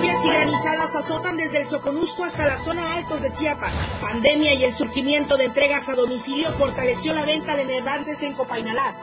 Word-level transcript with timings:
Lluvias 0.00 0.24
y 0.24 0.30
granizadas 0.30 0.94
azotan 0.94 1.36
desde 1.36 1.60
el 1.60 1.66
Soconusco 1.66 2.24
hasta 2.24 2.46
la 2.46 2.56
zona 2.56 2.94
altos 2.94 3.20
de 3.20 3.34
Chiapas. 3.34 3.70
Pandemia 4.00 4.54
y 4.54 4.64
el 4.64 4.72
surgimiento 4.72 5.36
de 5.36 5.44
entregas 5.44 5.90
a 5.90 5.94
domicilio 5.94 6.50
fortaleció 6.52 7.12
la 7.12 7.26
venta 7.26 7.54
de 7.54 7.66
nevantes 7.66 8.22
en 8.22 8.32
Copainalá. 8.32 8.96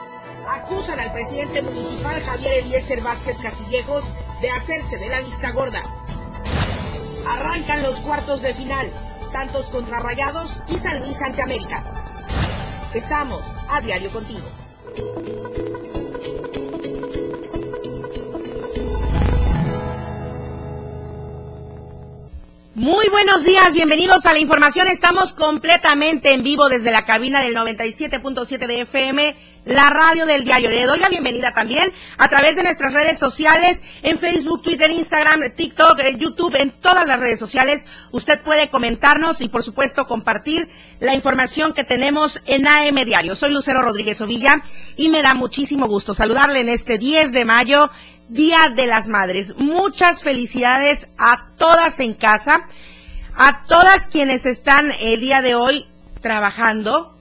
Acusan 0.48 0.98
al 0.98 1.12
presidente 1.12 1.62
municipal 1.62 2.20
Javier 2.20 2.64
Eliezer 2.64 3.00
Vázquez 3.00 3.38
Castillejos 3.38 4.08
de 4.40 4.50
hacerse 4.50 4.98
de 4.98 5.08
la 5.08 5.20
vista 5.20 5.52
gorda. 5.52 5.84
Arrancan 7.28 7.84
los 7.84 8.00
cuartos 8.00 8.42
de 8.42 8.52
final. 8.52 8.90
Santos 9.30 9.70
contra 9.70 10.00
Rayados 10.00 10.60
y 10.66 10.78
San 10.78 10.98
Luis 10.98 11.22
ante 11.22 11.42
América. 11.42 11.84
Estamos 12.92 13.44
a 13.68 13.80
diario 13.80 14.10
contigo. 14.10 14.48
Muy 22.78 23.08
buenos 23.08 23.42
días, 23.42 23.74
bienvenidos 23.74 24.24
a 24.24 24.32
la 24.32 24.38
información. 24.38 24.86
Estamos 24.86 25.32
completamente 25.32 26.30
en 26.30 26.44
vivo 26.44 26.68
desde 26.68 26.92
la 26.92 27.04
cabina 27.04 27.42
del 27.42 27.56
97.7 27.56 28.68
de 28.68 28.82
FM, 28.82 29.36
la 29.64 29.90
radio 29.90 30.26
del 30.26 30.44
diario. 30.44 30.70
Le 30.70 30.86
doy 30.86 31.00
la 31.00 31.08
bienvenida 31.08 31.52
también 31.52 31.92
a 32.18 32.28
través 32.28 32.54
de 32.54 32.62
nuestras 32.62 32.92
redes 32.92 33.18
sociales, 33.18 33.82
en 34.04 34.16
Facebook, 34.16 34.62
Twitter, 34.62 34.92
Instagram, 34.92 35.40
TikTok, 35.56 36.00
YouTube, 36.18 36.54
en 36.54 36.70
todas 36.70 37.04
las 37.08 37.18
redes 37.18 37.40
sociales. 37.40 37.84
Usted 38.12 38.40
puede 38.42 38.70
comentarnos 38.70 39.40
y, 39.40 39.48
por 39.48 39.64
supuesto, 39.64 40.06
compartir 40.06 40.68
la 41.00 41.16
información 41.16 41.72
que 41.72 41.82
tenemos 41.82 42.40
en 42.46 42.68
AM 42.68 43.04
Diario. 43.04 43.34
Soy 43.34 43.52
Lucero 43.52 43.82
Rodríguez 43.82 44.20
Ovilla 44.20 44.62
y 44.96 45.08
me 45.08 45.22
da 45.22 45.34
muchísimo 45.34 45.88
gusto 45.88 46.14
saludarle 46.14 46.60
en 46.60 46.68
este 46.68 46.96
10 46.96 47.32
de 47.32 47.44
mayo 47.44 47.90
Día 48.28 48.68
de 48.68 48.86
las 48.86 49.08
Madres. 49.08 49.54
Muchas 49.56 50.22
felicidades 50.22 51.08
a 51.16 51.48
todas 51.56 51.98
en 51.98 52.12
casa, 52.12 52.68
a 53.34 53.64
todas 53.66 54.06
quienes 54.06 54.44
están 54.44 54.92
el 55.00 55.20
día 55.20 55.40
de 55.40 55.54
hoy 55.54 55.86
trabajando 56.20 57.16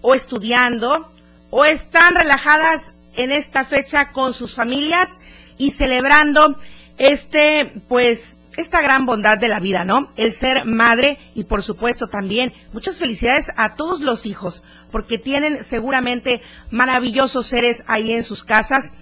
o 0.00 0.14
estudiando 0.14 1.10
o 1.50 1.64
están 1.64 2.14
relajadas 2.14 2.92
en 3.16 3.32
esta 3.32 3.64
fecha 3.64 4.12
con 4.12 4.32
sus 4.32 4.54
familias 4.54 5.18
y 5.58 5.72
celebrando 5.72 6.56
este, 6.98 7.72
pues, 7.88 8.36
esta 8.56 8.80
gran 8.80 9.06
bondad 9.06 9.38
de 9.38 9.48
la 9.48 9.58
vida, 9.58 9.84
¿no? 9.84 10.12
El 10.16 10.32
ser 10.32 10.66
madre 10.66 11.18
y 11.34 11.44
por 11.44 11.64
supuesto 11.64 12.06
también 12.06 12.52
muchas 12.72 13.00
felicidades 13.00 13.50
a 13.56 13.74
todos 13.74 13.98
los 14.00 14.24
hijos, 14.24 14.62
porque 14.92 15.18
tienen 15.18 15.64
seguramente 15.64 16.42
maravillosos 16.70 17.48
seres 17.48 17.82
ahí 17.88 18.12
en 18.12 18.22
sus 18.22 18.44
casas 18.44 18.92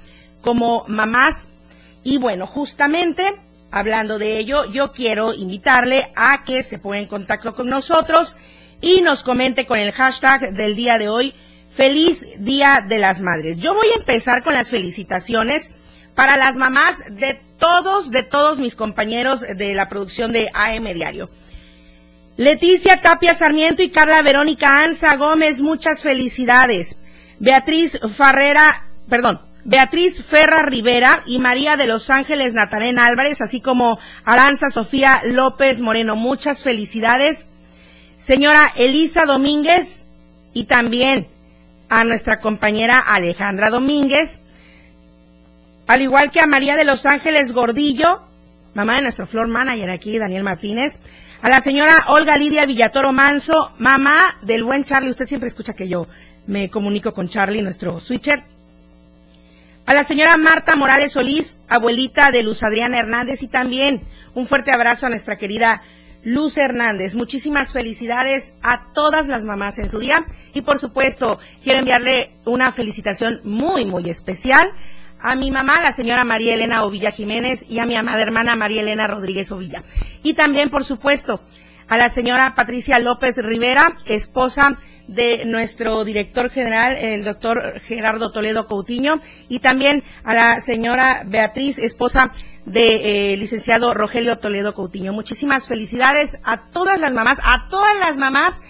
como 0.42 0.84
mamás. 0.88 1.48
Y 2.04 2.18
bueno, 2.18 2.46
justamente 2.46 3.34
hablando 3.70 4.18
de 4.18 4.38
ello, 4.38 4.70
yo 4.70 4.92
quiero 4.92 5.32
invitarle 5.32 6.12
a 6.14 6.44
que 6.44 6.62
se 6.62 6.78
ponga 6.78 6.98
en 6.98 7.06
contacto 7.06 7.54
con 7.54 7.68
nosotros 7.68 8.36
y 8.82 9.00
nos 9.00 9.22
comente 9.22 9.64
con 9.64 9.78
el 9.78 9.92
hashtag 9.92 10.52
del 10.52 10.76
día 10.76 10.98
de 10.98 11.08
hoy, 11.08 11.34
feliz 11.70 12.24
Día 12.38 12.84
de 12.86 12.98
las 12.98 13.22
Madres. 13.22 13.56
Yo 13.56 13.74
voy 13.74 13.88
a 13.88 13.98
empezar 13.98 14.42
con 14.42 14.52
las 14.52 14.70
felicitaciones 14.70 15.70
para 16.14 16.36
las 16.36 16.56
mamás 16.56 17.02
de 17.10 17.40
todos, 17.58 18.10
de 18.10 18.22
todos 18.22 18.58
mis 18.58 18.74
compañeros 18.74 19.40
de 19.40 19.74
la 19.74 19.88
producción 19.88 20.32
de 20.32 20.50
AM 20.52 20.92
Diario. 20.92 21.30
Leticia 22.36 23.00
Tapia 23.00 23.34
Sarmiento 23.34 23.82
y 23.82 23.90
Carla 23.90 24.20
Verónica 24.22 24.82
Anza 24.82 25.16
Gómez, 25.16 25.60
muchas 25.60 26.02
felicidades. 26.02 26.96
Beatriz 27.38 27.98
Farrera, 28.14 28.86
perdón, 29.08 29.40
Beatriz 29.64 30.22
Ferra 30.22 30.62
Rivera 30.62 31.22
y 31.26 31.38
María 31.38 31.76
de 31.76 31.86
Los 31.86 32.10
Ángeles 32.10 32.54
Natarén 32.54 32.98
Álvarez, 32.98 33.40
así 33.40 33.60
como 33.60 33.98
Aranza 34.24 34.70
Sofía 34.70 35.22
López 35.24 35.80
Moreno. 35.80 36.16
Muchas 36.16 36.64
felicidades. 36.64 37.46
Señora 38.18 38.72
Elisa 38.76 39.24
Domínguez 39.24 40.06
y 40.52 40.64
también 40.64 41.26
a 41.88 42.04
nuestra 42.04 42.40
compañera 42.40 42.98
Alejandra 42.98 43.68
Domínguez, 43.68 44.38
al 45.86 46.02
igual 46.02 46.30
que 46.30 46.40
a 46.40 46.46
María 46.46 46.76
de 46.76 46.84
Los 46.84 47.04
Ángeles 47.04 47.52
Gordillo, 47.52 48.20
mamá 48.74 48.96
de 48.96 49.02
nuestro 49.02 49.26
floor 49.26 49.48
manager 49.48 49.90
aquí, 49.90 50.18
Daniel 50.18 50.42
Martínez, 50.42 50.98
a 51.42 51.48
la 51.48 51.60
señora 51.60 52.04
Olga 52.08 52.38
Lidia 52.38 52.64
Villatoro 52.64 53.12
Manso, 53.12 53.72
mamá 53.78 54.38
del 54.42 54.64
buen 54.64 54.84
Charlie, 54.84 55.10
usted 55.10 55.26
siempre 55.26 55.48
escucha 55.48 55.74
que 55.74 55.88
yo 55.88 56.06
me 56.46 56.70
comunico 56.70 57.12
con 57.12 57.28
Charlie, 57.28 57.60
nuestro 57.60 58.00
switcher, 58.00 58.42
a 59.86 59.94
la 59.94 60.04
señora 60.04 60.36
Marta 60.36 60.76
Morales 60.76 61.12
Solís, 61.12 61.58
abuelita 61.68 62.30
de 62.30 62.42
Luz 62.42 62.62
Adriana 62.62 62.98
Hernández, 62.98 63.42
y 63.42 63.48
también 63.48 64.02
un 64.34 64.46
fuerte 64.46 64.72
abrazo 64.72 65.06
a 65.06 65.08
nuestra 65.08 65.36
querida 65.38 65.82
Luz 66.24 66.56
Hernández. 66.56 67.14
Muchísimas 67.14 67.72
felicidades 67.72 68.54
a 68.62 68.92
todas 68.92 69.26
las 69.26 69.44
mamás 69.44 69.78
en 69.78 69.88
su 69.88 69.98
día. 69.98 70.24
Y 70.54 70.62
por 70.62 70.78
supuesto, 70.78 71.40
quiero 71.62 71.80
enviarle 71.80 72.30
una 72.44 72.70
felicitación 72.70 73.40
muy, 73.44 73.84
muy 73.84 74.08
especial 74.08 74.70
a 75.20 75.34
mi 75.36 75.50
mamá, 75.50 75.80
la 75.80 75.92
señora 75.92 76.24
María 76.24 76.54
Elena 76.54 76.82
Ovilla 76.82 77.10
Jiménez, 77.10 77.64
y 77.68 77.78
a 77.78 77.86
mi 77.86 77.94
amada 77.94 78.22
hermana 78.22 78.56
María 78.56 78.82
Elena 78.82 79.06
Rodríguez 79.06 79.52
Ovilla. 79.52 79.82
Y 80.22 80.34
también, 80.34 80.68
por 80.68 80.84
supuesto, 80.84 81.40
a 81.88 81.96
la 81.96 82.08
señora 82.08 82.54
Patricia 82.54 82.98
López 82.98 83.36
Rivera, 83.38 83.96
esposa 84.06 84.78
de 85.08 85.44
nuestro 85.44 86.04
director 86.04 86.50
general, 86.50 86.96
el 86.96 87.24
doctor 87.24 87.80
Gerardo 87.80 88.30
Toledo 88.32 88.66
Coutinho, 88.66 89.20
y 89.48 89.58
también 89.58 90.02
a 90.24 90.34
la 90.34 90.60
señora 90.60 91.22
Beatriz, 91.26 91.78
esposa 91.78 92.32
de 92.64 93.32
eh, 93.32 93.36
licenciado 93.36 93.94
Rogelio 93.94 94.38
Toledo 94.38 94.74
Coutinho. 94.74 95.12
Muchísimas 95.12 95.68
felicidades 95.68 96.38
a 96.44 96.70
todas 96.70 97.00
las 97.00 97.12
mamás, 97.12 97.38
a 97.42 97.68
todas 97.68 97.96
las 97.96 98.16
mamás 98.16 98.60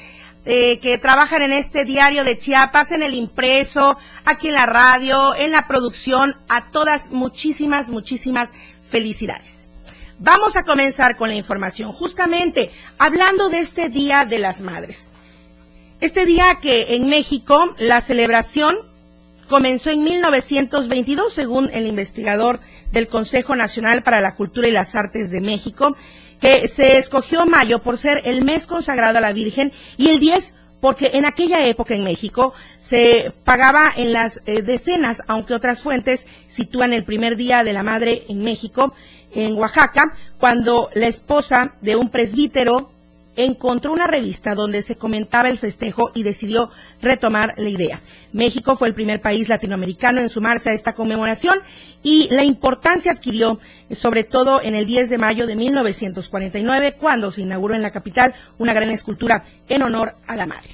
eh, 0.45 0.79
que 0.81 0.99
trabajan 0.99 1.43
en 1.43 1.53
este 1.53 1.85
diario 1.85 2.25
de 2.25 2.39
Chiapas, 2.39 2.91
en 2.93 3.03
el 3.03 3.15
impreso, 3.15 3.97
aquí 4.25 4.49
en 4.49 4.55
la 4.55 4.67
radio, 4.67 5.35
en 5.37 5.53
la 5.53 5.69
producción, 5.69 6.35
a 6.49 6.71
todas 6.71 7.11
muchísimas, 7.11 7.91
muchísimas 7.91 8.53
felicidades. 8.85 9.62
Vamos 10.25 10.55
a 10.55 10.63
comenzar 10.63 11.17
con 11.17 11.31
la 11.31 11.35
información, 11.35 11.91
justamente 11.93 12.71
hablando 12.97 13.49
de 13.49 13.59
este 13.59 13.89
Día 13.89 14.25
de 14.25 14.39
las 14.39 14.61
Madres. 14.61 15.09
Este 16.01 16.27
día 16.27 16.59
que 16.63 16.95
en 16.95 17.09
México 17.09 17.75
la 17.77 18.01
celebración 18.01 18.77
comenzó 19.49 19.91
en 19.91 20.05
1922, 20.05 21.33
según 21.33 21.71
el 21.73 21.89
investigador 21.89 22.61
del 22.93 23.09
Consejo 23.09 23.57
Nacional 23.57 24.05
para 24.05 24.21
la 24.21 24.37
Cultura 24.37 24.69
y 24.69 24.71
las 24.71 24.95
Artes 24.95 25.29
de 25.33 25.41
México, 25.41 25.97
que 26.41 26.69
se 26.69 26.99
escogió 26.99 27.45
mayo 27.45 27.81
por 27.81 27.99
ser 27.99 28.23
el 28.25 28.45
mes 28.45 28.69
consagrado 28.69 29.19
a 29.19 29.23
la 29.23 29.33
Virgen 29.33 29.73
y 29.97 30.11
el 30.11 30.21
10 30.21 30.55
porque 30.81 31.13
en 31.15 31.25
aquella 31.25 31.65
época 31.65 31.95
en 31.95 32.03
México 32.03 32.55
se 32.77 33.33
pagaba 33.45 33.93
en 33.97 34.13
las 34.13 34.41
eh, 34.47 34.63
decenas, 34.63 35.23
aunque 35.29 35.55
otras 35.55 35.81
fuentes 35.81 36.27
sitúan 36.49 36.93
el 36.93 37.05
primer 37.05 37.37
día 37.37 37.63
de 37.63 37.73
la 37.73 37.85
Madre 37.85 38.25
en 38.29 38.43
México, 38.43 38.93
en 39.35 39.57
Oaxaca, 39.57 40.15
cuando 40.39 40.91
la 40.95 41.07
esposa 41.07 41.75
de 41.81 41.97
un 41.97 42.09
presbítero 42.09 42.93
encontró 43.37 43.93
una 43.93 44.07
revista 44.07 44.55
donde 44.55 44.83
se 44.83 44.97
comentaba 44.97 45.49
el 45.49 45.59
festejo 45.59 46.11
y 46.15 46.23
decidió 46.23 46.71
retomar 47.01 47.55
la 47.57 47.69
idea. 47.69 48.01
México 48.33 48.77
fue 48.77 48.89
el 48.89 48.95
primer 48.95 49.21
país 49.21 49.49
latinoamericano 49.49 50.21
en 50.21 50.29
sumarse 50.29 50.71
a 50.71 50.73
esta 50.73 50.95
conmemoración 50.95 51.61
y 52.03 52.29
la 52.31 52.45
importancia 52.45 53.13
adquirió 53.13 53.59
sobre 53.91 54.25
todo 54.25 54.61
en 54.63 54.75
el 54.75 54.87
10 54.87 55.09
de 55.11 55.19
mayo 55.19 55.47
de 55.47 55.57
1949 55.57 56.97
cuando 56.99 57.31
se 57.31 57.43
inauguró 57.43 57.75
en 57.75 57.83
la 57.83 57.91
capital 57.91 58.35
una 58.59 58.75
gran 58.75 58.91
escultura 58.91 59.45
en 59.69 59.83
honor 59.83 60.15
a 60.27 60.37
la 60.37 60.47
madre. 60.47 60.71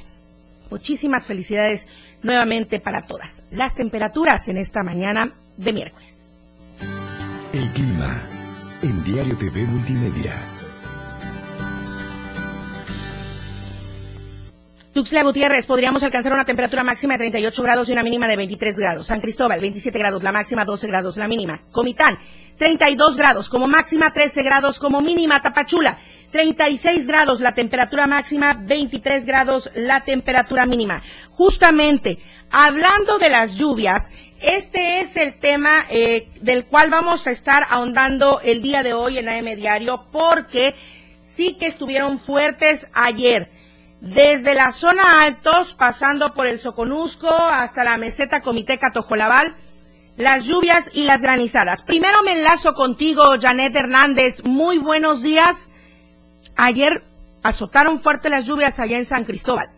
Muchísimas 0.70 1.26
felicidades 1.26 1.86
nuevamente 2.22 2.80
para 2.80 3.06
todas. 3.06 3.42
Las 3.50 3.74
temperaturas 3.74 4.48
en 4.48 4.56
esta 4.56 4.82
mañana 4.82 5.32
de 5.56 5.72
miércoles. 5.72 6.16
El 7.52 7.70
clima 7.72 8.37
en 8.82 9.02
Diario 9.02 9.36
TV 9.36 9.66
Multimedia. 9.66 10.57
Tuxtla 14.98 15.22
Gutiérrez, 15.22 15.64
podríamos 15.64 16.02
alcanzar 16.02 16.32
una 16.32 16.44
temperatura 16.44 16.82
máxima 16.82 17.14
de 17.14 17.18
38 17.18 17.62
grados 17.62 17.88
y 17.88 17.92
una 17.92 18.02
mínima 18.02 18.26
de 18.26 18.34
23 18.34 18.76
grados. 18.80 19.06
San 19.06 19.20
Cristóbal, 19.20 19.60
27 19.60 19.96
grados, 19.96 20.24
la 20.24 20.32
máxima 20.32 20.64
12 20.64 20.88
grados, 20.88 21.16
la 21.16 21.28
mínima. 21.28 21.60
Comitán, 21.70 22.18
32 22.56 23.16
grados, 23.16 23.48
como 23.48 23.68
máxima 23.68 24.12
13 24.12 24.42
grados, 24.42 24.80
como 24.80 25.00
mínima. 25.00 25.40
Tapachula, 25.40 26.00
36 26.32 27.06
grados, 27.06 27.38
la 27.38 27.54
temperatura 27.54 28.08
máxima, 28.08 28.54
23 28.60 29.24
grados, 29.24 29.70
la 29.76 30.02
temperatura 30.02 30.66
mínima. 30.66 31.00
Justamente, 31.30 32.18
hablando 32.50 33.18
de 33.18 33.30
las 33.30 33.54
lluvias, 33.54 34.10
este 34.40 34.98
es 34.98 35.16
el 35.16 35.38
tema 35.38 35.86
eh, 35.90 36.26
del 36.40 36.64
cual 36.64 36.90
vamos 36.90 37.28
a 37.28 37.30
estar 37.30 37.68
ahondando 37.70 38.40
el 38.42 38.62
día 38.62 38.82
de 38.82 38.94
hoy 38.94 39.18
en 39.18 39.28
AM 39.28 39.54
Diario, 39.54 40.06
porque 40.10 40.74
sí 41.22 41.54
que 41.54 41.68
estuvieron 41.68 42.18
fuertes 42.18 42.88
ayer 42.94 43.56
desde 44.00 44.54
la 44.54 44.72
zona 44.72 45.22
altos, 45.22 45.74
pasando 45.74 46.32
por 46.34 46.46
el 46.46 46.58
Soconusco 46.58 47.28
hasta 47.28 47.84
la 47.84 47.98
meseta 47.98 48.42
Comité 48.42 48.78
Catojolabal, 48.78 49.56
las 50.16 50.44
lluvias 50.44 50.90
y 50.92 51.04
las 51.04 51.22
granizadas. 51.22 51.82
Primero 51.82 52.22
me 52.22 52.32
enlazo 52.32 52.74
contigo, 52.74 53.22
Janet 53.40 53.74
Hernández. 53.74 54.44
Muy 54.44 54.78
buenos 54.78 55.22
días. 55.22 55.68
Ayer 56.56 57.02
azotaron 57.42 57.98
fuerte 57.98 58.28
las 58.28 58.44
lluvias 58.44 58.80
allá 58.80 58.98
en 58.98 59.04
San 59.04 59.24
Cristóbal. 59.24 59.68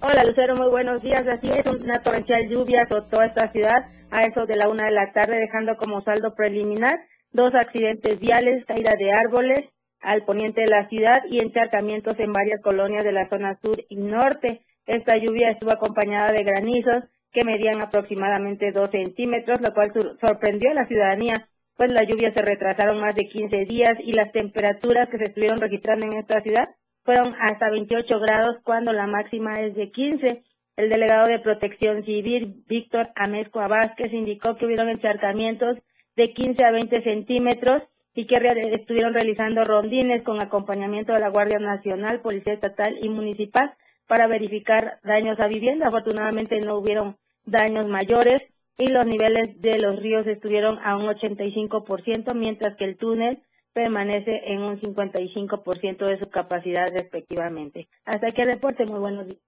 Hola 0.00 0.24
Lucero, 0.24 0.54
muy 0.54 0.70
buenos 0.70 1.02
días. 1.02 1.26
Así 1.26 1.48
es, 1.48 1.66
una 1.66 2.02
torrencial 2.02 2.48
lluvia 2.48 2.82
azotó 2.82 3.22
esta 3.22 3.50
ciudad 3.50 3.86
a 4.10 4.24
eso 4.24 4.46
de 4.46 4.56
la 4.56 4.68
una 4.68 4.84
de 4.84 4.92
la 4.92 5.12
tarde, 5.12 5.38
dejando 5.38 5.76
como 5.76 6.02
saldo 6.02 6.34
preliminar 6.34 6.98
dos 7.32 7.52
accidentes 7.54 8.20
viales, 8.20 8.64
caída 8.66 8.92
de 8.96 9.10
árboles 9.10 9.73
al 10.04 10.24
poniente 10.24 10.60
de 10.62 10.70
la 10.70 10.88
ciudad 10.88 11.22
y 11.30 11.42
encharcamientos 11.42 12.18
en 12.18 12.32
varias 12.32 12.60
colonias 12.62 13.04
de 13.04 13.12
la 13.12 13.28
zona 13.28 13.58
sur 13.62 13.76
y 13.88 13.96
norte. 13.96 14.62
Esta 14.86 15.16
lluvia 15.16 15.50
estuvo 15.50 15.72
acompañada 15.72 16.32
de 16.32 16.44
granizos 16.44 17.04
que 17.32 17.44
medían 17.44 17.82
aproximadamente 17.82 18.70
dos 18.70 18.90
centímetros, 18.90 19.60
lo 19.60 19.72
cual 19.74 19.92
sorprendió 20.20 20.70
a 20.70 20.74
la 20.74 20.86
ciudadanía, 20.86 21.48
pues 21.76 21.92
las 21.92 22.06
lluvias 22.06 22.32
se 22.34 22.42
retrasaron 22.42 23.00
más 23.00 23.14
de 23.14 23.28
15 23.28 23.64
días 23.64 23.94
y 23.98 24.12
las 24.12 24.30
temperaturas 24.30 25.08
que 25.08 25.18
se 25.18 25.24
estuvieron 25.24 25.58
registrando 25.58 26.06
en 26.06 26.18
esta 26.18 26.40
ciudad 26.42 26.68
fueron 27.04 27.34
hasta 27.40 27.70
28 27.70 28.20
grados 28.20 28.56
cuando 28.62 28.92
la 28.92 29.06
máxima 29.06 29.54
es 29.60 29.74
de 29.74 29.90
15. 29.90 30.42
El 30.76 30.88
delegado 30.88 31.26
de 31.26 31.40
Protección 31.40 32.04
Civil, 32.04 32.62
Víctor 32.66 33.10
Amezco 33.14 33.60
Vázquez, 33.60 34.12
indicó 34.12 34.56
que 34.56 34.66
hubieron 34.66 34.88
encharcamientos 34.88 35.78
de 36.16 36.32
15 36.32 36.64
a 36.64 36.70
20 36.70 37.02
centímetros 37.02 37.82
y 38.14 38.26
que 38.26 38.36
estuvieron 38.72 39.12
realizando 39.12 39.64
rondines 39.64 40.22
con 40.22 40.40
acompañamiento 40.40 41.12
de 41.12 41.20
la 41.20 41.30
Guardia 41.30 41.58
Nacional, 41.58 42.20
Policía 42.20 42.54
Estatal 42.54 42.96
y 43.02 43.08
Municipal 43.08 43.74
para 44.06 44.26
verificar 44.26 44.98
daños 45.02 45.38
a 45.40 45.48
vivienda. 45.48 45.88
Afortunadamente 45.88 46.60
no 46.60 46.78
hubieron 46.78 47.16
daños 47.44 47.86
mayores 47.88 48.42
y 48.78 48.88
los 48.88 49.06
niveles 49.06 49.60
de 49.60 49.78
los 49.78 50.00
ríos 50.00 50.26
estuvieron 50.26 50.78
a 50.84 50.96
un 50.96 51.06
85%, 51.06 52.34
mientras 52.34 52.76
que 52.76 52.84
el 52.84 52.96
túnel 52.96 53.38
permanece 53.72 54.42
en 54.46 54.62
un 54.62 54.80
55% 54.80 56.06
de 56.06 56.18
su 56.18 56.30
capacidad 56.30 56.86
respectivamente. 56.92 57.88
Hasta 58.04 58.28
aquí 58.28 58.42
el 58.42 58.52
reporte, 58.52 58.84
muy 58.86 59.00
buenos 59.00 59.26
días. 59.26 59.40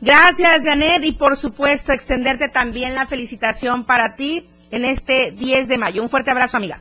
Gracias, 0.00 0.64
Janet, 0.64 1.04
y 1.04 1.12
por 1.12 1.36
supuesto 1.36 1.92
extenderte 1.92 2.48
también 2.48 2.94
la 2.94 3.06
felicitación 3.06 3.84
para 3.84 4.14
ti 4.14 4.48
en 4.70 4.84
este 4.84 5.30
10 5.30 5.68
de 5.68 5.78
mayo. 5.78 6.02
Un 6.02 6.08
fuerte 6.08 6.30
abrazo, 6.30 6.56
amiga. 6.56 6.80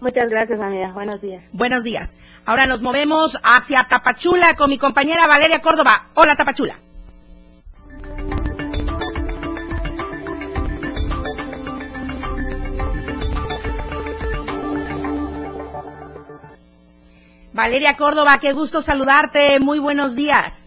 Muchas 0.00 0.30
gracias, 0.30 0.60
amiga. 0.60 0.92
Buenos 0.92 1.20
días. 1.20 1.42
Buenos 1.52 1.84
días. 1.84 2.16
Ahora 2.46 2.66
nos 2.66 2.80
movemos 2.80 3.38
hacia 3.42 3.84
Tapachula 3.84 4.56
con 4.56 4.70
mi 4.70 4.78
compañera 4.78 5.26
Valeria 5.26 5.60
Córdoba. 5.60 6.06
Hola, 6.14 6.36
Tapachula. 6.36 6.76
Valeria 17.52 17.94
Córdoba, 17.96 18.38
qué 18.38 18.52
gusto 18.52 18.80
saludarte. 18.80 19.60
Muy 19.60 19.78
buenos 19.80 20.14
días. 20.14 20.59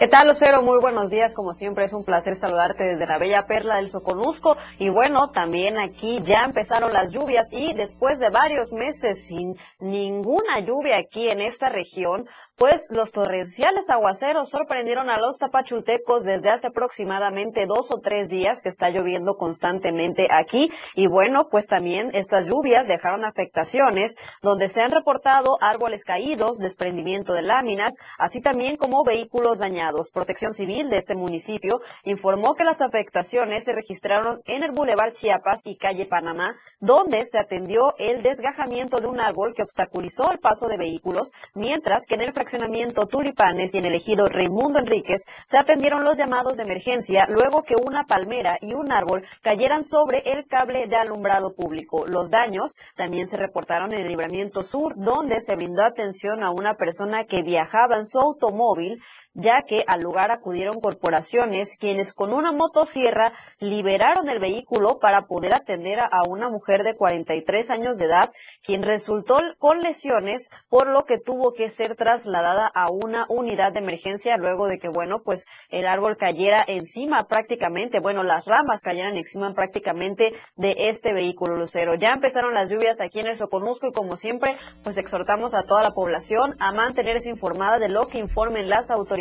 ¿Qué 0.00 0.08
tal, 0.08 0.28
Lucero? 0.28 0.62
Muy 0.62 0.80
buenos 0.80 1.10
días. 1.10 1.34
Como 1.34 1.52
siempre, 1.52 1.84
es 1.84 1.92
un 1.92 2.04
placer 2.04 2.34
saludarte 2.34 2.84
desde 2.84 3.06
la 3.06 3.18
bella 3.18 3.44
perla 3.44 3.76
del 3.76 3.88
Soconusco. 3.88 4.56
Y 4.78 4.88
bueno, 4.88 5.28
también 5.28 5.78
aquí 5.78 6.22
ya 6.22 6.40
empezaron 6.46 6.94
las 6.94 7.12
lluvias 7.12 7.48
y 7.50 7.74
después 7.74 8.18
de 8.18 8.30
varios 8.30 8.72
meses 8.72 9.26
sin 9.26 9.58
ninguna 9.78 10.58
lluvia 10.60 10.96
aquí 10.96 11.28
en 11.28 11.42
esta 11.42 11.68
región, 11.68 12.26
pues 12.56 12.86
los 12.88 13.10
torrenciales 13.10 13.90
aguaceros 13.90 14.48
sorprendieron 14.48 15.10
a 15.10 15.18
los 15.18 15.36
tapachultecos 15.36 16.24
desde 16.24 16.48
hace 16.48 16.68
aproximadamente 16.68 17.66
dos 17.66 17.90
o 17.90 18.00
tres 18.00 18.30
días 18.30 18.62
que 18.62 18.70
está 18.70 18.88
lloviendo 18.88 19.34
constantemente 19.34 20.28
aquí. 20.30 20.70
Y 20.94 21.08
bueno, 21.08 21.48
pues 21.50 21.66
también 21.66 22.08
estas 22.14 22.46
lluvias 22.46 22.88
dejaron 22.88 23.26
afectaciones 23.26 24.14
donde 24.40 24.70
se 24.70 24.80
han 24.80 24.92
reportado 24.92 25.58
árboles 25.60 26.06
caídos, 26.06 26.56
desprendimiento 26.56 27.34
de 27.34 27.42
láminas, 27.42 27.92
así 28.18 28.40
también 28.40 28.78
como 28.78 29.04
vehículos 29.04 29.58
dañados. 29.58 29.89
Protección 30.12 30.54
Civil 30.54 30.88
de 30.88 30.96
este 30.96 31.14
municipio 31.14 31.80
informó 32.04 32.54
que 32.54 32.64
las 32.64 32.80
afectaciones 32.80 33.64
se 33.64 33.72
registraron 33.72 34.40
en 34.46 34.62
el 34.62 34.72
Boulevard 34.72 35.12
Chiapas 35.12 35.60
y 35.64 35.76
calle 35.76 36.06
Panamá, 36.06 36.56
donde 36.80 37.24
se 37.26 37.38
atendió 37.38 37.94
el 37.98 38.22
desgajamiento 38.22 39.00
de 39.00 39.08
un 39.08 39.20
árbol 39.20 39.54
que 39.54 39.62
obstaculizó 39.62 40.30
el 40.30 40.38
paso 40.38 40.68
de 40.68 40.76
vehículos, 40.76 41.32
mientras 41.54 42.06
que 42.06 42.14
en 42.14 42.22
el 42.22 42.32
fraccionamiento 42.32 43.06
Tulipanes 43.06 43.74
y 43.74 43.78
en 43.78 43.86
el 43.86 43.94
ejido 43.94 44.28
Raimundo 44.28 44.78
Enríquez 44.78 45.24
se 45.46 45.58
atendieron 45.58 46.04
los 46.04 46.18
llamados 46.18 46.56
de 46.56 46.64
emergencia 46.64 47.26
luego 47.28 47.62
que 47.62 47.76
una 47.76 48.04
palmera 48.04 48.58
y 48.60 48.74
un 48.74 48.92
árbol 48.92 49.26
cayeran 49.42 49.84
sobre 49.84 50.18
el 50.24 50.46
cable 50.46 50.86
de 50.86 50.96
alumbrado 50.96 51.54
público. 51.54 52.06
Los 52.06 52.30
daños 52.30 52.74
también 52.96 53.28
se 53.28 53.36
reportaron 53.36 53.92
en 53.92 54.00
el 54.00 54.08
libramiento 54.08 54.62
sur, 54.62 54.94
donde 54.96 55.40
se 55.40 55.56
brindó 55.56 55.82
atención 55.82 56.42
a 56.42 56.50
una 56.50 56.74
persona 56.74 57.24
que 57.24 57.42
viajaba 57.42 57.96
en 57.96 58.06
su 58.06 58.20
automóvil 58.20 59.00
ya 59.34 59.62
que 59.62 59.84
al 59.86 60.00
lugar 60.00 60.30
acudieron 60.30 60.80
corporaciones 60.80 61.76
quienes 61.78 62.12
con 62.12 62.32
una 62.32 62.52
motosierra 62.52 63.32
liberaron 63.58 64.28
el 64.28 64.40
vehículo 64.40 64.98
para 64.98 65.26
poder 65.26 65.54
atender 65.54 66.00
a 66.00 66.22
una 66.26 66.50
mujer 66.50 66.82
de 66.82 66.96
43 66.96 67.70
años 67.70 67.98
de 67.98 68.06
edad, 68.06 68.32
quien 68.62 68.82
resultó 68.82 69.38
con 69.58 69.80
lesiones, 69.80 70.48
por 70.68 70.88
lo 70.88 71.04
que 71.04 71.18
tuvo 71.18 71.52
que 71.52 71.68
ser 71.68 71.94
trasladada 71.94 72.66
a 72.66 72.90
una 72.90 73.26
unidad 73.28 73.72
de 73.72 73.78
emergencia 73.78 74.36
luego 74.36 74.66
de 74.66 74.78
que, 74.78 74.88
bueno, 74.88 75.22
pues 75.22 75.46
el 75.68 75.86
árbol 75.86 76.16
cayera 76.16 76.64
encima 76.66 77.28
prácticamente, 77.28 78.00
bueno, 78.00 78.22
las 78.22 78.46
ramas 78.46 78.80
cayeran 78.82 79.16
encima 79.16 79.54
prácticamente 79.54 80.32
de 80.56 80.74
este 80.88 81.12
vehículo 81.12 81.56
lucero. 81.56 81.94
Ya 81.94 82.12
empezaron 82.12 82.54
las 82.54 82.70
lluvias 82.70 83.00
aquí 83.00 83.20
en 83.20 83.28
el 83.28 83.36
Soconusco 83.36 83.86
y 83.86 83.92
como 83.92 84.16
siempre, 84.16 84.56
pues 84.82 84.98
exhortamos 84.98 85.54
a 85.54 85.62
toda 85.62 85.82
la 85.82 85.92
población 85.92 86.56
a 86.58 86.72
mantenerse 86.72 87.30
informada 87.30 87.78
de 87.78 87.88
lo 87.88 88.08
que 88.08 88.18
informen 88.18 88.68
las 88.68 88.90
autoridades 88.90 89.19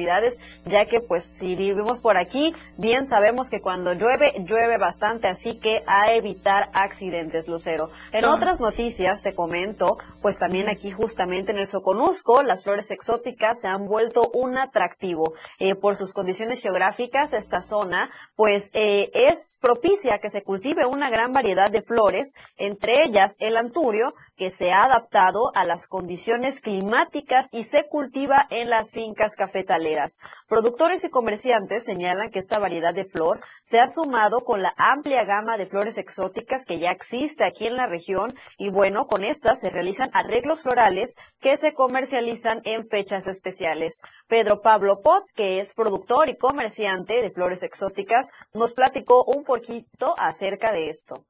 ya 0.66 0.86
que 0.86 1.00
pues 1.00 1.24
si 1.24 1.56
vivimos 1.56 2.02
por 2.02 2.18
aquí, 2.18 2.54
bien 2.78 3.06
sabemos 3.06 3.50
que 3.50 3.62
cuando 3.62 3.94
llueve, 3.94 4.34
llueve 4.46 4.78
bastante, 4.78 5.28
así 5.28 5.60
que 5.60 5.84
a 5.88 6.14
evitar 6.14 6.70
accidentes, 6.74 7.48
Lucero. 7.48 7.90
En 8.12 8.26
otras 8.26 8.60
noticias 8.60 9.22
te 9.22 9.34
comento, 9.36 9.98
pues 10.22 10.38
también 10.38 10.70
aquí 10.70 10.92
justamente 10.92 11.52
en 11.52 11.60
el 11.60 11.68
Soconusco, 11.68 12.44
las 12.44 12.64
flores 12.64 12.92
exóticas 12.92 13.62
se 13.62 13.68
han 13.68 13.86
vuelto 13.86 14.30
un 14.34 14.58
atractivo. 14.58 15.34
Eh, 15.60 15.76
por 15.76 15.96
sus 15.96 16.14
condiciones 16.14 16.62
geográficas, 16.62 17.34
esta 17.34 17.62
zona 17.62 18.10
pues 18.36 18.70
eh, 18.74 19.10
es 19.14 19.58
propicia 19.62 20.20
que 20.20 20.30
se 20.30 20.44
cultive 20.44 20.86
una 20.86 21.10
gran 21.10 21.34
variedad 21.34 21.72
de 21.72 21.82
flores, 21.82 22.34
entre 22.58 23.04
ellas 23.04 23.36
el 23.40 23.58
anturio, 23.58 24.14
que 24.36 24.52
se 24.52 24.72
ha 24.72 24.86
adaptado 24.86 25.52
a 25.54 25.66
las 25.66 25.88
condiciones 25.88 26.62
climáticas 26.62 27.50
y 27.52 27.66
se 27.66 27.88
cultiva 27.88 28.48
en 28.50 28.70
las 28.70 28.94
fincas 28.94 29.36
cafetaleras. 29.36 30.20
Productores 30.48 31.04
y 31.04 31.10
comerciantes 31.10 31.84
señalan 31.84 32.32
que 32.32 32.40
esta 32.40 32.58
variedad 32.58 32.94
de 32.94 33.04
flor 33.04 33.42
se 33.62 33.82
ha 33.82 33.88
sumado 33.88 34.46
con 34.46 34.62
la 34.62 34.74
amplia 34.78 35.26
gama 35.26 35.58
de 35.58 35.66
flores 35.66 35.98
exóticas 35.98 36.66
que 36.66 36.80
ya 36.80 36.92
existe 36.92 37.44
aquí 37.44 37.68
en 37.68 37.76
la 37.76 37.88
región 37.88 38.34
y 38.58 38.70
bueno, 38.70 39.08
con 39.08 39.26
estas 39.26 39.60
se 39.60 39.70
realizan 39.70 40.09
arreglos 40.14 40.64
florales 40.64 41.16
que 41.40 41.58
se 41.58 41.74
comercializan 41.74 42.62
en 42.66 42.86
fechas 42.86 43.28
especiales. 43.28 44.02
Pedro 44.28 44.62
Pablo 44.62 45.02
Pot, 45.02 45.24
que 45.36 45.60
es 45.60 45.74
productor 45.74 46.30
y 46.30 46.38
comerciante 46.38 47.22
de 47.22 47.32
flores 47.32 47.64
exóticas, 47.64 48.30
nos 48.54 48.74
platicó 48.74 49.24
un 49.26 49.44
poquito 49.44 50.16
acerca 50.18 50.72
de 50.72 50.90
esto. 50.90 51.26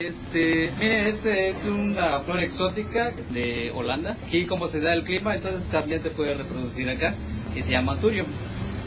Este, 0.00 0.70
miren, 0.78 1.08
este 1.08 1.48
es 1.48 1.64
una 1.64 2.20
flor 2.20 2.38
exótica 2.38 3.10
de 3.30 3.72
Holanda. 3.74 4.16
Aquí 4.28 4.46
como 4.46 4.68
se 4.68 4.80
da 4.80 4.92
el 4.92 5.02
clima, 5.02 5.34
entonces 5.34 5.66
también 5.66 6.00
se 6.00 6.10
puede 6.10 6.34
reproducir 6.34 6.88
acá 6.88 7.16
y 7.52 7.64
se 7.64 7.72
llama 7.72 7.98
turio. 8.00 8.24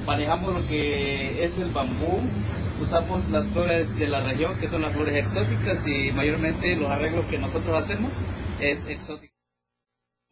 Manejamos 0.05 0.53
lo 0.53 0.67
que 0.69 1.43
es 1.43 1.57
el 1.57 1.71
bambú, 1.71 2.21
usamos 2.81 3.29
las 3.29 3.45
flores 3.47 3.99
de 3.99 4.07
la 4.07 4.21
región 4.21 4.57
que 4.59 4.69
son 4.69 4.83
las 4.83 4.93
flores 4.93 5.15
exóticas 5.15 5.85
y 5.85 6.13
mayormente 6.13 6.75
los 6.77 6.89
arreglos 6.89 7.25
que 7.25 7.37
nosotros 7.37 7.75
hacemos 7.75 8.09
es 8.61 8.87
exótico. 8.87 9.40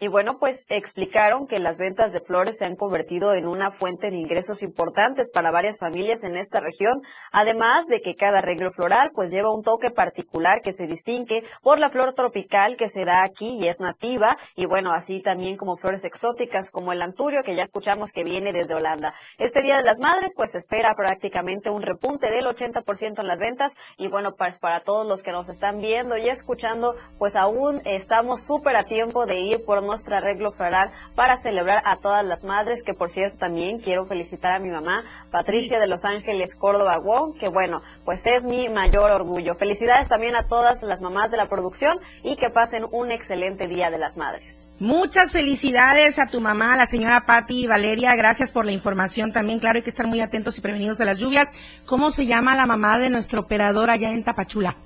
Y 0.01 0.07
bueno, 0.07 0.39
pues 0.39 0.65
explicaron 0.69 1.45
que 1.45 1.59
las 1.59 1.77
ventas 1.77 2.13
de 2.13 2.21
flores 2.21 2.57
se 2.57 2.63
han 2.63 2.77
convertido 2.77 3.33
en 3.33 3.45
una 3.45 3.69
fuente 3.69 4.09
de 4.09 4.15
ingresos 4.15 4.63
importantes 4.63 5.29
para 5.29 5.51
varias 5.51 5.77
familias 5.77 6.23
en 6.23 6.37
esta 6.37 6.61
región, 6.61 7.01
además 7.33 7.85
de 7.87 7.99
que 7.99 8.15
cada 8.15 8.37
arreglo 8.37 8.71
floral 8.71 9.11
pues 9.13 9.29
lleva 9.29 9.53
un 9.53 9.61
toque 9.61 9.91
particular 9.91 10.61
que 10.61 10.71
se 10.71 10.87
distingue 10.87 11.43
por 11.61 11.79
la 11.79 11.89
flor 11.89 12.13
tropical 12.13 12.77
que 12.77 12.87
se 12.87 13.03
da 13.03 13.23
aquí 13.23 13.57
y 13.57 13.67
es 13.67 13.81
nativa, 13.81 14.37
y 14.55 14.67
bueno, 14.67 14.93
así 14.93 15.19
también 15.19 15.57
como 15.57 15.75
flores 15.75 16.05
exóticas 16.05 16.71
como 16.71 16.93
el 16.93 17.01
anturio 17.01 17.43
que 17.43 17.55
ya 17.55 17.63
escuchamos 17.63 18.13
que 18.13 18.23
viene 18.23 18.53
desde 18.53 18.75
Holanda. 18.75 19.13
Este 19.37 19.61
Día 19.61 19.75
de 19.75 19.83
las 19.83 19.99
Madres 19.99 20.33
pues 20.33 20.55
espera 20.55 20.95
prácticamente 20.95 21.69
un 21.69 21.81
repunte 21.81 22.31
del 22.31 22.45
80% 22.45 23.19
en 23.19 23.27
las 23.27 23.39
ventas 23.39 23.73
y 23.97 24.07
bueno, 24.07 24.35
pues 24.35 24.59
para 24.59 24.79
todos 24.79 25.05
los 25.05 25.23
que 25.23 25.33
nos 25.33 25.49
están 25.49 25.81
viendo 25.81 26.15
y 26.15 26.29
escuchando, 26.29 26.95
pues 27.17 27.35
aún 27.35 27.81
estamos 27.83 28.43
súper 28.43 28.77
a 28.77 28.85
tiempo 28.85 29.25
de 29.25 29.41
ir 29.41 29.65
por 29.65 29.88
nuestro 29.89 30.15
arreglo 30.15 30.51
floral 30.51 30.91
para 31.15 31.37
celebrar 31.37 31.81
a 31.85 31.97
todas 31.97 32.25
las 32.25 32.43
madres, 32.43 32.83
que 32.83 32.93
por 32.93 33.09
cierto 33.09 33.37
también 33.37 33.79
quiero 33.79 34.05
felicitar 34.05 34.53
a 34.53 34.59
mi 34.59 34.69
mamá, 34.69 35.03
Patricia 35.31 35.79
de 35.79 35.87
Los 35.87 36.05
Ángeles, 36.05 36.55
Córdoba, 36.55 36.97
Wow, 36.99 37.35
que 37.37 37.49
bueno, 37.49 37.81
pues 38.05 38.25
es 38.25 38.43
mi 38.43 38.69
mayor 38.69 39.11
orgullo. 39.11 39.55
Felicidades 39.55 40.07
también 40.07 40.35
a 40.35 40.47
todas 40.47 40.83
las 40.83 41.01
mamás 41.01 41.31
de 41.31 41.37
la 41.37 41.47
producción 41.47 41.99
y 42.23 42.35
que 42.35 42.49
pasen 42.49 42.85
un 42.91 43.11
excelente 43.11 43.67
Día 43.67 43.89
de 43.89 43.97
las 43.97 44.15
Madres. 44.17 44.67
Muchas 44.79 45.33
felicidades 45.33 46.19
a 46.19 46.27
tu 46.27 46.39
mamá, 46.39 46.77
la 46.77 46.87
señora 46.87 47.25
Patti 47.25 47.67
Valeria. 47.67 48.15
Gracias 48.15 48.51
por 48.51 48.65
la 48.65 48.71
información 48.71 49.33
también. 49.33 49.59
Claro, 49.59 49.77
hay 49.77 49.83
que 49.83 49.89
estar 49.89 50.07
muy 50.07 50.21
atentos 50.21 50.57
y 50.57 50.61
prevenidos 50.61 50.97
de 50.97 51.05
las 51.05 51.17
lluvias. 51.17 51.49
¿Cómo 51.85 52.11
se 52.11 52.25
llama 52.25 52.55
la 52.55 52.65
mamá 52.65 52.99
de 52.99 53.09
nuestro 53.09 53.41
operador 53.41 53.89
allá 53.89 54.11
en 54.11 54.23
Tapachula? 54.23 54.77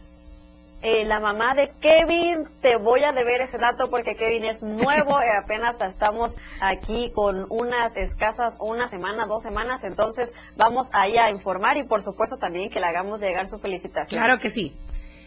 Eh, 0.85 1.05
la 1.05 1.21
mamá 1.21 1.55
de 1.55 1.71
Kevin, 1.79 2.45
te 2.61 2.75
voy 2.75 3.05
a 3.05 3.13
deber 3.13 3.39
ese 3.39 3.57
dato 3.57 3.89
porque 3.89 4.17
Kevin 4.17 4.43
es 4.43 4.63
nuevo, 4.63 5.17
y 5.23 5.41
apenas 5.41 5.79
estamos 5.79 6.33
aquí 6.59 7.09
con 7.15 7.45
unas 7.47 7.95
escasas, 7.95 8.57
una 8.59 8.89
semana, 8.89 9.25
dos 9.25 9.43
semanas, 9.43 9.85
entonces 9.85 10.33
vamos 10.57 10.89
ahí 10.91 11.17
a 11.17 11.29
informar 11.29 11.77
y 11.77 11.83
por 11.83 12.01
supuesto 12.01 12.35
también 12.35 12.69
que 12.69 12.81
le 12.81 12.87
hagamos 12.87 13.21
llegar 13.21 13.47
su 13.47 13.59
felicitación. 13.59 14.19
Claro 14.19 14.41
que 14.41 14.49
sí. 14.49 14.75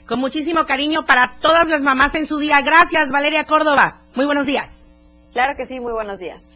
Con 0.06 0.18
muchísimo 0.18 0.66
cariño 0.66 1.06
para 1.06 1.36
todas 1.40 1.68
las 1.68 1.82
mamás 1.82 2.14
en 2.16 2.26
su 2.26 2.36
día. 2.36 2.60
Gracias, 2.60 3.10
Valeria 3.10 3.46
Córdoba. 3.46 4.02
Muy 4.14 4.26
buenos 4.26 4.44
días. 4.44 4.86
Claro 5.32 5.56
que 5.56 5.64
sí, 5.64 5.80
muy 5.80 5.94
buenos 5.94 6.18
días. 6.18 6.52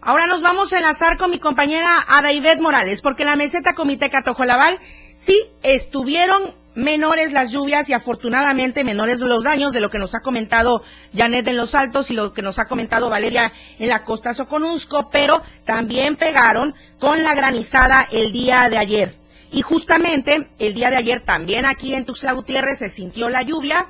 Ahora 0.00 0.28
nos 0.28 0.40
vamos 0.40 0.72
a 0.72 0.76
enlazar 0.76 1.16
con 1.16 1.32
mi 1.32 1.40
compañera 1.40 1.98
Adaibet 2.06 2.60
Morales, 2.60 3.02
porque 3.02 3.24
la 3.24 3.34
meseta 3.34 3.74
Comité 3.74 4.08
Catojolaval 4.08 4.78
sí 5.16 5.50
estuvieron 5.64 6.54
menores 6.76 7.32
las 7.32 7.50
lluvias 7.50 7.88
y 7.88 7.94
afortunadamente 7.94 8.84
menores 8.84 9.18
los 9.18 9.42
daños 9.42 9.72
de 9.72 9.80
lo 9.80 9.90
que 9.90 9.98
nos 9.98 10.14
ha 10.14 10.20
comentado 10.20 10.82
Janet 11.16 11.48
en 11.48 11.56
los 11.56 11.74
Altos 11.74 12.10
y 12.10 12.14
lo 12.14 12.32
que 12.32 12.42
nos 12.42 12.58
ha 12.58 12.66
comentado 12.66 13.08
Valeria 13.08 13.52
en 13.78 13.88
la 13.88 14.04
costa 14.04 14.34
Soconusco, 14.34 15.10
pero 15.10 15.42
también 15.64 16.16
pegaron 16.16 16.74
con 17.00 17.22
la 17.22 17.34
granizada 17.34 18.06
el 18.12 18.30
día 18.30 18.68
de 18.68 18.78
ayer. 18.78 19.14
Y 19.50 19.62
justamente 19.62 20.48
el 20.58 20.74
día 20.74 20.90
de 20.90 20.96
ayer 20.96 21.22
también 21.22 21.64
aquí 21.64 21.94
en 21.94 22.04
Tuxtla 22.04 22.32
Gutiérrez 22.32 22.78
se 22.78 22.90
sintió 22.90 23.30
la 23.30 23.42
lluvia 23.42 23.86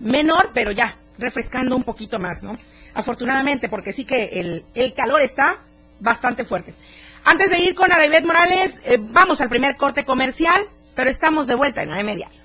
menor, 0.00 0.50
pero 0.52 0.72
ya 0.72 0.96
refrescando 1.18 1.76
un 1.76 1.84
poquito 1.84 2.18
más, 2.18 2.42
¿no? 2.42 2.58
Afortunadamente, 2.94 3.68
porque 3.68 3.92
sí 3.92 4.04
que 4.04 4.64
el, 4.74 4.94
calor 4.94 5.22
está 5.22 5.58
bastante 6.00 6.44
fuerte. 6.44 6.74
Antes 7.24 7.50
de 7.50 7.60
ir 7.60 7.74
con 7.76 7.92
Adaibet 7.92 8.24
Morales, 8.24 8.80
eh, 8.84 8.98
vamos 9.00 9.40
al 9.40 9.48
primer 9.48 9.76
corte 9.76 10.04
comercial 10.04 10.66
pero 10.98 11.10
estamos 11.10 11.46
de 11.46 11.54
vuelta 11.54 11.84
en 11.84 11.92
AM 11.92 12.06
Diario. 12.16 12.40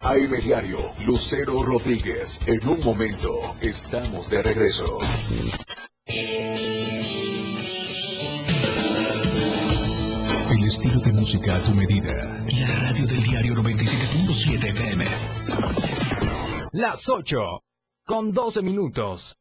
AM 0.00 0.40
Diario, 0.42 0.94
Lucero 1.04 1.62
Rodríguez. 1.62 2.40
En 2.46 2.66
un 2.66 2.82
momento 2.82 3.54
estamos 3.60 4.30
de 4.30 4.42
regreso. 4.42 4.98
El 10.50 10.64
estilo 10.64 10.98
de 11.00 11.12
música 11.12 11.56
a 11.56 11.58
tu 11.62 11.74
medida. 11.74 12.14
La 12.14 12.74
radio 12.84 13.06
del 13.06 13.22
diario 13.22 13.54
97.7 13.56 14.70
FM. 14.70 15.04
Las 16.72 17.06
8. 17.10 17.38
Con 18.06 18.32
12 18.32 18.62
minutos. 18.62 19.36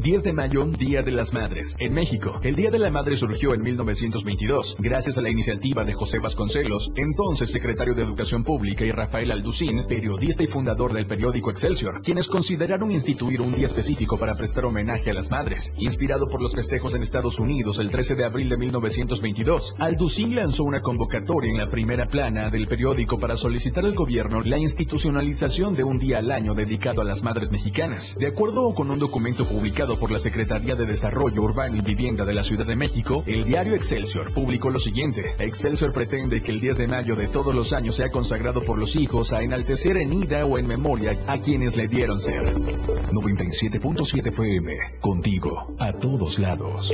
10 0.00 0.22
de 0.22 0.32
mayo, 0.32 0.64
Día 0.64 1.02
de 1.02 1.10
las 1.10 1.34
Madres. 1.34 1.76
En 1.78 1.92
México, 1.92 2.40
el 2.42 2.56
Día 2.56 2.70
de 2.70 2.78
la 2.78 2.90
Madre 2.90 3.18
surgió 3.18 3.52
en 3.52 3.60
1922, 3.60 4.76
gracias 4.78 5.18
a 5.18 5.20
la 5.20 5.28
iniciativa 5.28 5.84
de 5.84 5.92
José 5.92 6.18
Vasconcelos, 6.20 6.90
entonces 6.96 7.50
secretario 7.50 7.92
de 7.92 8.04
Educación 8.04 8.42
Pública, 8.42 8.86
y 8.86 8.92
Rafael 8.92 9.30
Alducín, 9.30 9.84
periodista 9.86 10.42
y 10.42 10.46
fundador 10.46 10.94
del 10.94 11.06
periódico 11.06 11.50
Excelsior, 11.50 12.00
quienes 12.00 12.28
consideraron 12.28 12.90
instituir 12.90 13.42
un 13.42 13.54
día 13.54 13.66
específico 13.66 14.16
para 14.16 14.36
prestar 14.36 14.64
homenaje 14.64 15.10
a 15.10 15.12
las 15.12 15.30
madres. 15.30 15.74
Inspirado 15.76 16.28
por 16.28 16.40
los 16.40 16.54
festejos 16.54 16.94
en 16.94 17.02
Estados 17.02 17.38
Unidos 17.38 17.78
el 17.78 17.90
13 17.90 18.14
de 18.14 18.24
abril 18.24 18.48
de 18.48 18.56
1922, 18.56 19.74
Alducín 19.78 20.34
lanzó 20.34 20.64
una 20.64 20.80
convocatoria 20.80 21.50
en 21.50 21.58
la 21.58 21.66
primera 21.66 22.06
plana 22.06 22.48
del 22.48 22.66
periódico 22.66 23.18
para 23.18 23.36
solicitar 23.36 23.84
al 23.84 23.94
gobierno 23.94 24.40
la 24.40 24.56
institucionalización 24.56 25.74
de 25.74 25.84
un 25.84 25.98
día 25.98 26.20
al 26.20 26.30
año 26.30 26.54
dedicado 26.54 27.02
a 27.02 27.04
las 27.04 27.22
madres 27.22 27.50
mexicanas. 27.50 28.16
De 28.18 28.28
acuerdo 28.28 28.72
con 28.72 28.90
un 28.90 28.98
documento 28.98 29.44
publicado 29.44 29.89
por 29.98 30.10
la 30.10 30.18
Secretaría 30.18 30.74
de 30.74 30.86
Desarrollo 30.86 31.42
Urbano 31.42 31.76
y 31.76 31.80
Vivienda 31.80 32.24
de 32.24 32.34
la 32.34 32.42
Ciudad 32.42 32.66
de 32.66 32.76
México, 32.76 33.24
el 33.26 33.44
diario 33.44 33.74
Excelsior 33.74 34.32
publicó 34.32 34.70
lo 34.70 34.78
siguiente. 34.78 35.34
Excelsior 35.38 35.92
pretende 35.92 36.40
que 36.42 36.50
el 36.50 36.60
10 36.60 36.78
de 36.78 36.88
mayo 36.88 37.16
de 37.16 37.28
todos 37.28 37.54
los 37.54 37.72
años 37.72 37.96
sea 37.96 38.10
consagrado 38.10 38.62
por 38.62 38.78
los 38.78 38.96
hijos 38.96 39.32
a 39.32 39.42
enaltecer 39.42 39.96
en 39.96 40.12
ida 40.12 40.44
o 40.44 40.58
en 40.58 40.66
memoria 40.66 41.18
a 41.26 41.38
quienes 41.38 41.76
le 41.76 41.88
dieron 41.88 42.18
ser. 42.18 42.54
97.7 42.54 44.28
FM, 44.28 44.72
contigo, 45.00 45.74
a 45.78 45.92
todos 45.92 46.38
lados. 46.38 46.92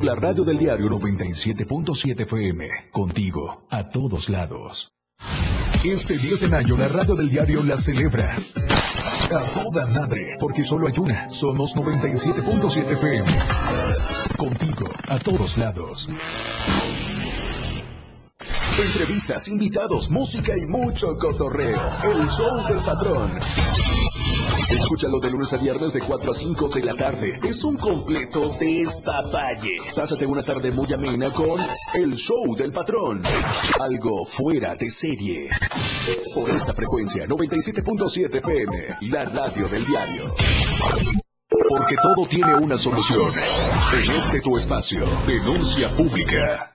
La 0.00 0.14
radio 0.14 0.44
del 0.44 0.58
diario 0.58 0.88
97.7 0.88 2.20
FM, 2.20 2.68
contigo, 2.90 3.66
a 3.70 3.88
todos 3.88 4.28
lados. 4.28 4.92
Este 5.84 6.16
10 6.16 6.40
de 6.40 6.48
mayo 6.48 6.76
la 6.76 6.88
radio 6.88 7.14
del 7.14 7.28
diario 7.28 7.62
la 7.62 7.76
celebra. 7.76 8.36
A 9.30 9.50
toda 9.50 9.86
madre, 9.86 10.36
porque 10.38 10.64
solo 10.64 10.86
hay 10.86 10.98
una. 10.98 11.28
Somos 11.30 11.74
97.7 11.74 12.92
FM. 12.92 13.24
Contigo, 14.36 14.86
a 15.08 15.18
todos 15.18 15.56
lados. 15.56 16.08
Entrevistas, 18.78 19.48
invitados, 19.48 20.10
música 20.10 20.52
y 20.56 20.66
mucho 20.66 21.16
cotorreo. 21.16 21.80
El 22.02 22.28
show 22.28 22.66
del 22.68 22.82
patrón. 22.82 23.40
Escúchalo 24.70 25.20
de 25.20 25.30
lunes 25.30 25.52
a 25.52 25.58
viernes 25.58 25.92
de 25.92 26.00
4 26.00 26.30
a 26.30 26.34
5 26.34 26.68
de 26.68 26.82
la 26.82 26.94
tarde. 26.94 27.38
Es 27.42 27.64
un 27.64 27.76
completo 27.76 28.54
despapalle. 28.58 29.78
Pásate 29.94 30.26
una 30.26 30.42
tarde 30.42 30.70
muy 30.70 30.92
amena 30.92 31.30
con 31.30 31.60
El 31.92 32.14
Show 32.14 32.54
del 32.56 32.72
Patrón. 32.72 33.22
Algo 33.78 34.24
fuera 34.24 34.74
de 34.74 34.88
serie. 34.90 35.48
Por 36.34 36.50
esta 36.50 36.72
frecuencia, 36.72 37.26
97.7 37.26 38.38
FM, 38.38 39.10
la 39.10 39.24
radio 39.26 39.68
del 39.68 39.84
diario. 39.84 40.34
Porque 41.68 41.96
todo 41.96 42.26
tiene 42.28 42.54
una 42.54 42.78
solución. 42.78 43.32
En 43.92 44.14
este 44.14 44.40
tu 44.40 44.56
espacio, 44.56 45.06
denuncia 45.26 45.94
pública. 45.94 46.74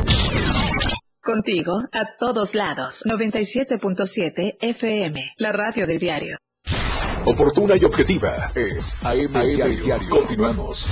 Contigo, 1.23 1.83
a 1.91 2.17
todos 2.17 2.55
lados. 2.55 3.03
97.7 3.05 4.57
FM, 4.59 5.33
la 5.37 5.51
radio 5.51 5.85
del 5.85 5.99
diario. 5.99 6.37
Oportuna 7.25 7.75
y 7.79 7.85
objetiva 7.85 8.49
es 8.55 8.97
AM, 9.03 9.31
Diario. 9.31 9.99
Continuamos. 10.09 10.89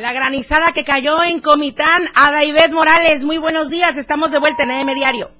La 0.00 0.14
granizada 0.14 0.72
que 0.72 0.82
cayó 0.82 1.22
en 1.22 1.40
Comitán, 1.40 2.04
a 2.14 2.32
David 2.32 2.72
Morales. 2.72 3.26
Muy 3.26 3.36
buenos 3.36 3.68
días, 3.68 3.98
estamos 3.98 4.30
de 4.30 4.38
vuelta 4.38 4.62
en 4.62 4.70
AM 4.70 4.94
Diario. 4.94 5.30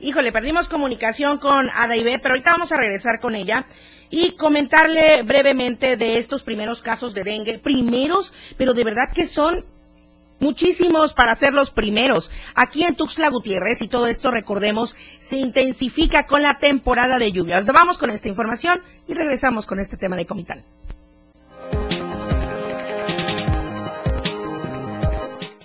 Híjole, 0.00 0.32
perdimos 0.32 0.70
comunicación 0.70 1.36
con 1.36 1.68
Adaibet, 1.68 2.22
pero 2.22 2.32
ahorita 2.32 2.52
vamos 2.52 2.72
a 2.72 2.78
regresar 2.78 3.20
con 3.20 3.34
ella 3.34 3.66
y 4.08 4.30
comentarle 4.36 5.22
brevemente 5.24 5.98
de 5.98 6.16
estos 6.16 6.42
primeros 6.42 6.80
casos 6.80 7.12
de 7.12 7.22
dengue. 7.22 7.58
Primeros, 7.58 8.32
pero 8.56 8.72
de 8.72 8.84
verdad 8.84 9.12
que 9.12 9.26
son 9.26 9.66
muchísimos 10.40 11.12
para 11.12 11.34
ser 11.34 11.52
los 11.52 11.70
primeros. 11.70 12.30
Aquí 12.54 12.82
en 12.82 12.96
Tuxtla 12.96 13.28
Gutiérrez, 13.28 13.82
y 13.82 13.88
todo 13.88 14.06
esto 14.06 14.30
recordemos, 14.30 14.96
se 15.18 15.36
intensifica 15.36 16.24
con 16.24 16.40
la 16.40 16.56
temporada 16.56 17.18
de 17.18 17.30
lluvias. 17.30 17.66
Vamos 17.66 17.98
con 17.98 18.08
esta 18.08 18.28
información 18.28 18.80
y 19.06 19.12
regresamos 19.12 19.66
con 19.66 19.80
este 19.80 19.98
tema 19.98 20.16
de 20.16 20.24
Comitán. 20.24 20.64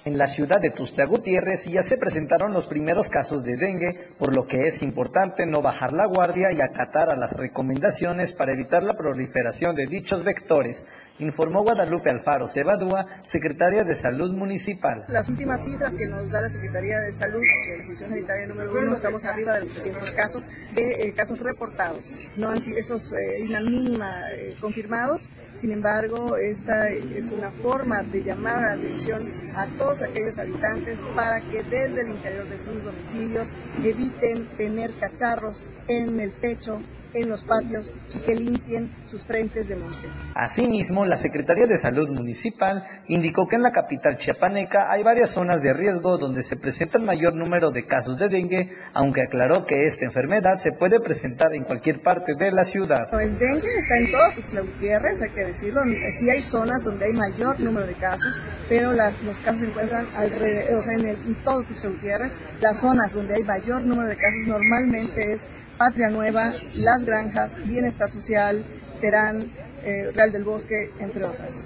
En 0.03 0.17
la 0.17 0.25
ciudad 0.25 0.59
de 0.59 0.71
Tuxtla 0.71 1.05
Gutiérrez 1.05 1.65
ya 1.65 1.83
se 1.83 1.95
presentaron 1.95 2.53
los 2.53 2.65
primeros 2.65 3.07
casos 3.07 3.43
de 3.43 3.55
dengue, 3.55 4.09
por 4.17 4.35
lo 4.35 4.47
que 4.47 4.65
es 4.65 4.81
importante 4.81 5.45
no 5.45 5.61
bajar 5.61 5.93
la 5.93 6.07
guardia 6.07 6.51
y 6.51 6.59
acatar 6.59 7.11
a 7.11 7.15
las 7.15 7.33
recomendaciones 7.33 8.33
para 8.33 8.51
evitar 8.51 8.81
la 8.81 8.95
proliferación 8.95 9.75
de 9.75 9.85
dichos 9.85 10.23
vectores, 10.23 10.87
informó 11.21 11.63
Guadalupe 11.63 12.09
Alfaro 12.09 12.47
Cebadúa, 12.47 13.05
secretaria 13.21 13.83
de 13.83 13.95
Salud 13.95 14.31
Municipal. 14.33 15.05
Las 15.07 15.29
últimas 15.29 15.63
cifras 15.63 15.95
que 15.95 16.07
nos 16.07 16.29
da 16.29 16.41
la 16.41 16.49
Secretaría 16.49 16.99
de 16.99 17.13
Salud 17.13 17.39
de 17.39 17.77
la 17.77 17.85
Función 17.85 18.09
Sanitaria 18.09 18.47
número 18.47 18.71
uno, 18.71 18.95
estamos 18.95 19.23
arriba 19.25 19.53
de 19.53 19.61
los 19.61 19.69
300 19.69 20.11
casos 20.11 20.47
de 20.73 20.91
eh, 20.91 21.13
casos 21.13 21.39
reportados. 21.39 22.11
No 22.37 22.49
han 22.49 22.57
esos 22.57 23.13
eh, 23.13 23.43
una 23.47 23.61
mínima 23.61 24.31
eh, 24.31 24.55
confirmados, 24.59 25.29
sin 25.59 25.71
embargo, 25.71 26.37
esta 26.37 26.89
es 26.89 27.31
una 27.31 27.51
forma 27.51 28.01
de 28.03 28.23
llamar 28.23 28.61
la 28.61 28.73
atención 28.73 29.31
a 29.55 29.67
todos 29.77 30.01
aquellos 30.01 30.37
habitantes 30.39 30.99
para 31.15 31.39
que 31.41 31.63
desde 31.63 32.01
el 32.01 32.09
interior 32.15 32.49
de 32.49 32.57
sus 32.57 32.83
domicilios 32.83 33.49
eviten 33.83 34.47
tener 34.57 34.91
cacharros 34.99 35.65
en 35.87 36.19
el 36.19 36.33
techo 36.39 36.81
en 37.13 37.29
los 37.29 37.43
patios 37.43 37.91
que 38.25 38.35
limpien 38.35 38.91
sus 39.05 39.25
frentes 39.25 39.67
de 39.67 39.75
monte. 39.75 40.07
Asimismo, 40.35 41.05
la 41.05 41.17
Secretaría 41.17 41.67
de 41.67 41.77
Salud 41.77 42.09
Municipal 42.09 42.83
indicó 43.07 43.47
que 43.47 43.55
en 43.55 43.63
la 43.63 43.71
capital 43.71 44.17
chiapaneca 44.17 44.91
hay 44.91 45.03
varias 45.03 45.31
zonas 45.31 45.61
de 45.61 45.73
riesgo 45.73 46.17
donde 46.17 46.43
se 46.43 46.55
presenta 46.55 46.97
el 46.97 47.03
mayor 47.03 47.35
número 47.35 47.71
de 47.71 47.85
casos 47.85 48.17
de 48.17 48.29
dengue, 48.29 48.69
aunque 48.93 49.23
aclaró 49.23 49.65
que 49.65 49.85
esta 49.85 50.05
enfermedad 50.05 50.57
se 50.57 50.71
puede 50.71 50.99
presentar 50.99 51.53
en 51.53 51.63
cualquier 51.63 52.01
parte 52.01 52.35
de 52.35 52.51
la 52.51 52.63
ciudad. 52.63 53.07
El 53.19 53.37
dengue 53.37 53.67
está 53.79 53.97
en 53.97 54.11
todo 54.11 54.33
Tuxtla 54.35 54.61
Gutiérrez, 54.61 55.21
hay 55.21 55.29
que 55.31 55.45
decirlo, 55.45 55.81
sí 56.17 56.29
hay 56.29 56.43
zonas 56.43 56.83
donde 56.83 57.05
hay 57.05 57.13
mayor 57.13 57.59
número 57.59 57.87
de 57.87 57.95
casos, 57.95 58.39
pero 58.69 58.93
los 58.93 59.39
casos 59.39 59.59
se 59.59 59.65
encuentran 59.65 60.07
alrededor, 60.15 60.83
en, 60.91 61.07
en 61.07 61.43
todo 61.43 61.63
Tuxtla 61.63 61.89
Gutiérrez. 61.89 62.33
Las 62.61 62.77
zonas 62.77 63.13
donde 63.13 63.35
hay 63.35 63.43
mayor 63.43 63.81
número 63.83 64.09
de 64.09 64.15
casos 64.15 64.47
normalmente 64.47 65.31
es 65.31 65.47
Patria 65.77 66.09
Nueva, 66.09 66.53
Las 66.75 67.03
Granjas, 67.03 67.55
Bienestar 67.65 68.09
Social, 68.09 68.65
Terán, 68.99 69.51
eh, 69.83 70.11
Real 70.13 70.31
del 70.31 70.43
Bosque, 70.43 70.91
entre 70.99 71.25
otras. 71.25 71.65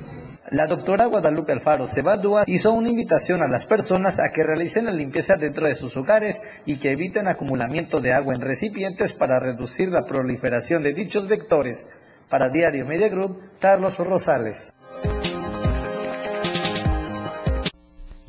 La 0.52 0.68
doctora 0.68 1.06
Guadalupe 1.06 1.54
Alfaro 1.54 1.88
Cebadúa 1.88 2.44
hizo 2.46 2.72
una 2.72 2.90
invitación 2.90 3.42
a 3.42 3.48
las 3.48 3.66
personas 3.66 4.20
a 4.20 4.30
que 4.32 4.44
realicen 4.44 4.86
la 4.86 4.92
limpieza 4.92 5.38
dentro 5.38 5.66
de 5.66 5.74
sus 5.74 5.98
hogares 5.98 6.40
y 6.68 6.78
que 6.78 6.92
eviten 6.92 7.28
acumulamiento 7.28 8.00
de 8.00 8.14
agua 8.14 8.36
en 8.36 8.42
recipientes 8.42 9.14
para 9.14 9.40
reducir 9.40 9.90
la 9.90 10.06
proliferación 10.06 10.84
de 10.84 10.94
dichos 10.94 11.28
vectores. 11.28 11.88
Para 12.30 12.50
Diario 12.50 12.86
Media 12.86 13.10
Group, 13.10 13.42
Carlos 13.60 13.98
Rosales. 13.98 14.72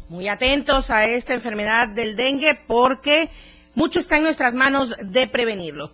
Muy 0.09 0.29
atentos 0.29 0.91
a 0.91 1.05
esta 1.05 1.35
enfermedad 1.35 1.89
del 1.89 2.17
dengue 2.17 2.59
porque 2.67 3.29
mucho 3.77 4.01
está 4.01 4.17
en 4.17 4.25
nuestras 4.25 4.55
manos 4.55 4.97
de 4.99 5.29
prevenirlo. 5.29 5.91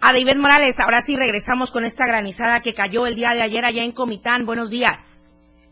A 0.00 0.12
David 0.12 0.36
Morales, 0.36 0.78
ahora 0.78 1.00
sí 1.00 1.16
regresamos 1.16 1.70
con 1.70 1.84
esta 1.84 2.06
granizada 2.06 2.60
que 2.60 2.74
cayó 2.74 3.06
el 3.06 3.14
día 3.14 3.34
de 3.34 3.42
ayer 3.42 3.64
allá 3.64 3.82
en 3.82 3.92
Comitán. 3.92 4.46
Buenos 4.46 4.70
días. 4.70 5.18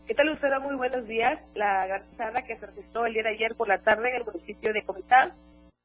¿Qué 0.07 0.15
tal, 0.15 0.27
Lucero? 0.27 0.59
Muy 0.61 0.75
buenos 0.75 1.07
días. 1.07 1.39
La 1.53 1.85
granizada 1.85 2.41
que 2.41 2.57
se 2.57 2.65
registró 2.65 3.05
el 3.05 3.13
día 3.13 3.23
de 3.23 3.35
ayer 3.35 3.55
por 3.55 3.67
la 3.67 3.77
tarde 3.77 4.09
en 4.09 4.15
el 4.15 4.25
municipio 4.25 4.73
de 4.73 4.83
Comitán 4.83 5.33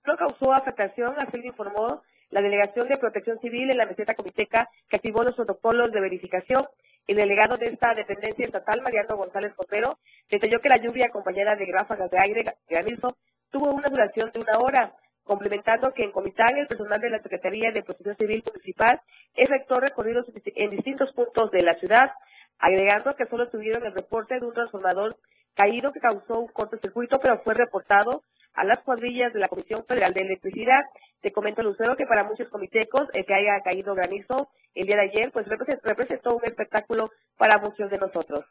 no 0.07 0.17
causó 0.17 0.55
afectación, 0.55 1.15
así 1.19 1.39
lo 1.39 1.47
informó 1.47 2.03
la 2.31 2.41
Delegación 2.41 2.89
de 2.89 2.97
Protección 2.97 3.39
Civil 3.41 3.71
en 3.71 3.79
la 3.79 3.87
meseta 3.87 4.15
comiteca 4.15 4.69
que 4.89 4.97
activó 4.97 5.23
los 5.23 5.37
protocolos 5.37 5.93
de 5.93 6.01
verificación. 6.01 6.65
El 7.07 7.17
delegado 7.17 7.57
de 7.57 7.67
esta 7.67 7.95
dependencia 7.95 8.47
estatal, 8.47 8.83
Mariano 8.83 9.17
González 9.17 9.53
Copero, 9.55 9.99
detalló 10.29 10.61
que 10.61 10.69
la 10.69 10.79
lluvia 10.79 11.07
acompañada 11.07 11.55
de 11.55 11.67
ráfagas 11.71 12.11
de 12.11 12.19
aire 12.21 12.45
granizo 12.69 13.17
tuvo 13.51 13.71
una 13.71 13.89
duración 13.89 14.31
de 14.33 14.41
una 14.41 14.59
hora 14.59 14.93
complementando 15.27 15.93
que 15.93 16.05
en 16.05 16.13
Comitán 16.13 16.57
el 16.57 16.69
personal 16.69 17.01
de 17.01 17.11
la 17.11 17.21
Secretaría 17.21 17.71
de 17.73 17.83
Protección 17.83 18.17
Civil 18.17 18.43
Municipal 18.47 19.01
efectuó 19.35 19.81
recorridos 19.81 20.27
en 20.55 20.71
distintos 20.71 21.13
puntos 21.13 21.51
de 21.51 21.63
la 21.63 21.75
ciudad, 21.75 22.13
agregando 22.59 23.15
que 23.17 23.27
solo 23.27 23.49
tuvieron 23.51 23.85
el 23.85 23.93
reporte 23.93 24.39
de 24.39 24.47
un 24.47 24.55
transformador 24.55 25.17
caído 25.55 25.93
que 25.93 26.01
causó 26.01 26.41
un 26.41 26.49
cortocircuito, 26.49 27.19
pero 27.21 27.41
fue 27.43 27.55
reportado 27.55 28.23
a 28.55 28.65
las 28.65 28.79
cuadrillas 28.79 29.33
de 29.33 29.41
la 29.41 29.49
Comisión 29.49 29.85
Federal 29.87 30.15
de 30.15 30.23
Electricidad. 30.23 30.85
Te 31.21 31.33
comento, 31.33 31.63
Lucero, 31.63 31.97
que 31.97 32.07
para 32.07 32.25
muchos 32.25 32.49
comitecos 32.49 33.03
el 33.13 33.27
que 33.27 33.35
haya 33.35 33.61
caído 33.65 33.95
granizo 33.95 34.49
el 34.75 34.87
día 34.87 34.97
de 34.97 35.11
ayer, 35.11 35.33
pues 35.33 35.47
representó 35.49 36.37
un 36.37 36.45
espectáculo 36.45 37.11
para 37.37 37.59
muchos 37.59 37.91
de 37.91 37.99
nosotros. 37.99 38.45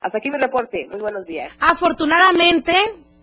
Hasta 0.00 0.18
aquí 0.18 0.30
mi 0.30 0.38
reporte. 0.38 0.88
Muy 0.90 1.00
buenos 1.00 1.26
días. 1.26 1.52
Afortunadamente, 1.60 2.72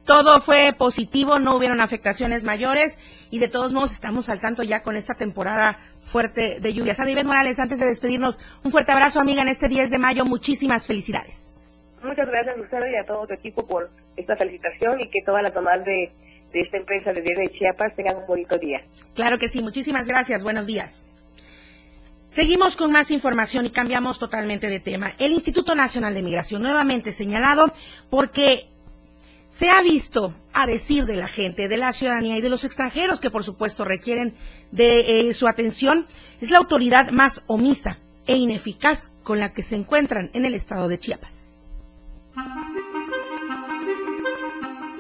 todo 0.09 0.41
fue 0.41 0.73
positivo, 0.73 1.37
no 1.37 1.55
hubieron 1.55 1.81
afectaciones 1.81 2.43
mayores 2.43 2.97
y 3.29 3.37
de 3.37 3.47
todos 3.47 3.71
modos 3.71 3.91
estamos 3.91 4.27
al 4.29 4.39
tanto 4.39 4.63
ya 4.63 4.81
con 4.81 4.95
esta 4.95 5.13
temporada 5.13 5.77
fuerte 6.01 6.59
de 6.59 6.73
lluvias. 6.73 6.97
David 6.97 7.23
Morales, 7.25 7.59
antes 7.59 7.77
de 7.77 7.85
despedirnos, 7.85 8.39
un 8.63 8.71
fuerte 8.71 8.91
abrazo, 8.91 9.19
amiga, 9.19 9.43
en 9.43 9.49
este 9.49 9.67
10 9.67 9.91
de 9.91 9.99
mayo. 9.99 10.25
Muchísimas 10.25 10.87
felicidades. 10.87 11.53
Muchas 12.03 12.27
gracias 12.27 12.57
a 12.57 12.59
usted 12.59 12.79
y 12.91 12.95
a 12.95 13.05
todo 13.05 13.27
tu 13.27 13.35
equipo 13.35 13.67
por 13.67 13.91
esta 14.17 14.35
felicitación 14.35 14.99
y 14.99 15.11
que 15.11 15.21
todas 15.23 15.43
las 15.43 15.53
mamás 15.53 15.85
de, 15.85 16.11
esta 16.53 16.77
empresa 16.77 17.13
de 17.13 17.21
Diario 17.21 17.47
de 17.47 17.55
Chiapas 17.55 17.95
tengan 17.95 18.17
un 18.17 18.25
bonito 18.25 18.57
día. 18.57 18.81
Claro 19.13 19.37
que 19.37 19.47
sí, 19.47 19.61
muchísimas 19.61 20.07
gracias. 20.07 20.41
Buenos 20.41 20.65
días. 20.65 21.05
Seguimos 22.29 22.75
con 22.75 22.91
más 22.91 23.11
información 23.11 23.67
y 23.67 23.69
cambiamos 23.69 24.17
totalmente 24.17 24.69
de 24.69 24.79
tema. 24.79 25.11
El 25.19 25.33
Instituto 25.33 25.75
Nacional 25.75 26.15
de 26.15 26.23
Migración 26.23 26.63
nuevamente 26.63 27.11
señalado 27.11 27.71
porque 28.09 28.69
se 29.49 29.69
ha 29.69 29.81
visto 29.81 30.33
a 30.53 30.67
decir 30.67 31.05
de 31.05 31.15
la 31.15 31.27
gente, 31.27 31.67
de 31.67 31.77
la 31.77 31.91
ciudadanía 31.91 32.37
y 32.37 32.41
de 32.41 32.49
los 32.49 32.63
extranjeros 32.63 33.19
que 33.19 33.31
por 33.31 33.43
supuesto 33.43 33.83
requieren 33.83 34.35
de 34.71 35.29
eh, 35.29 35.33
su 35.33 35.47
atención, 35.47 36.05
es 36.39 36.51
la 36.51 36.59
autoridad 36.59 37.11
más 37.11 37.43
omisa 37.47 37.97
e 38.27 38.37
ineficaz 38.37 39.11
con 39.23 39.39
la 39.39 39.51
que 39.51 39.63
se 39.63 39.75
encuentran 39.75 40.29
en 40.33 40.45
el 40.45 40.53
estado 40.53 40.87
de 40.87 40.99
Chiapas. 40.99 41.57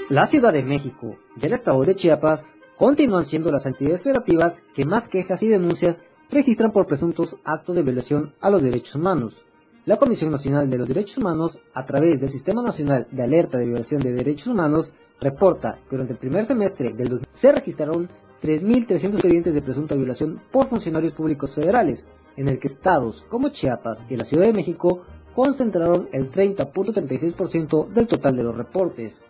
La 0.09 0.25
Ciudad 0.25 0.51
de 0.51 0.63
México 0.63 1.19
y 1.39 1.45
el 1.45 1.53
estado 1.53 1.83
de 1.85 1.95
Chiapas 1.95 2.47
continúan 2.77 3.27
siendo 3.27 3.51
las 3.51 3.67
entidades 3.67 4.01
federativas 4.01 4.63
que 4.73 4.83
más 4.83 5.07
quejas 5.07 5.43
y 5.43 5.47
denuncias 5.47 6.03
registran 6.31 6.71
por 6.71 6.87
presuntos 6.87 7.37
actos 7.43 7.75
de 7.75 7.83
violación 7.83 8.33
a 8.41 8.49
los 8.49 8.63
derechos 8.63 8.95
humanos. 8.95 9.45
La 9.85 9.95
Comisión 9.95 10.29
Nacional 10.29 10.69
de 10.69 10.77
los 10.77 10.87
Derechos 10.87 11.17
Humanos, 11.17 11.57
a 11.73 11.85
través 11.85 12.19
del 12.19 12.29
Sistema 12.29 12.61
Nacional 12.61 13.07
de 13.11 13.23
Alerta 13.23 13.57
de 13.57 13.65
Violación 13.65 14.01
de 14.01 14.11
Derechos 14.11 14.47
Humanos, 14.47 14.93
reporta 15.21 15.79
que 15.89 15.95
durante 15.95 16.13
el 16.13 16.19
primer 16.19 16.43
semestre 16.43 16.91
del 16.91 17.07
2000 17.09 17.27
se 17.31 17.51
registraron 17.51 18.09
3.300 18.43 19.13
expedientes 19.13 19.53
de 19.53 19.61
presunta 19.61 19.95
violación 19.95 20.41
por 20.51 20.67
funcionarios 20.67 21.13
públicos 21.13 21.55
federales, 21.55 22.05
en 22.35 22.49
el 22.49 22.59
que 22.59 22.67
estados 22.67 23.25
como 23.29 23.49
Chiapas 23.49 24.05
y 24.09 24.17
la 24.17 24.25
Ciudad 24.25 24.47
de 24.47 24.53
México 24.53 25.03
concentraron 25.33 26.09
el 26.11 26.29
30.36% 26.29 27.87
del 27.87 28.07
total 28.07 28.35
de 28.35 28.43
los 28.43 28.57
reportes. 28.57 29.21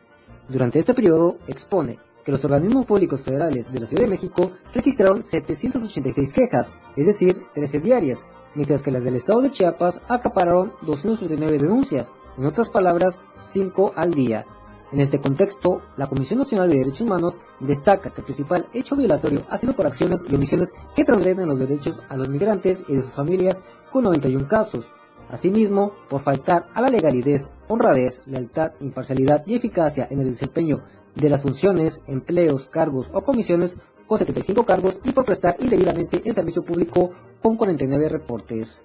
Durante 0.48 0.80
este 0.80 0.96
periodo, 0.96 1.38
expone 1.48 2.00
que 2.24 2.32
los 2.32 2.44
organismos 2.46 2.86
públicos 2.86 3.22
federales 3.22 3.72
de 3.72 3.80
la 3.80 3.88
Ciudad 3.88 4.04
de 4.04 4.10
México 4.10 4.52
registraron 4.74 5.24
786 5.24 6.34
quejas, 6.34 6.76
es 6.96 7.06
decir, 7.06 7.44
13 7.54 7.80
diarias, 7.80 8.26
mientras 8.56 8.82
que 8.82 8.92
las 8.92 9.04
del 9.04 9.16
estado 9.16 9.42
de 9.42 9.52
Chiapas 9.52 10.02
acapararon 10.08 10.74
239 10.82 11.58
denuncias, 11.58 12.14
en 12.38 12.46
otras 12.46 12.70
palabras, 12.70 13.22
5 13.44 13.94
al 13.96 14.14
día. 14.14 14.46
En 14.92 15.02
este 15.02 15.20
contexto, 15.20 15.82
la 15.98 16.08
Comisión 16.08 16.40
Nacional 16.40 16.70
de 16.70 16.78
Derechos 16.78 17.02
Humanos 17.02 17.42
destaca 17.60 18.10
que 18.10 18.22
el 18.22 18.26
principal 18.26 18.68
hecho 18.74 18.96
violatorio 18.96 19.44
ha 19.50 19.58
sido 19.58 19.76
por 19.76 19.86
acciones 19.86 20.24
y 20.28 20.34
omisiones 20.34 20.74
que 20.96 21.06
transgreden 21.06 21.48
los 21.48 21.60
derechos 21.60 22.02
a 22.10 22.18
los 22.18 22.30
migrantes 22.30 22.84
y 22.88 22.96
de 22.96 23.04
sus 23.04 23.14
familias 23.14 23.62
con 23.92 24.06
91 24.06 24.48
casos. 24.48 24.88
Asimismo, 25.30 25.94
por 26.10 26.22
faltar 26.22 26.68
a 26.74 26.82
la 26.82 26.90
legalidad, 26.90 27.42
honradez, 27.68 28.22
lealtad, 28.26 28.72
imparcialidad 28.80 29.46
y 29.46 29.54
eficacia 29.54 30.08
en 30.10 30.22
el 30.22 30.32
desempeño 30.32 30.82
de 31.16 31.30
las 31.30 31.42
funciones, 31.42 32.02
empleos, 32.08 32.68
cargos 32.68 33.10
o 33.14 33.24
comisiones 33.24 33.78
con 34.08 34.18
75 34.18 34.66
cargos 34.66 35.00
y 35.04 35.12
por 35.12 35.26
prestar 35.26 35.56
indebidamente 35.60 36.22
el 36.26 36.34
servicio 36.34 36.64
público 36.64 37.12
con 37.42 37.58
49 37.58 38.10
reportes. 38.10 38.84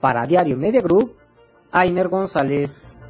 Para 0.00 0.26
Diario 0.26 0.56
Media 0.56 0.82
Group, 0.82 1.16
Ainer 1.72 2.08
González. 2.08 3.00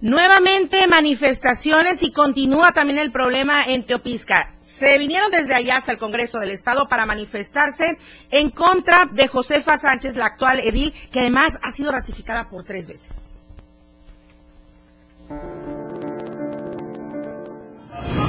Nuevamente 0.00 0.88
manifestaciones 0.88 2.02
y 2.02 2.10
continúa 2.10 2.72
también 2.72 2.98
el 2.98 3.12
problema 3.12 3.62
en 3.64 3.84
Teopisca. 3.84 4.56
Se 4.60 4.98
vinieron 4.98 5.30
desde 5.30 5.54
allá 5.54 5.76
hasta 5.76 5.92
el 5.92 5.98
Congreso 5.98 6.40
del 6.40 6.50
Estado 6.50 6.88
para 6.88 7.06
manifestarse 7.06 7.98
en 8.32 8.50
contra 8.50 9.06
de 9.06 9.28
Josefa 9.28 9.78
Sánchez, 9.78 10.16
la 10.16 10.26
actual 10.26 10.58
edil, 10.58 10.92
que 11.12 11.20
además 11.20 11.60
ha 11.62 11.70
sido 11.70 11.92
ratificada 11.92 12.48
por 12.48 12.64
tres 12.64 12.88
veces. 12.88 13.21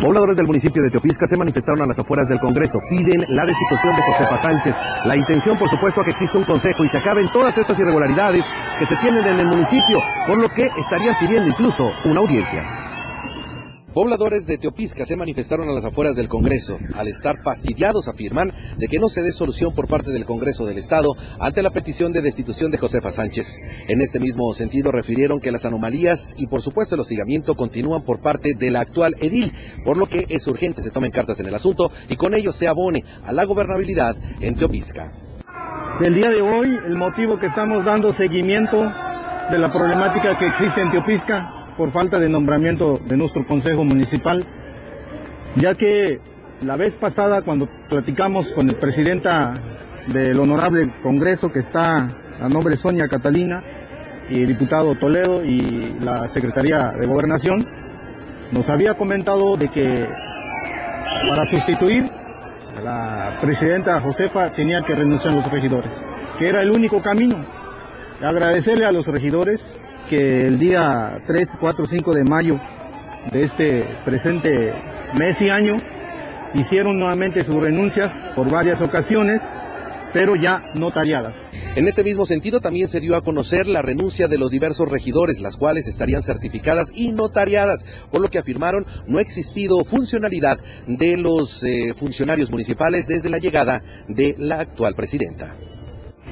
Pobladores 0.01 0.35
del 0.35 0.47
municipio 0.47 0.83
de 0.83 0.89
Teopisca 0.89 1.25
se 1.27 1.37
manifestaron 1.37 1.81
a 1.83 1.87
las 1.87 1.97
afueras 1.97 2.27
del 2.27 2.39
Congreso. 2.39 2.77
Piden 2.89 3.23
la 3.29 3.45
destitución 3.45 3.95
de 3.95 4.01
Josefa 4.01 4.41
Sánchez. 4.41 4.75
La 5.05 5.15
intención, 5.15 5.57
por 5.57 5.69
supuesto, 5.69 6.03
que 6.03 6.11
exista 6.11 6.37
un 6.37 6.43
consejo 6.43 6.83
y 6.83 6.89
se 6.89 6.97
acaben 6.97 7.29
todas 7.31 7.57
estas 7.57 7.79
irregularidades 7.79 8.43
que 8.79 8.85
se 8.85 8.95
tienen 8.97 9.25
en 9.25 9.39
el 9.39 9.47
municipio, 9.47 9.99
por 10.27 10.37
lo 10.41 10.49
que 10.49 10.67
estarían 10.77 11.15
pidiendo 11.19 11.47
incluso 11.47 11.89
una 12.03 12.19
audiencia. 12.19 12.82
Pobladores 13.93 14.47
de 14.47 14.57
Teopisca 14.57 15.05
se 15.05 15.15
manifestaron 15.15 15.69
a 15.69 15.71
las 15.71 15.85
afueras 15.85 16.15
del 16.15 16.27
Congreso. 16.27 16.79
Al 16.95 17.07
estar 17.07 17.37
fastidiados 17.37 18.07
afirman 18.07 18.51
de 18.77 18.87
que 18.87 18.97
no 18.97 19.07
se 19.07 19.21
dé 19.21 19.31
solución 19.31 19.75
por 19.75 19.87
parte 19.87 20.09
del 20.09 20.25
Congreso 20.25 20.65
del 20.65 20.79
Estado 20.79 21.13
ante 21.39 21.61
la 21.61 21.69
petición 21.69 22.11
de 22.11 22.23
destitución 22.23 22.71
de 22.71 22.79
Josefa 22.79 23.11
Sánchez. 23.11 23.61
En 23.87 24.01
este 24.01 24.19
mismo 24.19 24.51
sentido 24.53 24.91
refirieron 24.91 25.39
que 25.39 25.51
las 25.51 25.65
anomalías 25.65 26.33
y 26.39 26.47
por 26.47 26.61
supuesto 26.61 26.95
el 26.95 27.01
hostigamiento 27.01 27.53
continúan 27.53 28.01
por 28.01 28.19
parte 28.19 28.55
de 28.57 28.71
la 28.71 28.81
actual 28.81 29.13
edil, 29.21 29.53
por 29.85 29.97
lo 29.97 30.07
que 30.07 30.25
es 30.27 30.47
urgente 30.47 30.81
se 30.81 30.89
tomen 30.89 31.11
cartas 31.11 31.39
en 31.39 31.45
el 31.45 31.53
asunto 31.53 31.91
y 32.09 32.15
con 32.15 32.33
ello 32.33 32.51
se 32.51 32.67
abone 32.67 33.03
a 33.27 33.31
la 33.31 33.45
gobernabilidad 33.45 34.15
en 34.41 34.55
Teopisca. 34.55 35.11
El 36.01 36.15
día 36.15 36.31
de 36.31 36.41
hoy 36.41 36.67
el 36.87 36.97
motivo 36.97 37.37
que 37.37 37.45
estamos 37.45 37.85
dando 37.85 38.11
seguimiento 38.11 38.75
de 39.51 39.59
la 39.59 39.71
problemática 39.71 40.39
que 40.39 40.47
existe 40.47 40.81
en 40.81 40.89
Teopisca 40.89 41.62
por 41.77 41.91
falta 41.91 42.19
de 42.19 42.29
nombramiento 42.29 42.99
de 43.05 43.17
nuestro 43.17 43.45
Consejo 43.45 43.83
Municipal, 43.83 44.43
ya 45.55 45.73
que 45.75 46.19
la 46.61 46.77
vez 46.77 46.95
pasada 46.95 47.41
cuando 47.41 47.67
platicamos 47.89 48.51
con 48.53 48.67
el 48.67 48.75
presidenta 48.75 49.53
del 50.07 50.39
Honorable 50.39 50.93
Congreso 51.01 51.51
que 51.51 51.59
está 51.59 52.07
a 52.39 52.49
nombre 52.49 52.77
Sonia 52.77 53.07
Catalina 53.07 53.63
y 54.29 54.45
diputado 54.45 54.95
Toledo 54.95 55.43
y 55.43 55.95
la 55.99 56.27
Secretaría 56.29 56.91
de 56.99 57.07
Gobernación, 57.07 57.65
nos 58.51 58.69
había 58.69 58.93
comentado 58.95 59.55
de 59.57 59.67
que 59.67 60.07
para 61.29 61.43
sustituir 61.49 62.05
a 62.77 62.81
la 62.81 63.37
presidenta 63.41 63.99
Josefa 64.01 64.51
tenía 64.53 64.81
que 64.85 64.95
renunciar 64.95 65.33
los 65.33 65.49
regidores, 65.49 65.91
que 66.39 66.47
era 66.47 66.61
el 66.61 66.71
único 66.71 67.01
camino. 67.01 67.45
Agradecerle 68.21 68.85
a 68.85 68.91
los 68.91 69.05
regidores 69.07 69.59
el 70.15 70.59
día 70.59 71.21
3, 71.27 71.49
4, 71.59 71.85
5 71.85 72.13
de 72.13 72.23
mayo 72.23 72.59
de 73.31 73.43
este 73.43 73.85
presente 74.05 74.51
mes 75.19 75.41
y 75.41 75.49
año 75.49 75.73
hicieron 76.53 76.97
nuevamente 76.97 77.43
sus 77.43 77.55
renuncias 77.55 78.11
por 78.35 78.51
varias 78.51 78.81
ocasiones, 78.81 79.41
pero 80.13 80.35
ya 80.35 80.61
notariadas. 80.75 81.35
En 81.75 81.87
este 81.87 82.03
mismo 82.03 82.25
sentido 82.25 82.59
también 82.59 82.87
se 82.87 82.99
dio 82.99 83.15
a 83.15 83.21
conocer 83.21 83.67
la 83.67 83.81
renuncia 83.81 84.27
de 84.27 84.37
los 84.37 84.51
diversos 84.51 84.89
regidores, 84.89 85.41
las 85.41 85.57
cuales 85.57 85.87
estarían 85.87 86.21
certificadas 86.21 86.91
y 86.93 87.11
notariadas, 87.11 87.85
por 88.11 88.21
lo 88.21 88.29
que 88.29 88.37
afirmaron 88.37 88.85
no 89.07 89.17
ha 89.17 89.21
existido 89.21 89.83
funcionalidad 89.83 90.59
de 90.85 91.17
los 91.17 91.63
eh, 91.63 91.93
funcionarios 91.95 92.51
municipales 92.51 93.07
desde 93.07 93.29
la 93.29 93.39
llegada 93.39 93.81
de 94.07 94.35
la 94.37 94.59
actual 94.59 94.93
presidenta. 94.93 95.55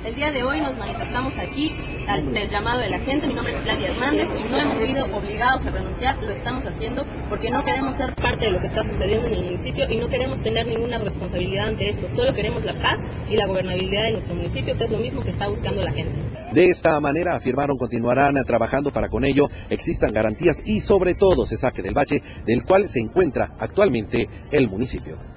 El 0.03 0.15
día 0.15 0.31
de 0.31 0.41
hoy 0.41 0.59
nos 0.59 0.75
manifestamos 0.77 1.37
aquí 1.37 1.75
al, 2.07 2.33
del 2.33 2.49
llamado 2.49 2.79
de 2.79 2.89
la 2.89 2.97
gente. 3.01 3.27
Mi 3.27 3.35
nombre 3.35 3.53
es 3.53 3.61
Claudia 3.61 3.89
Hernández 3.89 4.29
y 4.35 4.49
no 4.49 4.57
hemos 4.57 4.77
sido 4.83 5.05
obligados 5.15 5.63
a 5.63 5.69
renunciar. 5.69 6.17
Lo 6.23 6.31
estamos 6.31 6.65
haciendo 6.65 7.05
porque 7.29 7.51
no 7.51 7.63
queremos 7.63 7.95
ser 7.97 8.15
parte 8.15 8.45
de 8.45 8.51
lo 8.51 8.59
que 8.59 8.65
está 8.65 8.83
sucediendo 8.83 9.27
en 9.27 9.33
el 9.35 9.43
municipio 9.43 9.85
y 9.87 9.97
no 9.97 10.09
queremos 10.09 10.41
tener 10.41 10.65
ninguna 10.65 10.97
responsabilidad 10.97 11.67
ante 11.67 11.91
esto. 11.91 12.07
Solo 12.15 12.33
queremos 12.33 12.65
la 12.65 12.73
paz 12.73 12.97
y 13.29 13.35
la 13.35 13.45
gobernabilidad 13.45 14.05
de 14.05 14.11
nuestro 14.13 14.33
municipio, 14.33 14.75
que 14.75 14.85
es 14.85 14.89
lo 14.89 14.97
mismo 14.97 15.21
que 15.21 15.29
está 15.29 15.47
buscando 15.47 15.83
la 15.83 15.91
gente. 15.91 16.19
De 16.51 16.65
esta 16.65 16.99
manera, 16.99 17.35
afirmaron, 17.35 17.77
continuarán 17.77 18.43
trabajando 18.43 18.91
para 18.91 19.07
con 19.07 19.23
ello 19.23 19.49
existan 19.69 20.13
garantías 20.13 20.63
y 20.65 20.79
sobre 20.79 21.13
todo 21.13 21.45
se 21.45 21.57
saque 21.57 21.83
del 21.83 21.93
bache 21.93 22.23
del 22.43 22.63
cual 22.63 22.89
se 22.89 22.99
encuentra 22.99 23.53
actualmente 23.59 24.27
el 24.49 24.67
municipio. 24.67 25.30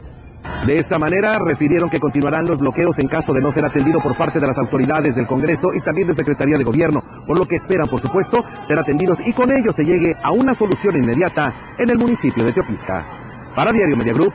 De 0.66 0.76
esta 0.76 0.98
manera, 0.98 1.38
refirieron 1.38 1.90
que 1.90 2.00
continuarán 2.00 2.46
los 2.46 2.58
bloqueos 2.58 2.98
en 2.98 3.06
caso 3.06 3.34
de 3.34 3.42
no 3.42 3.52
ser 3.52 3.66
atendido 3.66 4.00
por 4.00 4.16
parte 4.16 4.40
de 4.40 4.46
las 4.46 4.56
autoridades 4.56 5.14
del 5.14 5.26
Congreso 5.26 5.68
y 5.74 5.82
también 5.82 6.08
de 6.08 6.14
Secretaría 6.14 6.56
de 6.56 6.64
Gobierno, 6.64 7.02
por 7.26 7.38
lo 7.38 7.46
que 7.46 7.56
esperan, 7.56 7.86
por 7.86 8.00
supuesto, 8.00 8.42
ser 8.66 8.78
atendidos 8.78 9.18
y 9.26 9.32
con 9.34 9.54
ello 9.54 9.72
se 9.72 9.84
llegue 9.84 10.14
a 10.22 10.32
una 10.32 10.54
solución 10.54 10.96
inmediata 10.96 11.52
en 11.78 11.90
el 11.90 11.98
municipio 11.98 12.44
de 12.44 12.52
Teopisca. 12.52 13.04
Para 13.54 13.72
Diario 13.72 13.96
Media 13.96 14.14
Group, 14.14 14.32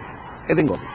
Eden 0.48 0.68
Gómez. 0.68 0.90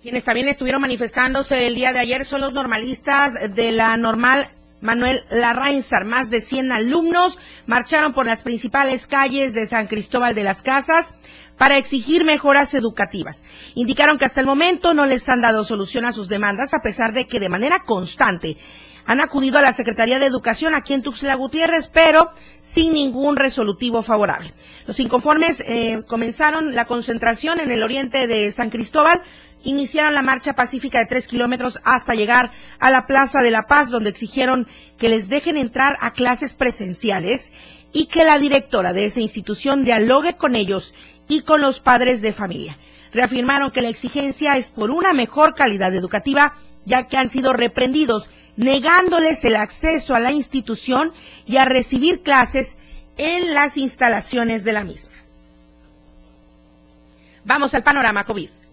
Quienes 0.00 0.22
también 0.22 0.48
estuvieron 0.48 0.82
manifestándose 0.82 1.66
el 1.66 1.74
día 1.74 1.92
de 1.92 1.98
ayer 1.98 2.24
son 2.24 2.42
los 2.42 2.52
normalistas 2.52 3.54
de 3.54 3.72
la 3.72 3.96
normal 3.96 4.48
Manuel 4.84 5.24
Larrainzar. 5.30 6.04
Más 6.04 6.30
de 6.30 6.40
100 6.40 6.70
alumnos 6.70 7.38
marcharon 7.66 8.12
por 8.12 8.26
las 8.26 8.42
principales 8.42 9.06
calles 9.06 9.54
de 9.54 9.66
San 9.66 9.86
Cristóbal 9.86 10.34
de 10.34 10.44
las 10.44 10.62
Casas 10.62 11.14
para 11.56 11.78
exigir 11.78 12.24
mejoras 12.24 12.74
educativas. 12.74 13.42
Indicaron 13.74 14.18
que 14.18 14.26
hasta 14.26 14.40
el 14.40 14.46
momento 14.46 14.92
no 14.92 15.06
les 15.06 15.28
han 15.28 15.40
dado 15.40 15.64
solución 15.64 16.04
a 16.04 16.12
sus 16.12 16.28
demandas, 16.28 16.74
a 16.74 16.82
pesar 16.82 17.12
de 17.14 17.26
que 17.26 17.40
de 17.40 17.48
manera 17.48 17.80
constante 17.80 18.58
han 19.06 19.20
acudido 19.20 19.58
a 19.58 19.62
la 19.62 19.72
Secretaría 19.72 20.18
de 20.18 20.26
Educación 20.26 20.74
aquí 20.74 20.94
en 20.94 21.02
Tuxtla 21.02 21.34
Gutiérrez, 21.34 21.88
pero 21.88 22.30
sin 22.60 22.92
ningún 22.92 23.36
resolutivo 23.36 24.02
favorable. 24.02 24.54
Los 24.86 24.98
inconformes 25.00 25.60
eh, 25.66 26.02
comenzaron 26.06 26.74
la 26.74 26.86
concentración 26.86 27.60
en 27.60 27.70
el 27.70 27.82
oriente 27.82 28.26
de 28.26 28.50
San 28.50 28.70
Cristóbal, 28.70 29.22
iniciaron 29.64 30.14
la 30.14 30.22
marcha 30.22 30.52
pacífica 30.52 30.98
de 30.98 31.06
tres 31.06 31.26
kilómetros 31.26 31.80
hasta 31.84 32.14
llegar 32.14 32.52
a 32.78 32.90
la 32.90 33.06
Plaza 33.06 33.42
de 33.42 33.50
la 33.50 33.66
Paz, 33.66 33.90
donde 33.90 34.10
exigieron 34.10 34.68
que 34.98 35.08
les 35.08 35.28
dejen 35.28 35.56
entrar 35.56 35.98
a 36.00 36.12
clases 36.12 36.54
presenciales 36.54 37.50
y 37.92 38.06
que 38.06 38.24
la 38.24 38.38
directora 38.38 38.92
de 38.92 39.06
esa 39.06 39.20
institución 39.20 39.84
dialogue 39.84 40.36
con 40.36 40.54
ellos 40.54 40.94
y 41.28 41.42
con 41.42 41.60
los 41.60 41.80
padres 41.80 42.22
de 42.22 42.32
familia. 42.32 42.78
Reafirmaron 43.12 43.70
que 43.70 43.82
la 43.82 43.88
exigencia 43.88 44.56
es 44.56 44.70
por 44.70 44.90
una 44.90 45.12
mejor 45.12 45.54
calidad 45.54 45.94
educativa, 45.94 46.54
ya 46.84 47.06
que 47.06 47.16
han 47.16 47.30
sido 47.30 47.52
reprendidos, 47.52 48.28
negándoles 48.56 49.44
el 49.44 49.56
acceso 49.56 50.14
a 50.14 50.20
la 50.20 50.32
institución 50.32 51.12
y 51.46 51.56
a 51.56 51.64
recibir 51.64 52.22
clases 52.22 52.76
en 53.16 53.54
las 53.54 53.76
instalaciones 53.76 54.64
de 54.64 54.72
la 54.72 54.84
misma. 54.84 55.10
Vamos 57.44 57.74
al 57.74 57.82
panorama 57.82 58.24
COVID. 58.24 58.63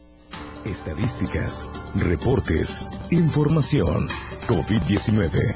Estadísticas, 0.65 1.65
reportes, 1.95 2.87
información. 3.09 4.07
COVID-19. 4.47 5.55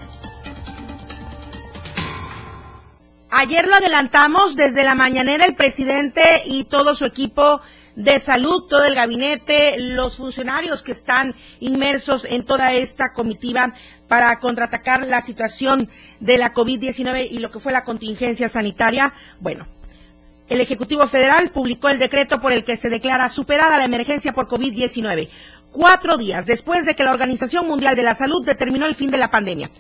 Ayer 3.29 3.67
lo 3.67 3.75
adelantamos 3.75 4.55
desde 4.55 4.83
la 4.83 4.95
mañanera 4.95 5.45
el 5.45 5.55
presidente 5.55 6.41
y 6.45 6.63
todo 6.63 6.95
su 6.95 7.05
equipo 7.05 7.61
de 7.95 8.17
salud, 8.19 8.63
todo 8.67 8.85
el 8.85 8.95
gabinete, 8.95 9.75
los 9.79 10.17
funcionarios 10.17 10.81
que 10.81 10.91
están 10.91 11.35
inmersos 11.59 12.25
en 12.25 12.43
toda 12.43 12.73
esta 12.73 13.13
comitiva 13.13 13.73
para 14.07 14.39
contraatacar 14.39 15.05
la 15.05 15.21
situación 15.21 15.89
de 16.19 16.37
la 16.37 16.53
COVID-19 16.53 17.27
y 17.29 17.37
lo 17.39 17.51
que 17.51 17.59
fue 17.59 17.71
la 17.71 17.83
contingencia 17.83 18.49
sanitaria. 18.49 19.13
Bueno, 19.39 19.67
el 20.47 20.61
Ejecutivo 20.61 21.07
Federal 21.07 21.49
publicó 21.49 21.89
el 21.89 21.99
decreto 21.99 22.39
por 22.39 22.51
el 22.51 22.63
que 22.63 22.77
se 22.77 22.89
declara 22.89 23.29
superada 23.29 23.77
la 23.77 23.85
emergencia 23.85 24.33
por 24.33 24.47
COVID-19, 24.47 25.29
cuatro 25.71 26.17
días 26.17 26.45
después 26.45 26.85
de 26.85 26.95
que 26.95 27.03
la 27.03 27.11
Organización 27.11 27.67
Mundial 27.67 27.95
de 27.95 28.03
la 28.03 28.15
Salud 28.15 28.45
determinó 28.45 28.85
el 28.85 28.95
fin 28.95 29.11
de 29.11 29.17
la 29.17 29.31
pandemia. 29.31 29.71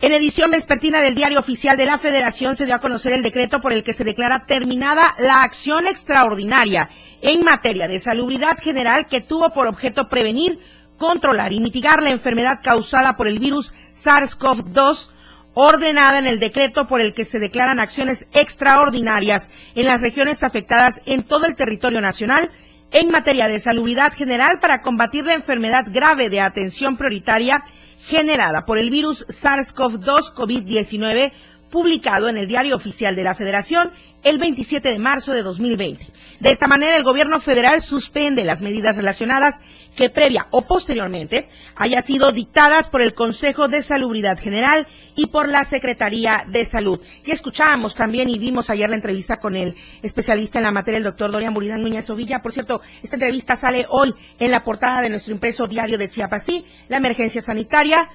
En 0.00 0.12
edición 0.12 0.50
vespertina 0.50 1.00
del 1.00 1.14
Diario 1.14 1.38
Oficial 1.38 1.76
de 1.76 1.86
la 1.86 1.96
Federación 1.96 2.56
se 2.56 2.64
dio 2.64 2.74
a 2.74 2.80
conocer 2.80 3.12
el 3.12 3.22
decreto 3.22 3.60
por 3.60 3.72
el 3.72 3.84
que 3.84 3.92
se 3.92 4.02
declara 4.02 4.46
terminada 4.46 5.14
la 5.18 5.44
acción 5.44 5.86
extraordinaria 5.86 6.90
en 7.20 7.44
materia 7.44 7.86
de 7.86 8.00
salubridad 8.00 8.58
general 8.58 9.06
que 9.06 9.20
tuvo 9.20 9.50
por 9.50 9.68
objeto 9.68 10.08
prevenir, 10.08 10.58
controlar 10.98 11.52
y 11.52 11.60
mitigar 11.60 12.02
la 12.02 12.10
enfermedad 12.10 12.60
causada 12.64 13.16
por 13.16 13.28
el 13.28 13.38
virus 13.38 13.72
SARS-CoV-2 13.94 15.10
ordenada 15.54 16.18
en 16.18 16.26
el 16.26 16.38
decreto 16.38 16.86
por 16.86 17.00
el 17.00 17.12
que 17.14 17.24
se 17.24 17.38
declaran 17.38 17.80
acciones 17.80 18.26
extraordinarias 18.32 19.50
en 19.74 19.86
las 19.86 20.00
regiones 20.00 20.42
afectadas 20.42 21.00
en 21.06 21.22
todo 21.22 21.46
el 21.46 21.56
territorio 21.56 22.00
nacional 22.00 22.50
en 22.90 23.10
materia 23.10 23.48
de 23.48 23.58
salubridad 23.58 24.12
general 24.12 24.60
para 24.60 24.82
combatir 24.82 25.24
la 25.24 25.34
enfermedad 25.34 25.86
grave 25.90 26.28
de 26.30 26.40
atención 26.40 26.96
prioritaria 26.96 27.64
generada 28.06 28.64
por 28.64 28.78
el 28.78 28.90
virus 28.90 29.26
SARS-CoV-2 29.28 30.34
COVID-19 30.34 31.32
publicado 31.72 32.28
en 32.28 32.36
el 32.36 32.46
Diario 32.46 32.76
Oficial 32.76 33.16
de 33.16 33.24
la 33.24 33.34
Federación 33.34 33.90
el 34.22 34.38
27 34.38 34.90
de 34.90 34.98
marzo 34.98 35.32
de 35.32 35.42
2020. 35.42 36.06
De 36.38 36.50
esta 36.50 36.68
manera, 36.68 36.96
el 36.96 37.02
gobierno 37.02 37.40
federal 37.40 37.80
suspende 37.82 38.44
las 38.44 38.60
medidas 38.62 38.96
relacionadas 38.96 39.60
que 39.96 40.10
previa 40.10 40.48
o 40.50 40.62
posteriormente 40.62 41.48
haya 41.74 42.02
sido 42.02 42.30
dictadas 42.30 42.88
por 42.88 43.00
el 43.00 43.14
Consejo 43.14 43.68
de 43.68 43.82
Salubridad 43.82 44.38
General 44.38 44.86
y 45.16 45.26
por 45.26 45.48
la 45.48 45.64
Secretaría 45.64 46.44
de 46.46 46.66
Salud. 46.66 47.00
Y 47.24 47.30
escuchábamos 47.30 47.94
también 47.94 48.28
y 48.28 48.38
vimos 48.38 48.68
ayer 48.68 48.90
la 48.90 48.96
entrevista 48.96 49.38
con 49.38 49.56
el 49.56 49.74
especialista 50.02 50.58
en 50.58 50.64
la 50.64 50.72
materia, 50.72 50.98
el 50.98 51.04
doctor 51.04 51.32
Dorian 51.32 51.54
Buridán 51.54 51.82
Núñez 51.82 52.08
Ovilla. 52.10 52.42
Por 52.42 52.52
cierto, 52.52 52.82
esta 53.02 53.16
entrevista 53.16 53.56
sale 53.56 53.86
hoy 53.88 54.14
en 54.38 54.50
la 54.50 54.62
portada 54.62 55.00
de 55.00 55.08
nuestro 55.08 55.32
impreso 55.32 55.66
diario 55.66 55.96
de 55.96 56.10
Chiapas. 56.10 56.46
La 56.88 56.98
emergencia 56.98 57.40
sanitaria, 57.40 58.10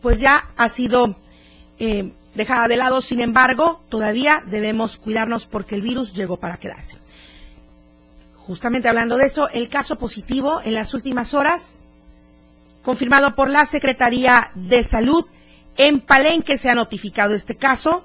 pues 0.00 0.20
ya 0.20 0.50
ha 0.56 0.68
sido 0.68 1.16
eh, 1.78 2.12
dejada 2.40 2.68
de 2.68 2.76
lado. 2.76 3.00
Sin 3.00 3.20
embargo, 3.20 3.82
todavía 3.90 4.42
debemos 4.46 4.96
cuidarnos 4.96 5.46
porque 5.46 5.74
el 5.74 5.82
virus 5.82 6.14
llegó 6.14 6.38
para 6.38 6.56
quedarse. 6.56 6.96
justamente 8.36 8.88
hablando 8.88 9.16
de 9.16 9.26
eso, 9.26 9.48
el 9.50 9.68
caso 9.68 9.96
positivo 9.96 10.60
en 10.64 10.74
las 10.74 10.92
últimas 10.94 11.34
horas, 11.34 11.74
confirmado 12.82 13.36
por 13.36 13.48
la 13.48 13.64
Secretaría 13.64 14.50
de 14.54 14.82
Salud, 14.82 15.24
en 15.76 16.00
Palenque 16.00 16.58
se 16.58 16.68
ha 16.68 16.74
notificado 16.74 17.34
este 17.34 17.54
caso. 17.54 18.04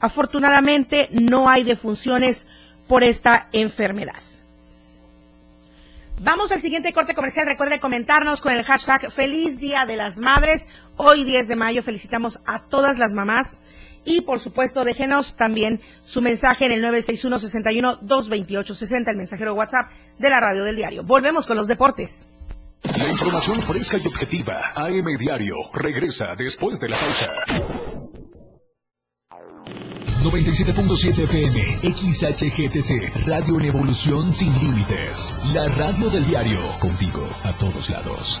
Afortunadamente 0.00 1.08
no 1.10 1.50
hay 1.50 1.62
defunciones 1.62 2.46
por 2.88 3.02
esta 3.04 3.48
enfermedad. 3.52 4.22
Vamos 6.20 6.52
al 6.52 6.62
siguiente 6.62 6.92
corte 6.92 7.14
comercial. 7.14 7.46
Recuerde 7.46 7.80
comentarnos 7.80 8.40
con 8.40 8.52
el 8.52 8.64
hashtag 8.64 9.10
Feliz 9.10 9.58
Día 9.58 9.84
de 9.86 9.96
las 9.96 10.18
Madres. 10.18 10.68
Hoy 10.96 11.24
10 11.24 11.48
de 11.48 11.56
mayo 11.56 11.82
felicitamos 11.82 12.40
a 12.46 12.60
todas 12.60 12.96
las 12.96 13.12
mamás. 13.12 13.48
Y 14.04 14.22
por 14.22 14.40
supuesto, 14.40 14.82
déjenos 14.84 15.34
también 15.34 15.80
su 16.02 16.20
mensaje 16.22 16.64
en 16.66 16.72
el 16.72 16.82
961-61-228-60, 16.84 19.08
el 19.08 19.16
mensajero 19.16 19.54
WhatsApp 19.54 19.90
de 20.18 20.30
la 20.30 20.40
radio 20.40 20.64
del 20.64 20.74
diario. 20.76 21.04
Volvemos 21.04 21.46
con 21.46 21.56
los 21.56 21.68
deportes. 21.68 22.26
La 22.82 23.08
información 23.08 23.62
fresca 23.62 23.96
y 23.96 24.06
objetiva. 24.06 24.72
AM 24.74 25.16
Diario. 25.18 25.54
Regresa 25.72 26.34
después 26.36 26.78
de 26.80 26.88
la 26.88 26.96
pausa. 26.96 27.28
97.7 30.22 31.24
FM, 31.24 31.80
XHGTC, 31.82 33.26
Radio 33.26 33.58
en 33.58 33.66
Evolución 33.66 34.32
Sin 34.32 34.56
Límites. 34.60 35.34
La 35.52 35.68
radio 35.68 36.08
del 36.10 36.24
diario, 36.24 36.60
contigo 36.80 37.28
a 37.42 37.52
todos 37.52 37.90
lados. 37.90 38.40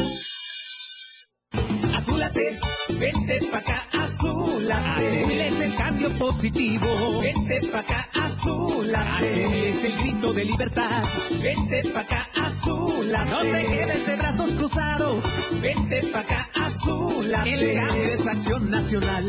Positivo. 6.31 7.21
Vente 7.21 7.59
pa' 7.71 7.79
acá, 7.79 8.09
azúlate. 8.13 9.45
Azul 9.45 9.53
es 9.53 9.83
el 9.83 9.97
grito 9.97 10.33
de 10.33 10.45
libertad. 10.45 11.03
Vente 11.43 11.81
pa' 11.93 11.99
acá, 12.01 12.29
azúlate. 12.45 13.29
No 13.29 13.41
te 13.41 13.65
quedes 13.65 14.07
de 14.07 14.15
brazos 14.15 14.51
cruzados. 14.53 15.23
Vente 15.61 16.07
pa' 16.13 16.19
acá, 16.19 16.49
azúlate. 16.55 17.53
El 17.53 17.75
cambio 17.75 18.13
es 18.13 18.27
acción 18.27 18.69
nacional. 18.69 19.25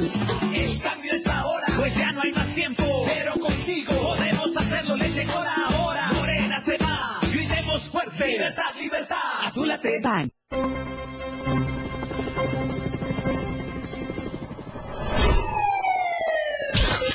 El 0.55 0.81
cambio 0.81 1.13
es 1.15 1.27
ahora, 1.27 1.67
pues 1.77 1.97
ya 1.97 2.13
no 2.13 2.21
hay 2.23 2.33
más 2.33 2.49
tiempo. 2.55 2.85
Pero 3.07 3.33
contigo 3.35 3.93
podemos 3.95 4.57
hacerlo, 4.57 4.97
le 4.97 5.09
llegó 5.09 5.43
la 5.43 5.79
hora. 5.81 6.11
Morena 6.15 6.61
se 6.61 6.79
va, 6.79 7.19
gritemos 7.33 7.91
fuerte. 7.91 8.27
Libertad, 8.27 8.75
libertad. 8.79 9.47
Azúlate. 9.47 10.01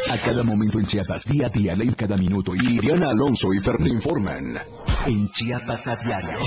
A 0.09 0.17
cada 0.17 0.41
momento 0.41 0.79
en 0.79 0.85
Chiapas, 0.85 1.25
día 1.25 1.47
a 1.47 1.49
día, 1.49 1.75
ley 1.75 1.89
cada 1.89 2.15
minuto. 2.15 2.53
Y 2.55 2.79
Alonso 2.89 3.53
y 3.53 3.59
Fer 3.59 3.77
te 3.77 3.89
informan. 3.89 4.57
En 5.05 5.27
Chiapas 5.29 5.87
a 5.89 5.95
diario. 5.97 6.37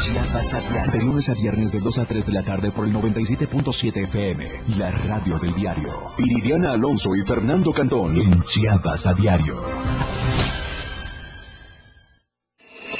Chiapas 0.00 0.54
a 0.54 0.60
diario. 0.60 0.92
De 0.92 0.98
lunes 0.98 1.28
a 1.30 1.34
viernes 1.34 1.72
de 1.72 1.80
2 1.80 1.98
a 1.98 2.04
3 2.04 2.26
de 2.26 2.32
la 2.32 2.42
tarde 2.42 2.70
por 2.70 2.86
el 2.86 2.92
97.7 2.92 4.04
FM. 4.04 4.50
La 4.76 4.90
radio 4.90 5.38
del 5.38 5.54
diario. 5.54 6.12
Iridiana 6.18 6.72
Alonso 6.72 7.10
y 7.14 7.26
Fernando 7.26 7.72
Cantón. 7.72 8.14
En 8.16 8.42
Chiapas 8.42 9.06
a 9.06 9.14
diario. 9.14 9.64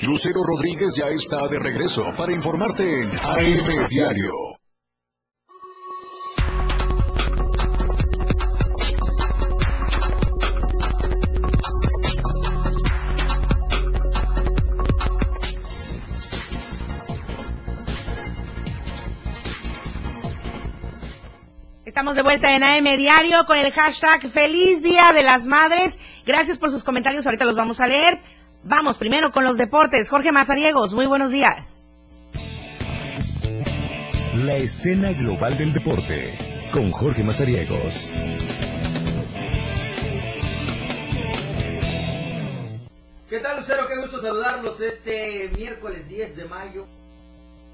Lucero 0.07 0.43
Rodríguez 0.43 0.95
ya 0.97 1.09
está 1.09 1.47
de 1.47 1.59
regreso 1.59 2.03
para 2.17 2.33
informarte 2.33 2.85
en 2.85 3.11
AM 3.11 3.87
Diario. 3.89 4.50
En 22.55 22.65
AM 22.65 22.97
Diario 22.97 23.45
con 23.47 23.59
el 23.59 23.71
hashtag 23.71 24.29
Feliz 24.29 24.83
Día 24.83 25.13
de 25.13 25.23
las 25.23 25.47
Madres. 25.47 25.99
Gracias 26.27 26.59
por 26.59 26.71
sus 26.71 26.83
comentarios, 26.83 27.25
ahorita 27.27 27.45
los 27.45 27.55
vamos 27.55 27.81
a 27.81 27.87
leer. 27.87 28.21
Vamos 28.65 28.99
primero 28.99 29.31
con 29.31 29.45
los 29.45 29.57
deportes. 29.57 30.11
Jorge 30.11 30.33
Mazariegos, 30.33 30.93
muy 30.93 31.07
buenos 31.07 31.31
días. 31.31 31.83
La 34.37 34.57
escena 34.57 35.13
global 35.13 35.57
del 35.59 35.73
deporte 35.73 36.35
con 36.73 36.91
Jorge 36.91 37.23
Mazariegos. 37.23 38.11
¿Qué 43.29 43.39
tal, 43.39 43.61
Lucero? 43.61 43.87
Qué 43.87 43.97
gusto 43.97 44.21
saludarlos 44.21 44.81
este 44.81 45.51
miércoles 45.57 46.09
10 46.09 46.37
de 46.37 46.45
mayo. 46.47 46.87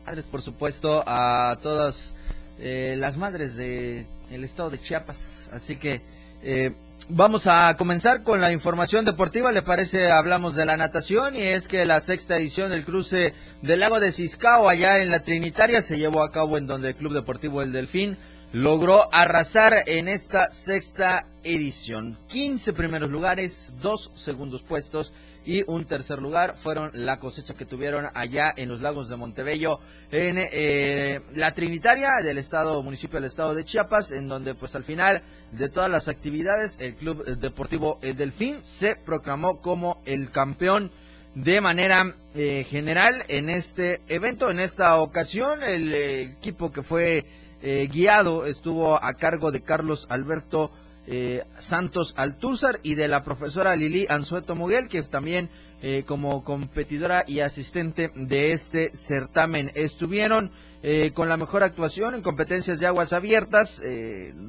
Madres, 0.05 0.27
por 0.27 0.43
supuesto, 0.43 1.03
a 1.07 1.57
todas 1.63 2.15
eh, 2.59 2.95
las 2.99 3.17
madres 3.17 3.57
del 3.57 4.07
el 4.31 4.45
estado 4.45 4.71
de 4.71 4.81
Chiapas. 4.81 5.51
Así 5.53 5.77
que 5.77 6.01
eh, 6.43 6.73
vamos 7.09 7.47
a 7.47 7.75
comenzar 7.77 8.23
con 8.23 8.41
la 8.41 8.53
información 8.53 9.05
deportiva. 9.05 9.53
¿Le 9.53 9.63
parece? 9.63 10.11
Hablamos 10.11 10.55
de 10.55 10.67
la 10.67 10.77
natación 10.77 11.37
y 11.37 11.43
es 11.43 11.69
que 11.69 11.85
la 11.85 12.01
sexta 12.01 12.37
edición 12.37 12.71
del 12.71 12.85
cruce 12.85 13.35
del 13.63 13.81
lago 13.81 14.01
de 14.01 14.13
Ciscao 14.13 14.69
allá 14.69 15.03
en 15.03 15.11
la 15.11 15.21
Trinitaria 15.21 15.83
se 15.83 15.99
llevó 15.99 16.23
a 16.23 16.33
cabo 16.33 16.59
en 16.59 16.67
donde 16.67 16.89
el 16.89 16.97
Club 16.97 17.13
Deportivo 17.13 17.63
El 17.63 17.73
Delfín 17.73 18.17
logró 18.53 19.13
arrasar 19.13 19.75
en 19.87 20.09
esta 20.09 20.51
sexta 20.51 21.27
edición. 21.45 22.19
15 22.29 22.73
primeros 22.73 23.11
lugares, 23.11 23.75
dos 23.83 24.11
segundos 24.15 24.63
puestos 24.63 25.13
y 25.47 25.65
un 25.67 25.85
tercer 25.85 26.21
lugar 26.21 26.57
fueron 26.57 26.91
la 26.93 27.19
cosecha 27.19 27.55
que 27.55 27.65
tuvieron 27.65 28.09
allá 28.15 28.53
en 28.57 28.69
los 28.69 28.81
lagos 28.81 29.09
de 29.09 29.17
Montebello, 29.17 29.79
en 30.11 30.37
eh, 30.39 31.21
la 31.35 31.55
Trinitaria 31.55 32.11
del 32.23 32.37
estado, 32.37 32.83
municipio 32.83 33.19
del 33.19 33.27
estado 33.27 33.55
de 33.55 33.65
Chiapas, 33.65 34.11
en 34.11 34.29
donde 34.29 34.55
pues 34.55 34.75
al 34.75 34.85
final 34.85 35.23
de 35.53 35.69
todas 35.69 35.91
las 35.91 36.09
actividades 36.09 36.77
el 36.81 36.97
Club 36.97 37.25
Deportivo 37.25 37.99
El 38.03 38.17
Delfín 38.17 38.59
se 38.63 38.97
proclamó 38.97 39.61
como 39.61 40.03
el 40.05 40.31
campeón 40.31 40.91
de 41.37 41.61
manera 41.61 42.15
eh, 42.35 42.65
general 42.65 43.23
en 43.29 43.51
este 43.51 44.01
evento. 44.09 44.51
En 44.51 44.59
esta 44.59 44.97
ocasión 44.97 45.63
el 45.63 45.93
eh, 45.93 46.23
equipo 46.23 46.73
que 46.73 46.83
fue 46.83 47.25
eh, 47.63 47.89
guiado 47.93 48.47
estuvo 48.47 49.03
a 49.03 49.15
cargo 49.15 49.53
de 49.53 49.63
Carlos 49.63 50.07
Alberto 50.09 50.73
eh, 51.07 51.45
Santos 51.59 52.15
Altúzar 52.17 52.81
y 52.83 52.95
de 52.95 53.09
la 53.09 53.23
profesora 53.23 53.77
Lili 53.77 54.07
Anzueto 54.09 54.55
Muguel, 54.57 54.89
que 54.89 55.03
también 55.03 55.49
eh, 55.83 56.05
como 56.07 56.43
competidora 56.43 57.25
y 57.27 57.41
asistente 57.41 58.11
de 58.15 58.53
este 58.53 58.91
certamen. 58.97 59.71
Estuvieron 59.75 60.51
eh, 60.83 61.13
con 61.15 61.29
la 61.29 61.37
mejor 61.37 61.63
actuación 61.63 62.15
en 62.15 62.23
competencias 62.23 62.81
de 62.81 62.87
aguas 62.87 63.13
abiertas, 63.13 63.83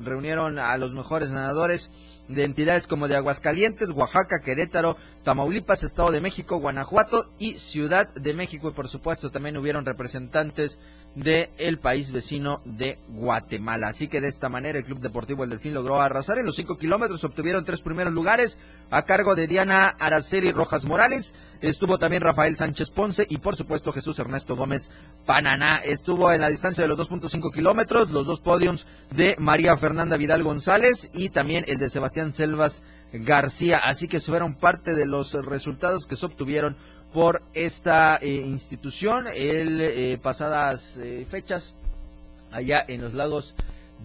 reunieron 0.03 0.59
a 0.59 0.77
los 0.77 0.93
mejores 0.93 1.29
nadadores 1.29 1.89
de 2.27 2.43
entidades 2.43 2.87
como 2.87 3.07
de 3.07 3.15
Aguascalientes, 3.15 3.91
Oaxaca, 3.91 4.41
Querétaro, 4.43 4.97
Tamaulipas, 5.27 5.83
Estado 5.83 6.11
de 6.11 6.21
México, 6.21 6.57
Guanajuato 6.57 7.29
y 7.37 7.55
Ciudad 7.55 8.07
de 8.13 8.33
México. 8.33 8.69
Y 8.69 8.71
por 8.71 8.87
supuesto 8.87 9.29
también 9.29 9.57
hubieron 9.57 9.85
representantes 9.85 10.79
del 11.15 11.49
el 11.57 11.79
país 11.79 12.13
vecino 12.13 12.61
de 12.63 12.97
Guatemala. 13.09 13.89
Así 13.89 14.07
que 14.07 14.21
de 14.21 14.29
esta 14.29 14.47
manera 14.47 14.79
el 14.79 14.85
Club 14.85 14.99
Deportivo 14.99 15.43
El 15.43 15.49
Delfín 15.49 15.73
logró 15.73 15.99
arrasar 15.99 16.37
en 16.37 16.45
los 16.45 16.55
cinco 16.55 16.77
kilómetros, 16.77 17.25
obtuvieron 17.25 17.65
tres 17.65 17.81
primeros 17.81 18.13
lugares 18.13 18.57
a 18.89 19.01
cargo 19.01 19.35
de 19.35 19.47
Diana 19.47 19.87
Araceli 19.99 20.53
Rojas 20.53 20.85
Morales, 20.85 21.35
estuvo 21.59 21.97
también 21.97 22.21
Rafael 22.21 22.55
Sánchez 22.55 22.91
Ponce 22.91 23.25
y 23.29 23.39
por 23.39 23.57
supuesto 23.57 23.91
Jesús 23.91 24.19
Ernesto 24.19 24.55
Gómez 24.55 24.91
Pananá. 25.25 25.77
Estuvo 25.77 26.31
en 26.31 26.39
la 26.39 26.49
distancia 26.49 26.83
de 26.83 26.87
los 26.87 26.99
2.5 26.99 27.51
kilómetros, 27.51 28.11
los 28.11 28.25
dos 28.25 28.39
podiums 28.39 28.85
de 29.11 29.35
María 29.39 29.75
Fernanda 29.75 30.15
Vidal 30.15 30.43
González 30.43 31.09
y 31.13 31.29
también 31.29 31.65
el 31.67 31.79
de 31.79 31.89
Sebastián 31.89 32.31
Selvas 32.31 32.83
García. 33.13 33.79
Así 33.79 34.07
que 34.07 34.19
fueron 34.19 34.55
parte 34.55 34.95
de 34.95 35.05
los 35.05 35.33
resultados 35.33 36.05
que 36.05 36.15
se 36.15 36.25
obtuvieron 36.25 36.75
por 37.13 37.41
esta 37.53 38.17
eh, 38.17 38.27
institución 38.27 39.27
el 39.33 39.81
eh, 39.81 40.19
pasadas 40.21 40.97
eh, 40.97 41.25
fechas 41.29 41.73
allá 42.51 42.83
en 42.87 43.01
los 43.01 43.13
lagos 43.13 43.55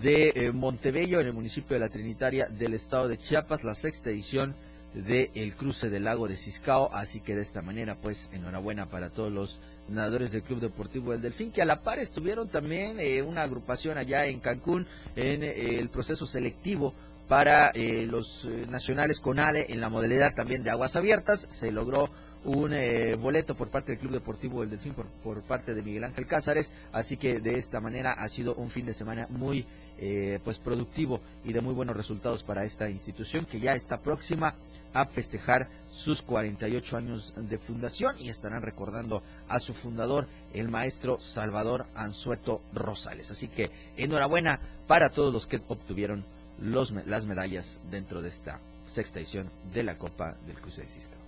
de 0.01 0.51
Montebello, 0.55 1.21
en 1.21 1.27
el 1.27 1.33
municipio 1.35 1.75
de 1.75 1.81
la 1.81 1.91
Trinitaria 1.91 2.47
del 2.47 2.73
estado 2.73 3.09
de 3.09 3.19
Chiapas, 3.19 3.63
la 3.63 3.75
sexta 3.75 4.09
edición 4.09 4.55
del 4.95 5.31
el 5.35 5.55
cruce 5.55 5.91
del 5.91 6.05
lago 6.05 6.27
de 6.29 6.37
Ciscao. 6.37 6.91
Así 6.95 7.21
que 7.21 7.35
de 7.35 7.43
esta 7.43 7.61
manera, 7.61 7.97
pues, 7.97 8.31
enhorabuena 8.33 8.87
para 8.87 9.11
todos 9.11 9.31
los 9.31 9.61
nadadores 9.89 10.33
del 10.33 10.43
Club 10.43 10.61
Deportivo 10.61 11.13
del 11.13 11.21
Delfín, 11.21 11.53
que 11.53 11.61
a 11.61 11.67
la 11.67 11.83
par 11.83 11.99
estuvieron 11.99 12.49
también 12.49 12.97
una 13.27 13.43
agrupación 13.43 13.99
allá 13.99 14.25
en 14.25 14.41
Cancún 14.41 14.87
en 15.15 15.43
el 15.43 15.91
proceso 15.91 16.25
selectivo 16.25 16.95
para 17.33 17.73
los 18.09 18.47
nacionales 18.69 19.19
con 19.19 19.39
ADE 19.39 19.73
en 19.73 19.81
la 19.81 19.89
modalidad 19.89 20.35
también 20.35 20.63
de 20.63 20.69
aguas 20.69 20.97
abiertas. 20.97 21.47
Se 21.49 21.73
logró 21.73 22.11
un 22.45 22.75
eh, 22.75 23.15
boleto 23.15 23.55
por 23.55 23.71
parte 23.71 23.93
del 23.93 24.01
Club 24.01 24.13
Deportivo 24.13 24.61
del 24.61 24.69
Delfín 24.69 24.93
por, 24.93 25.07
por, 25.07 25.41
parte 25.41 25.73
de 25.73 25.81
Miguel 25.81 26.05
Ángel 26.05 26.27
Cázares, 26.27 26.75
así 26.93 27.17
que 27.17 27.41
de 27.41 27.57
esta 27.57 27.81
manera 27.81 28.13
ha 28.13 28.29
sido 28.29 28.55
un 28.57 28.69
fin 28.69 28.85
de 28.85 28.93
semana 28.93 29.29
muy 29.31 29.65
eh, 29.99 30.41
pues 30.45 30.59
productivo 30.59 31.23
y 31.43 31.55
de 31.55 31.63
muy 31.63 31.73
buenos 31.73 31.97
resultados 31.97 32.43
para 32.43 32.65
esta 32.65 32.91
institución 32.91 33.47
que 33.47 33.61
ya 33.61 33.73
está 33.75 34.03
próxima 34.03 34.55
a 34.93 35.07
festejar 35.07 35.71
sus 35.91 36.21
48 36.21 36.99
años 36.99 37.33
de 37.35 37.57
fundación 37.57 38.15
y 38.19 38.29
estarán 38.29 38.61
recordando 38.61 39.23
a 39.49 39.59
su 39.59 39.73
fundador, 39.73 40.27
el 40.53 40.69
maestro 40.69 41.19
Salvador 41.19 41.87
Anzueto 41.95 42.61
Rosales. 42.75 43.31
Así 43.31 43.49
que 43.49 43.71
enhorabuena 43.97 44.61
para 44.87 45.09
todos 45.09 45.33
los 45.33 45.47
que 45.47 45.63
obtuvieron 45.67 46.27
los, 46.61 46.93
las 47.07 47.25
medallas 47.27 47.81
dentro 47.91 48.23
de 48.23 48.29
esta 48.29 48.61
sexta 48.85 49.21
edición 49.21 49.51
de 49.73 49.83
la 49.83 49.99
Copa 49.99 50.35
del 50.47 50.57
Cruce 50.57 50.83
de 50.83 50.89
Cisco. 50.89 51.22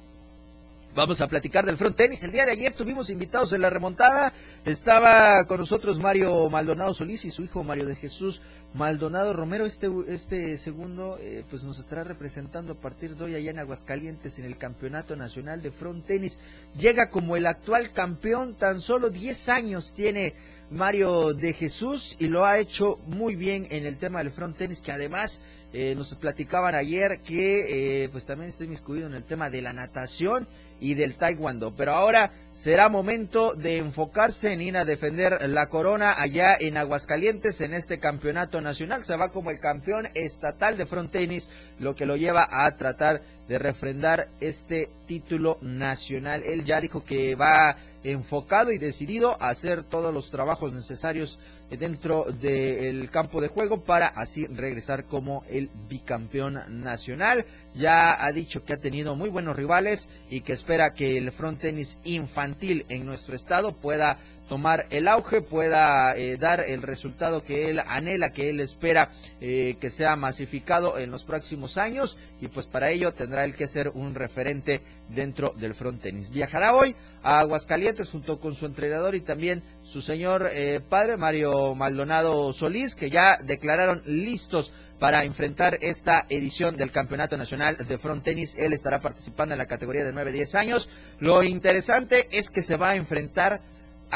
Vamos 0.95 1.21
a 1.21 1.27
platicar 1.27 1.67
del 1.67 1.77
front 1.77 1.97
tenis. 1.97 2.23
El 2.23 2.31
día 2.31 2.47
de 2.47 2.53
ayer 2.53 2.73
tuvimos 2.73 3.11
invitados 3.11 3.53
en 3.53 3.63
la 3.63 3.69
remontada. 3.69 4.33
Estaba 4.65 5.45
con 5.45 5.59
nosotros 5.59 5.99
Mario 5.99 6.49
Maldonado 6.51 6.95
Solís 6.95 7.25
y 7.25 7.33
su 7.33 7.43
hijo 7.43 7.65
Mario 7.65 7.87
de 7.87 7.97
Jesús 7.97 8.43
Maldonado 8.75 9.33
Romero. 9.33 9.67
Este, 9.67 9.91
este 10.07 10.57
segundo 10.57 11.19
eh, 11.21 11.43
pues 11.51 11.65
nos 11.65 11.81
estará 11.81 12.05
representando 12.05 12.75
a 12.75 12.77
partir 12.77 13.17
de 13.17 13.25
hoy 13.25 13.35
allá 13.35 13.51
en 13.51 13.59
Aguascalientes 13.59 14.39
en 14.39 14.45
el 14.45 14.57
Campeonato 14.57 15.17
Nacional 15.17 15.63
de 15.63 15.73
Front 15.73 16.07
Tenis. 16.07 16.39
Llega 16.79 17.11
como 17.11 17.35
el 17.35 17.47
actual 17.47 17.91
campeón. 17.91 18.55
Tan 18.55 18.81
solo 18.81 19.11
10 19.11 19.49
años 19.49 19.95
tiene 19.95 20.35
Mario 20.71 21.35
de 21.35 21.53
Jesús 21.53 22.17
y 22.19 22.29
lo 22.29 22.45
ha 22.45 22.59
hecho 22.59 22.99
muy 23.07 23.35
bien 23.37 23.67
en 23.71 23.85
el 23.85 23.99
tema 23.99 24.19
del 24.19 24.31
front 24.31 24.57
tenis 24.57 24.81
que 24.81 24.93
además 24.93 25.43
eh, 25.77 25.93
nos 25.97 26.15
platicaban 26.15 26.77
ayer 26.77 27.19
que 27.19 28.05
eh, 28.05 28.09
pues 28.09 28.25
también 28.27 28.49
está 28.49 28.63
inmiscuido 28.63 29.09
en 29.09 29.15
el 29.15 29.25
tema 29.25 29.51
de 29.51 29.61
la 29.61 29.73
natación 29.73 30.47
y 30.79 30.95
del 30.95 31.17
taekwondo. 31.17 31.75
Pero 31.77 31.95
ahora 31.95 32.31
será 32.53 32.89
momento 32.89 33.55
de 33.55 33.79
enfocarse 33.79 34.53
en 34.53 34.61
ir 34.61 34.77
a 34.77 34.85
defender 34.85 35.37
la 35.49 35.67
corona 35.67 36.15
allá 36.17 36.57
en 36.61 36.77
Aguascalientes 36.77 37.61
en 37.61 37.75
este 37.75 37.99
campeonato 37.99 38.61
nacional. 38.61 39.03
Se 39.03 39.17
va 39.17 39.31
como 39.31 39.51
el 39.51 39.59
campeón 39.59 40.07
estatal 40.15 40.77
de 40.77 40.87
front 40.87 41.11
tenis, 41.11 41.49
lo 41.81 41.97
que 41.97 42.07
lo 42.07 42.15
lleva 42.15 42.47
a 42.49 42.71
tratar 42.77 43.23
de 43.49 43.59
refrendar 43.59 44.29
este 44.41 44.91
título 45.09 45.59
nacional. 45.61 46.45
Él 46.45 46.65
ya 46.65 46.81
dijo 46.81 47.05
que 47.05 47.35
va 47.35 47.77
enfocado 48.05 48.71
y 48.71 48.79
decidido 48.79 49.43
a 49.43 49.49
hacer 49.49 49.83
todos 49.83 50.13
los 50.15 50.31
trabajos 50.31 50.73
necesarios 50.73 51.41
dentro 51.71 52.25
del 52.25 53.11
campo 53.11 53.41
de 53.41 53.49
juego 53.49 53.83
para 53.83 54.07
así 54.07 54.47
regresar 54.47 55.05
como 55.05 55.45
el 55.51 55.71
bicampeón 55.89 56.61
nacional. 56.83 57.47
Ya 57.75 58.25
ha 58.25 58.31
dicho 58.33 58.65
que 58.65 58.75
ha 58.75 58.81
tenido 58.81 59.17
muy 59.17 59.31
buenos 59.31 59.57
rivales 59.57 60.11
y 60.31 60.43
que 60.43 60.53
espera 60.53 60.93
que 60.93 61.17
el 61.19 61.33
front 61.33 61.61
tenis 61.61 61.99
infantil 62.05 62.85
en 62.89 63.07
nuestro 63.07 63.35
estado 63.35 63.73
pueda 63.73 64.19
tomar 64.49 64.87
el 64.91 65.09
auge, 65.09 65.41
pueda 65.41 66.17
eh, 66.17 66.37
dar 66.37 66.61
el 66.61 66.83
resultado 66.83 67.43
que 67.43 67.71
él 67.71 67.81
anhela, 67.81 68.33
que 68.33 68.51
él 68.51 68.61
espera 68.61 69.11
eh, 69.41 69.77
que 69.81 69.91
sea 69.91 70.17
masificado 70.17 70.99
en 70.99 71.11
los 71.11 71.25
próximos 71.25 71.79
años 71.79 72.19
y 72.41 72.49
pues 72.49 72.67
para 72.67 72.91
ello 72.91 73.13
tendrá 73.13 73.45
él 73.45 73.55
que 73.55 73.67
ser 73.67 73.89
un 73.89 74.15
referente 74.15 74.83
dentro 75.09 75.55
del 75.57 75.75
front 75.75 76.03
tenis. 76.03 76.31
Viajará 76.31 76.75
hoy 76.75 76.95
a 77.23 77.41
Aguascalientes 77.41 78.11
junto 78.11 78.39
con 78.39 78.55
su 78.55 78.67
entrenador 78.67 79.15
y 79.15 79.21
también 79.21 79.63
su 79.83 80.03
señor 80.03 80.51
eh, 80.53 80.81
padre 80.87 81.17
Mario 81.17 81.75
Maldonado 81.75 82.53
Solís 82.53 82.95
que 82.95 83.11
ya 83.11 83.39
declararon 83.43 84.03
listos 84.07 84.73
para 84.99 85.25
enfrentar 85.25 85.79
esta 85.81 86.25
edición 86.29 86.77
del 86.77 86.91
Campeonato 86.91 87.37
Nacional 87.37 87.77
de 87.77 87.99
Front 87.99 88.25
Tenis. 88.25 88.57
Él 88.57 88.73
estará 88.73 89.01
participando 89.01 89.53
en 89.53 89.59
la 89.59 89.67
categoría 89.67 90.05
de 90.05 90.15
9-10 90.15 90.55
años. 90.55 90.89
Lo 91.19 91.43
interesante 91.43 92.29
es 92.31 92.49
que 92.49 92.63
se 92.63 92.77
va 92.77 92.91
a 92.91 92.97
enfrentar 92.97 93.61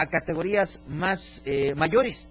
a 0.01 0.07
categorías 0.07 0.81
más 0.89 1.43
eh, 1.45 1.75
mayores. 1.75 2.29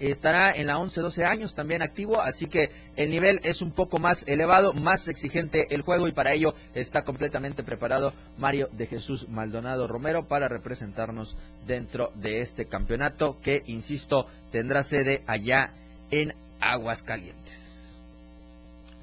Estará 0.00 0.52
en 0.52 0.66
la 0.66 0.78
11-12 0.78 1.24
años 1.24 1.54
también 1.54 1.80
activo, 1.80 2.20
así 2.20 2.46
que 2.46 2.70
el 2.96 3.10
nivel 3.10 3.40
es 3.44 3.62
un 3.62 3.70
poco 3.70 4.00
más 4.00 4.24
elevado, 4.26 4.72
más 4.72 5.06
exigente 5.06 5.72
el 5.74 5.82
juego 5.82 6.08
y 6.08 6.12
para 6.12 6.32
ello 6.32 6.56
está 6.74 7.04
completamente 7.04 7.62
preparado 7.62 8.12
Mario 8.36 8.68
de 8.72 8.88
Jesús 8.88 9.28
Maldonado 9.28 9.86
Romero 9.86 10.26
para 10.26 10.48
representarnos 10.48 11.36
dentro 11.68 12.10
de 12.16 12.40
este 12.40 12.66
campeonato 12.66 13.38
que, 13.42 13.62
insisto, 13.66 14.26
tendrá 14.50 14.82
sede 14.82 15.22
allá 15.28 15.72
en 16.10 16.34
Aguascalientes. 16.58 17.71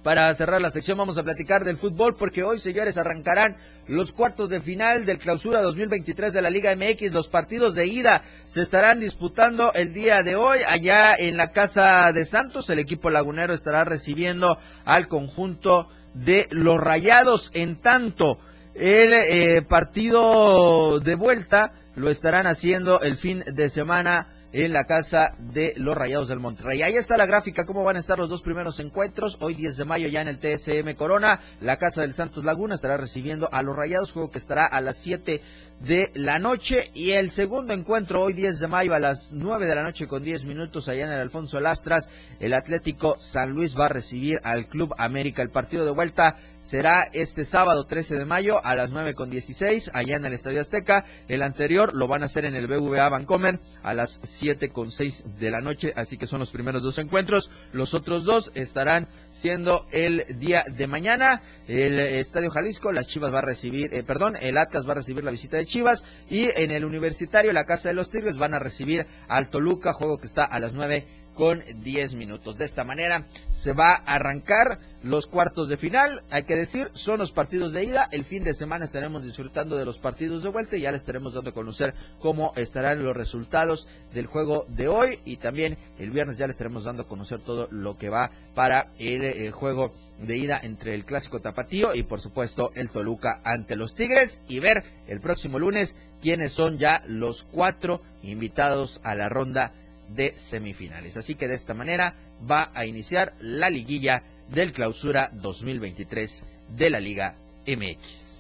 Para 0.04 0.34
cerrar 0.34 0.62
la 0.62 0.72
sección 0.72 0.98
vamos 0.98 1.18
a 1.18 1.24
platicar 1.24 1.66
del 1.66 1.76
fútbol 1.76 2.16
porque 2.16 2.42
hoy, 2.44 2.58
señores, 2.58 2.98
arrancarán 2.98 3.58
los 3.86 4.14
cuartos 4.14 4.50
de 4.50 4.62
final 4.62 5.06
del 5.06 5.18
clausura 5.18 5.62
2023 5.62 6.32
de 6.32 6.42
la 6.42 6.50
Liga 6.50 6.74
MX. 6.74 7.12
Los 7.12 7.28
partidos 7.28 7.76
de 7.76 7.88
ida 7.88 8.24
se 8.46 8.62
estarán 8.62 9.02
disputando 9.02 9.74
el 9.74 9.94
día 9.94 10.24
de 10.24 10.38
hoy 10.38 10.60
allá 10.66 11.16
en 11.16 11.36
la 11.36 11.52
Casa 11.52 12.14
de 12.14 12.24
Santos. 12.24 12.70
El 12.70 12.80
equipo 12.80 13.10
lagunero 13.10 13.54
estará 13.54 13.84
recibiendo 13.84 14.58
al 14.86 15.10
conjunto 15.10 15.90
de 16.14 16.48
los 16.52 16.80
Rayados. 16.80 17.52
En 17.54 17.76
tanto, 17.76 18.40
el 18.76 19.12
eh, 19.12 19.62
partido 19.64 21.02
de 21.02 21.16
vuelta 21.16 21.74
lo 21.96 22.10
estarán 22.10 22.48
haciendo 22.48 23.02
el 23.02 23.18
fin 23.18 23.44
de 23.46 23.68
semana 23.68 24.30
en 24.52 24.74
la 24.74 24.86
casa 24.86 25.36
de 25.38 25.74
los 25.78 25.96
Rayados 25.96 26.28
del 26.28 26.40
Monterrey. 26.40 26.82
Ahí 26.82 26.96
está 26.96 27.18
la 27.18 27.26
gráfica, 27.26 27.66
cómo 27.66 27.84
van 27.84 27.96
a 27.96 28.00
estar 28.00 28.18
los 28.18 28.30
dos 28.30 28.42
primeros 28.42 28.80
encuentros. 28.80 29.38
Hoy 29.42 29.54
10 29.54 29.78
de 29.78 29.86
mayo 29.86 30.08
ya 30.08 30.22
en 30.22 30.28
el 30.28 30.40
TSM 30.40 30.96
Corona, 30.96 31.40
la 31.62 31.78
casa 31.78 32.02
del 32.02 32.14
Santos 32.14 32.44
Laguna 32.44 32.76
estará 32.76 32.98
recibiendo 32.98 33.50
a 33.52 33.62
los 33.62 33.76
Rayados, 33.76 34.12
juego 34.12 34.32
que 34.32 34.40
estará 34.40 34.66
a 34.66 34.82
las 34.82 34.98
7 34.98 35.42
de 35.80 36.12
la 36.14 36.40
noche. 36.40 36.92
Y 36.94 37.12
el 37.12 37.30
segundo 37.30 37.74
encuentro, 37.74 38.22
hoy 38.22 38.34
10 38.34 38.60
de 38.60 38.68
mayo 38.68 38.94
a 38.94 39.00
las 39.00 39.34
9 39.34 39.66
de 39.66 39.76
la 39.76 39.84
noche 39.84 40.08
con 40.08 40.24
10 40.24 40.46
minutos 40.46 40.88
allá 40.88 41.06
en 41.06 41.12
el 41.12 41.20
Alfonso 41.20 41.60
Lastras, 41.60 42.10
el 42.40 42.54
Atlético 42.54 43.16
San 43.20 43.52
Luis 43.52 43.78
va 43.78 43.86
a 43.86 43.90
recibir 43.90 44.40
al 44.44 44.68
Club 44.68 44.94
América. 44.98 45.42
El 45.42 45.50
partido 45.50 45.86
de 45.86 45.92
vuelta 45.92 46.38
será 46.58 47.04
este 47.14 47.46
sábado 47.46 47.86
13 47.86 48.16
de 48.16 48.26
mayo 48.26 48.64
a 48.64 48.76
las 48.76 48.90
9 48.90 49.14
con 49.14 49.30
16 49.30 49.92
allá 49.94 50.18
en 50.18 50.26
el 50.26 50.34
Estadio 50.34 50.62
Azteca. 50.62 51.06
El 51.28 51.42
anterior 51.42 51.94
lo 51.94 52.08
van 52.08 52.24
a 52.24 52.26
hacer 52.26 52.46
en 52.46 52.56
el 52.56 52.68
BVA 52.68 53.10
Vancomer 53.10 53.60
a 53.82 53.94
las 53.94 54.20
7 54.24 54.70
con 54.70 54.92
6 54.92 55.24
de 55.40 55.52
la 55.52 55.62
noche, 55.62 55.94
así 55.96 56.18
que 56.18 56.28
son 56.28 56.40
los 56.40 56.52
primeros 56.52 56.84
dos 56.84 56.98
encuentros. 56.98 57.50
Los 57.72 57.94
otros 57.94 58.24
dos 58.24 58.52
estarán 58.56 59.08
siendo 59.30 59.86
el 59.92 60.26
día 60.38 60.64
de 60.70 60.88
mañana. 60.88 61.42
El 61.68 62.00
Estadio 62.00 62.50
Jalisco, 62.50 62.92
las 62.92 63.08
Chivas 63.08 63.34
va 63.34 63.40
a 63.40 63.44
recibir, 63.44 63.94
eh, 63.94 64.04
perdón, 64.04 64.36
el 64.42 64.58
Atlas 64.58 64.88
va 64.88 64.92
a 64.92 64.96
recibir 64.96 65.24
la 65.24 65.32
visita 65.32 65.58
de 65.58 65.66
Chivas 65.70 66.04
y 66.30 66.50
en 66.60 66.72
el 66.72 66.84
Universitario, 66.84 67.54
la 67.54 67.66
Casa 67.66 67.90
de 67.90 67.96
los 67.96 68.10
Tigres 68.10 68.38
van 68.38 68.54
a 68.54 68.60
recibir 68.60 69.08
al 69.30 69.50
Toluca, 69.50 69.94
juego 69.94 70.20
que 70.20 70.28
está 70.28 70.44
a 70.44 70.60
las 70.60 70.74
9 70.74 71.06
con 71.40 71.64
10 71.84 72.16
minutos. 72.16 72.58
De 72.58 72.66
esta 72.66 72.84
manera 72.84 73.26
se 73.54 73.72
va 73.72 73.94
a 73.94 74.16
arrancar 74.16 74.78
los 75.04 75.26
cuartos 75.26 75.70
de 75.70 75.78
final. 75.78 76.22
Hay 76.32 76.44
que 76.44 76.58
decir, 76.58 76.90
son 76.92 77.20
los 77.20 77.32
partidos 77.32 77.72
de 77.72 77.86
ida. 77.86 78.10
El 78.12 78.26
fin 78.26 78.44
de 78.44 78.54
semana 78.54 78.84
estaremos 78.84 79.24
disfrutando 79.24 79.78
de 79.78 79.86
los 79.86 80.00
partidos 80.00 80.44
de 80.44 80.50
vuelta 80.50 80.76
y 80.76 80.82
ya 80.82 80.92
les 80.92 81.00
estaremos 81.00 81.34
dando 81.34 81.52
a 81.52 81.54
conocer 81.54 81.94
cómo 82.20 82.52
estarán 82.58 83.06
los 83.06 83.16
resultados 83.16 83.88
del 84.14 84.26
juego 84.26 84.66
de 84.68 84.90
hoy. 84.90 85.20
Y 85.24 85.38
también 85.38 85.78
el 85.98 86.12
viernes 86.12 86.38
ya 86.38 86.46
les 86.46 86.56
estaremos 86.56 86.84
dando 86.84 87.04
a 87.04 87.08
conocer 87.08 87.40
todo 87.40 87.70
lo 87.72 87.98
que 87.98 88.10
va 88.10 88.32
para 88.54 88.92
el, 89.00 89.24
eh, 89.24 89.52
juego 89.52 89.94
de 90.20 90.38
ida 90.38 90.60
entre 90.62 90.96
el 90.96 91.06
clásico 91.06 91.40
tapatío 91.40 91.96
y 91.96 92.04
por 92.04 92.22
supuesto 92.22 92.72
el 92.76 92.90
Toluca 92.90 93.42
ante 93.44 93.76
los 93.76 93.96
Tigres 93.96 94.42
y 94.48 94.60
ver 94.60 94.84
el 95.08 95.20
próximo 95.20 95.60
lunes 95.60 95.96
quiénes 96.22 96.54
son 96.54 96.78
ya 96.78 97.04
los 97.08 97.44
cuatro 97.44 98.02
invitados 98.24 99.00
a 99.04 99.16
la 99.16 99.30
ronda 99.30 99.74
de 100.10 100.34
semifinales. 100.34 101.18
Así 101.18 101.36
que 101.36 101.48
de 101.48 101.56
esta 101.56 101.74
manera 101.74 102.16
va 102.50 102.72
a 102.74 102.86
iniciar 102.86 103.34
la 103.40 103.70
liguilla 103.70 104.24
del 104.50 104.74
clausura 104.74 105.30
2023 105.34 106.46
de 106.76 106.90
la 106.90 107.00
Liga 107.00 107.36
MX. 107.68 108.39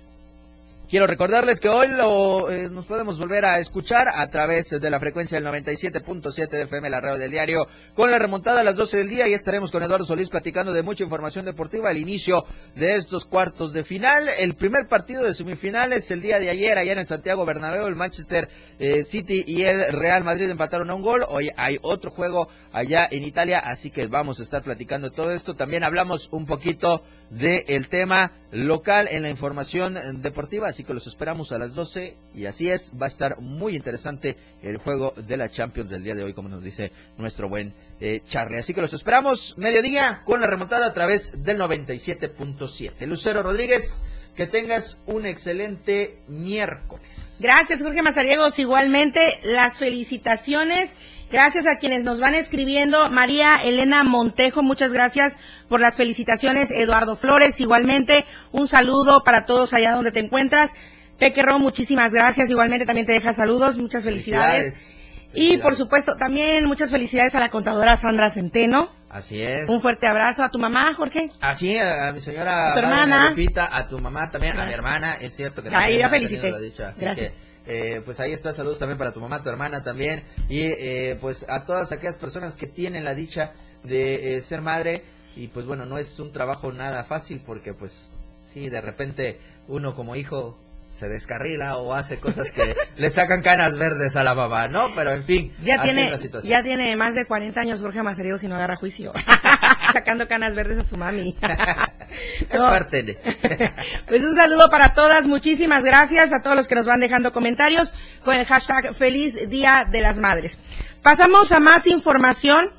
Quiero 0.89 1.05
recordarles 1.05 1.59
que 1.59 1.69
hoy 1.69 1.87
lo, 1.87 2.49
eh, 2.49 2.67
nos 2.67 2.87
podemos 2.87 3.19
volver 3.19 3.45
a 3.45 3.59
escuchar 3.59 4.07
a 4.11 4.27
través 4.31 4.71
de 4.71 4.89
la 4.89 4.99
frecuencia 4.99 5.39
del 5.39 5.47
97.7 5.47 6.49
de 6.49 6.63
FM, 6.63 6.89
la 6.89 6.99
radio 6.99 7.19
del 7.19 7.29
diario, 7.29 7.67
con 7.93 8.09
la 8.09 8.17
remontada 8.17 8.61
a 8.61 8.63
las 8.63 8.75
12 8.75 8.97
del 8.97 9.09
día 9.09 9.27
y 9.27 9.33
estaremos 9.33 9.71
con 9.71 9.83
Eduardo 9.83 10.03
Solís 10.03 10.31
platicando 10.31 10.73
de 10.73 10.81
mucha 10.81 11.03
información 11.03 11.45
deportiva 11.45 11.89
al 11.89 11.97
inicio 11.97 12.43
de 12.73 12.95
estos 12.95 13.25
cuartos 13.25 13.71
de 13.71 13.83
final. 13.83 14.29
El 14.39 14.55
primer 14.55 14.87
partido 14.87 15.23
de 15.23 15.35
semifinales 15.35 16.09
el 16.09 16.21
día 16.21 16.39
de 16.39 16.49
ayer 16.49 16.75
allá 16.79 16.93
en 16.93 16.97
el 16.97 17.05
Santiago 17.05 17.45
Bernabéu, 17.45 17.85
el 17.85 17.95
Manchester 17.95 18.49
eh, 18.79 19.03
City 19.03 19.43
y 19.45 19.65
el 19.65 19.91
Real 19.91 20.23
Madrid 20.23 20.49
empataron 20.49 20.89
a 20.89 20.95
un 20.95 21.03
gol. 21.03 21.23
Hoy 21.29 21.51
hay 21.55 21.77
otro 21.83 22.09
juego 22.09 22.49
allá 22.71 23.07
en 23.09 23.23
Italia, 23.23 23.59
así 23.59 23.89
que 23.91 24.07
vamos 24.07 24.39
a 24.39 24.43
estar 24.43 24.63
platicando 24.63 25.11
todo 25.11 25.31
esto. 25.31 25.55
También 25.55 25.83
hablamos 25.83 26.29
un 26.31 26.45
poquito 26.45 27.03
del 27.29 27.87
tema 27.89 28.31
local 28.51 29.07
en 29.11 29.21
la 29.23 29.29
información 29.29 29.97
deportiva, 30.21 30.67
así 30.67 30.83
que 30.83 30.93
los 30.93 31.07
esperamos 31.07 31.51
a 31.51 31.57
las 31.57 31.75
12 31.75 32.15
y 32.33 32.45
así 32.45 32.69
es, 32.69 32.93
va 32.99 33.05
a 33.05 33.09
estar 33.09 33.39
muy 33.39 33.75
interesante 33.75 34.35
el 34.63 34.77
juego 34.77 35.13
de 35.15 35.37
la 35.37 35.49
Champions 35.49 35.89
del 35.89 36.03
día 36.03 36.15
de 36.15 36.23
hoy, 36.23 36.33
como 36.33 36.49
nos 36.49 36.63
dice 36.63 36.91
nuestro 37.17 37.49
buen 37.49 37.73
eh, 37.99 38.21
Charlie. 38.27 38.59
Así 38.59 38.73
que 38.73 38.81
los 38.81 38.93
esperamos 38.93 39.57
mediodía 39.57 40.21
con 40.25 40.41
la 40.41 40.47
remontada 40.47 40.87
a 40.87 40.93
través 40.93 41.43
del 41.43 41.57
97.7. 41.59 43.05
Lucero 43.05 43.43
Rodríguez, 43.43 44.01
que 44.35 44.47
tengas 44.47 44.97
un 45.05 45.25
excelente 45.25 46.19
miércoles. 46.27 47.37
Gracias, 47.39 47.81
Jorge 47.81 48.01
Mazariegos. 48.01 48.57
Igualmente, 48.57 49.39
las 49.43 49.77
felicitaciones 49.77 50.91
Gracias 51.31 51.67
a 51.67 51.77
quienes 51.77 52.03
nos 52.03 52.19
van 52.19 52.33
escribiendo. 52.33 53.09
María 53.09 53.57
Elena 53.63 54.03
Montejo, 54.03 54.63
muchas 54.63 54.91
gracias 54.91 55.37
por 55.67 55.79
las 55.79 55.95
felicitaciones. 55.95 56.71
Eduardo 56.71 57.15
Flores, 57.15 57.59
igualmente. 57.59 58.25
Un 58.51 58.67
saludo 58.67 59.23
para 59.23 59.45
todos 59.45 59.73
allá 59.73 59.91
donde 59.91 60.11
te 60.11 60.19
encuentras. 60.19 60.73
Pequerro, 61.19 61.59
muchísimas 61.59 62.13
gracias. 62.13 62.49
Igualmente 62.49 62.85
también 62.85 63.05
te 63.05 63.13
deja 63.13 63.33
saludos. 63.33 63.77
Muchas 63.77 64.03
felicidades. 64.03 64.91
Y 65.33 65.57
por 65.57 65.75
supuesto, 65.75 66.15
también 66.15 66.65
muchas 66.65 66.89
felicidades 66.89 67.35
a 67.35 67.39
la 67.39 67.49
contadora 67.49 67.95
Sandra 67.95 68.31
Centeno. 68.31 68.89
Así 69.09 69.41
es. 69.41 69.69
Un 69.69 69.81
fuerte 69.81 70.07
abrazo 70.07 70.43
a 70.43 70.49
tu 70.49 70.57
mamá, 70.57 70.93
Jorge. 70.95 71.31
Así, 71.41 71.77
a, 71.77 72.11
mi 72.11 72.19
señora. 72.19 72.71
A 72.71 72.73
tu 72.73 72.79
hermana. 72.79 73.35
a 73.71 73.87
tu 73.87 73.99
mamá 73.99 74.31
también, 74.31 74.59
a 74.59 74.65
mi 74.65 74.73
hermana. 74.73 75.15
Es 75.15 75.35
cierto 75.35 75.61
que. 75.61 75.69
Ahí 75.75 75.99
ya 75.99 76.09
felicité. 76.09 76.53
Gracias. 76.97 77.33
Eh, 77.71 78.01
pues 78.03 78.19
ahí 78.19 78.33
está, 78.33 78.51
saludos 78.51 78.79
también 78.79 78.97
para 78.97 79.13
tu 79.13 79.21
mamá, 79.21 79.43
tu 79.43 79.49
hermana 79.49 79.83
también, 79.83 80.23
y 80.49 80.61
eh, 80.61 81.15
pues 81.21 81.45
a 81.47 81.65
todas 81.65 81.91
aquellas 81.91 82.15
personas 82.15 82.55
que 82.55 82.65
tienen 82.65 83.05
la 83.05 83.13
dicha 83.13 83.53
de 83.83 84.35
eh, 84.35 84.41
ser 84.41 84.61
madre, 84.61 85.03
y 85.35 85.49
pues 85.49 85.67
bueno, 85.67 85.85
no 85.85 85.99
es 85.99 86.17
un 86.19 86.31
trabajo 86.31 86.71
nada 86.71 87.03
fácil 87.03 87.43
porque 87.45 87.75
pues 87.75 88.09
sí, 88.43 88.69
de 88.69 88.81
repente 88.81 89.39
uno 89.67 89.93
como 89.93 90.15
hijo 90.15 90.59
se 90.95 91.09
descarrila 91.09 91.77
o 91.77 91.93
hace 91.93 92.19
cosas 92.19 92.51
que 92.51 92.75
le 92.97 93.09
sacan 93.11 93.43
canas 93.43 93.77
verdes 93.77 94.15
a 94.15 94.23
la 94.23 94.33
mamá, 94.33 94.67
¿no? 94.67 94.87
Pero 94.95 95.13
en 95.13 95.23
fin, 95.23 95.53
ya 95.63 95.79
tiene, 95.83 96.11
ya 96.43 96.63
tiene 96.63 96.95
más 96.95 97.13
de 97.13 97.25
40 97.25 97.61
años 97.61 97.81
Jorge 97.81 98.01
Macerio 98.01 98.39
si 98.39 98.47
no 98.47 98.55
agarra 98.55 98.77
juicio. 98.77 99.13
Sacando 99.93 100.27
canas 100.27 100.55
verdes 100.55 100.79
a 100.79 100.83
su 100.83 100.97
mami. 100.97 101.35
es 102.49 102.61
parte 102.61 103.03
de... 103.03 103.17
pues 104.07 104.23
un 104.23 104.35
saludo 104.35 104.69
para 104.69 104.93
todas, 104.93 105.27
muchísimas 105.27 105.83
gracias 105.83 106.33
a 106.33 106.41
todos 106.41 106.55
los 106.55 106.67
que 106.67 106.75
nos 106.75 106.85
van 106.85 106.99
dejando 106.99 107.31
comentarios 107.31 107.93
con 108.23 108.35
el 108.35 108.45
hashtag 108.45 108.93
Feliz 108.93 109.49
Día 109.49 109.87
de 109.89 110.01
las 110.01 110.19
Madres. 110.19 110.57
Pasamos 111.01 111.51
a 111.51 111.59
más 111.59 111.87
información. 111.87 112.69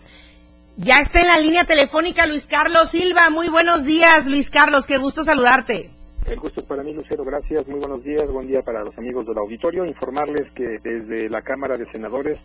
Ya 0.76 1.00
está 1.00 1.20
en 1.20 1.28
la 1.28 1.38
línea 1.38 1.64
telefónica 1.64 2.26
Luis 2.26 2.46
Carlos 2.46 2.90
Silva. 2.90 3.28
Muy 3.30 3.48
buenos 3.48 3.84
días, 3.84 4.26
Luis 4.26 4.50
Carlos. 4.50 4.86
Qué 4.86 4.98
gusto 4.98 5.24
saludarte. 5.24 5.90
El 6.26 6.38
gusto 6.38 6.64
para 6.64 6.82
mí, 6.82 6.94
Lucero. 6.94 7.24
Gracias. 7.24 7.66
Muy 7.66 7.80
buenos 7.80 8.02
días. 8.02 8.26
Buen 8.30 8.46
día 8.46 8.62
para 8.62 8.84
los 8.84 8.96
amigos 8.96 9.26
del 9.26 9.38
auditorio. 9.38 9.84
Informarles 9.84 10.50
que 10.52 10.78
desde 10.82 11.28
la 11.28 11.42
Cámara 11.42 11.76
de 11.76 11.90
Senadores, 11.90 12.38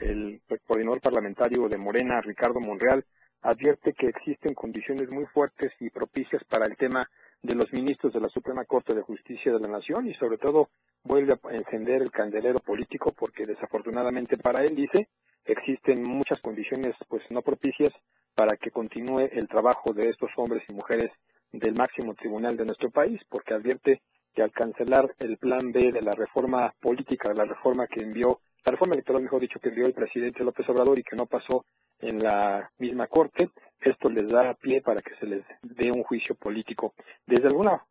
el 0.00 0.40
coordinador 0.66 1.00
parlamentario 1.00 1.68
de 1.68 1.76
Morena, 1.76 2.20
Ricardo 2.20 2.60
Monreal, 2.60 3.04
advierte 3.42 3.92
que 3.92 4.08
existen 4.08 4.54
condiciones 4.54 5.10
muy 5.10 5.26
fuertes 5.26 5.72
y 5.80 5.90
propicias 5.90 6.42
para 6.44 6.64
el 6.66 6.76
tema 6.76 7.08
de 7.42 7.54
los 7.54 7.72
ministros 7.72 8.12
de 8.12 8.20
la 8.20 8.28
Suprema 8.28 8.64
Corte 8.64 8.94
de 8.94 9.02
Justicia 9.02 9.52
de 9.52 9.60
la 9.60 9.68
Nación 9.68 10.06
y 10.08 10.14
sobre 10.14 10.38
todo 10.38 10.68
vuelve 11.02 11.34
a 11.34 11.54
encender 11.54 12.02
el 12.02 12.10
candelero 12.10 12.60
político 12.60 13.12
porque 13.12 13.46
desafortunadamente 13.46 14.36
para 14.36 14.62
él 14.62 14.76
dice 14.76 15.08
existen 15.44 16.04
muchas 16.04 16.40
condiciones 16.40 16.94
pues 17.08 17.22
no 17.30 17.42
propicias 17.42 17.90
para 18.34 18.56
que 18.56 18.70
continúe 18.70 19.28
el 19.32 19.48
trabajo 19.48 19.92
de 19.92 20.08
estos 20.08 20.30
hombres 20.36 20.62
y 20.68 20.72
mujeres 20.72 21.10
del 21.50 21.74
máximo 21.74 22.14
tribunal 22.14 22.56
de 22.56 22.64
nuestro 22.64 22.90
país 22.90 23.20
porque 23.28 23.54
advierte 23.54 24.00
que 24.34 24.42
al 24.42 24.52
cancelar 24.52 25.14
el 25.18 25.36
plan 25.38 25.72
B 25.72 25.92
de 25.92 26.00
la 26.00 26.12
reforma 26.12 26.72
política, 26.80 27.32
la 27.34 27.44
reforma 27.44 27.86
que 27.86 28.02
envió, 28.02 28.40
la 28.64 28.72
reforma 28.72 28.94
electoral 28.94 29.22
mejor 29.22 29.40
dicho 29.40 29.58
que 29.58 29.70
envió 29.70 29.86
el 29.86 29.92
presidente 29.92 30.44
López 30.44 30.68
Obrador 30.68 30.98
y 30.98 31.02
que 31.02 31.16
no 31.16 31.26
pasó 31.26 31.64
en 31.98 32.18
la 32.18 32.70
misma 32.78 33.06
corte, 33.06 33.50
esto 33.80 34.08
les 34.08 34.28
da 34.28 34.54
pie 34.54 34.80
para 34.80 35.00
que 35.00 35.14
se 35.16 35.26
les 35.26 35.44
dé 35.62 35.90
un 35.90 36.02
juicio 36.02 36.34
político. 36.34 36.94
Desde 37.26 37.46
alguna 37.46 37.82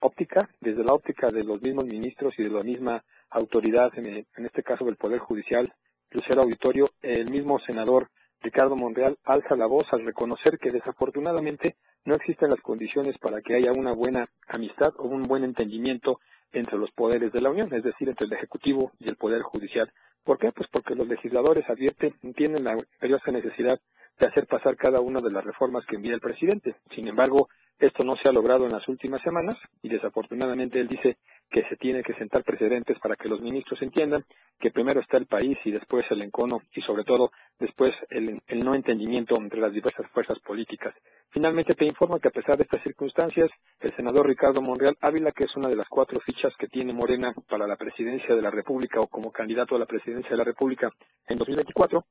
óptica, 0.00 0.48
desde 0.60 0.84
la 0.84 0.92
óptica 0.92 1.28
de 1.28 1.42
los 1.44 1.62
mismos 1.62 1.86
ministros 1.86 2.34
y 2.38 2.42
de 2.42 2.50
la 2.50 2.62
misma 2.62 3.02
autoridad, 3.30 3.90
en, 3.96 4.26
este 4.44 4.62
caso 4.62 4.84
del 4.84 4.96
Poder 4.96 5.18
Judicial, 5.18 5.72
Lucero 6.10 6.42
Auditorio, 6.42 6.86
el 7.02 7.30
mismo 7.30 7.58
senador 7.60 8.08
Ricardo 8.40 8.76
Monreal 8.76 9.18
alza 9.24 9.56
la 9.56 9.66
voz 9.66 9.86
al 9.92 10.04
reconocer 10.04 10.58
que 10.58 10.70
desafortunadamente 10.70 11.76
no 12.04 12.14
existen 12.14 12.50
las 12.50 12.60
condiciones 12.60 13.18
para 13.18 13.42
que 13.42 13.54
haya 13.54 13.72
una 13.72 13.92
buena 13.92 14.28
amistad 14.46 14.94
o 14.98 15.08
un 15.08 15.22
buen 15.22 15.44
entendimiento 15.44 16.20
entre 16.52 16.78
los 16.78 16.90
poderes 16.92 17.32
de 17.32 17.40
la 17.40 17.50
Unión, 17.50 17.72
es 17.74 17.82
decir, 17.82 18.08
entre 18.08 18.26
el 18.26 18.32
Ejecutivo 18.32 18.92
y 18.98 19.08
el 19.08 19.16
Poder 19.16 19.42
Judicial. 19.42 19.92
¿Por 20.24 20.38
qué? 20.38 20.52
Pues 20.52 20.68
porque 20.70 20.94
los 20.94 21.08
legisladores 21.08 21.68
advierten, 21.68 22.14
tienen 22.34 22.64
la 22.64 22.76
necesidad 23.32 23.80
de 24.18 24.26
hacer 24.26 24.46
pasar 24.46 24.76
cada 24.76 25.00
una 25.00 25.20
de 25.20 25.30
las 25.30 25.44
reformas 25.44 25.84
que 25.86 25.96
envía 25.96 26.14
el 26.14 26.20
presidente. 26.20 26.74
Sin 26.94 27.08
embargo, 27.08 27.48
esto 27.78 28.04
no 28.04 28.16
se 28.16 28.28
ha 28.28 28.32
logrado 28.32 28.66
en 28.66 28.72
las 28.72 28.86
últimas 28.88 29.22
semanas 29.22 29.54
y 29.82 29.88
desafortunadamente 29.88 30.80
él 30.80 30.88
dice 30.88 31.16
que 31.50 31.62
se 31.68 31.76
tiene 31.76 32.02
que 32.02 32.14
sentar 32.14 32.44
precedentes 32.44 32.98
para 32.98 33.16
que 33.16 33.28
los 33.28 33.40
ministros 33.40 33.80
entiendan 33.82 34.24
que 34.58 34.70
primero 34.70 35.00
está 35.00 35.16
el 35.16 35.26
país 35.26 35.56
y 35.64 35.70
después 35.70 36.04
el 36.10 36.22
encono 36.22 36.60
y 36.74 36.82
sobre 36.82 37.04
todo 37.04 37.30
después 37.58 37.94
el, 38.10 38.40
el 38.46 38.58
no 38.60 38.74
entendimiento 38.74 39.34
entre 39.36 39.60
las 39.60 39.72
diversas 39.72 40.06
fuerzas 40.10 40.38
políticas. 40.40 40.94
Finalmente 41.30 41.74
te 41.74 41.84
informo 41.84 42.18
que 42.18 42.28
a 42.28 42.32
pesar 42.32 42.56
de 42.56 42.64
estas 42.64 42.82
circunstancias, 42.82 43.50
el 43.80 43.94
senador 43.94 44.26
Ricardo 44.26 44.62
Monreal 44.62 44.96
Ávila, 45.00 45.30
que 45.30 45.44
es 45.44 45.56
una 45.56 45.68
de 45.68 45.76
las 45.76 45.88
cuatro 45.88 46.18
fichas 46.20 46.52
que 46.58 46.68
tiene 46.68 46.92
Morena 46.92 47.34
para 47.48 47.66
la 47.66 47.76
presidencia 47.76 48.34
de 48.34 48.42
la 48.42 48.50
República 48.50 49.00
o 49.00 49.06
como 49.06 49.30
candidato 49.30 49.76
a 49.76 49.78
la 49.78 49.86
presidencia 49.86 50.30
de 50.30 50.36
la 50.36 50.44
República 50.44 50.90
en 51.26 51.38
2024, 51.38 52.04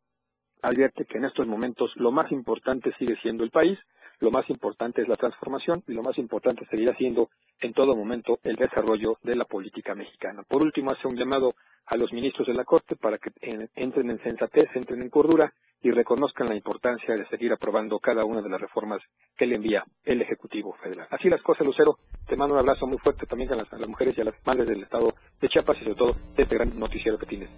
advierte 0.61 1.05
que 1.05 1.17
en 1.17 1.25
estos 1.25 1.47
momentos 1.47 1.91
lo 1.95 2.11
más 2.11 2.31
importante 2.31 2.93
sigue 2.97 3.15
siendo 3.21 3.43
el 3.43 3.51
país, 3.51 3.77
lo 4.19 4.31
más 4.31 4.49
importante 4.49 5.01
es 5.01 5.07
la 5.07 5.15
transformación 5.15 5.83
y 5.87 5.93
lo 5.93 6.01
más 6.01 6.17
importante 6.17 6.65
seguirá 6.69 6.95
siendo 6.95 7.29
en 7.59 7.73
todo 7.73 7.95
momento 7.95 8.39
el 8.43 8.55
desarrollo 8.55 9.17
de 9.23 9.35
la 9.35 9.45
política 9.45 9.95
mexicana. 9.95 10.43
Por 10.47 10.63
último, 10.63 10.91
hace 10.91 11.07
un 11.07 11.15
llamado 11.15 11.53
a 11.87 11.97
los 11.97 12.11
ministros 12.11 12.47
de 12.47 12.53
la 12.53 12.65
Corte 12.65 12.95
para 12.95 13.17
que 13.17 13.31
entren 13.75 14.09
en 14.11 14.21
sensatez, 14.21 14.67
entren 14.75 15.01
en 15.01 15.09
cordura 15.09 15.53
y 15.81 15.91
reconozcan 15.91 16.47
la 16.47 16.55
importancia 16.55 17.15
de 17.15 17.27
seguir 17.27 17.53
aprobando 17.53 17.99
cada 17.99 18.25
una 18.25 18.41
de 18.41 18.49
las 18.49 18.59
reformas 18.59 18.99
que 19.37 19.45
le 19.45 19.55
envía 19.55 19.83
el 20.03 20.21
Ejecutivo 20.21 20.75
Federal. 20.81 21.07
Así 21.11 21.29
las 21.29 21.41
cosas, 21.41 21.65
Lucero. 21.65 21.99
Te 22.27 22.35
mando 22.35 22.55
un 22.55 22.59
abrazo 22.59 22.87
muy 22.87 22.97
fuerte 22.97 23.25
también 23.25 23.53
a 23.53 23.55
las, 23.55 23.87
mujeres 23.87 24.17
y 24.17 24.21
a 24.21 24.25
las 24.25 24.35
madres 24.45 24.67
del 24.67 24.83
Estado 24.83 25.13
de 25.39 25.47
Chiapas 25.47 25.77
y 25.77 25.83
sobre 25.85 25.95
todo 25.95 26.15
este 26.35 26.55
gran 26.55 26.77
noticiero 26.77 27.17
que 27.17 27.25
tienes 27.25 27.49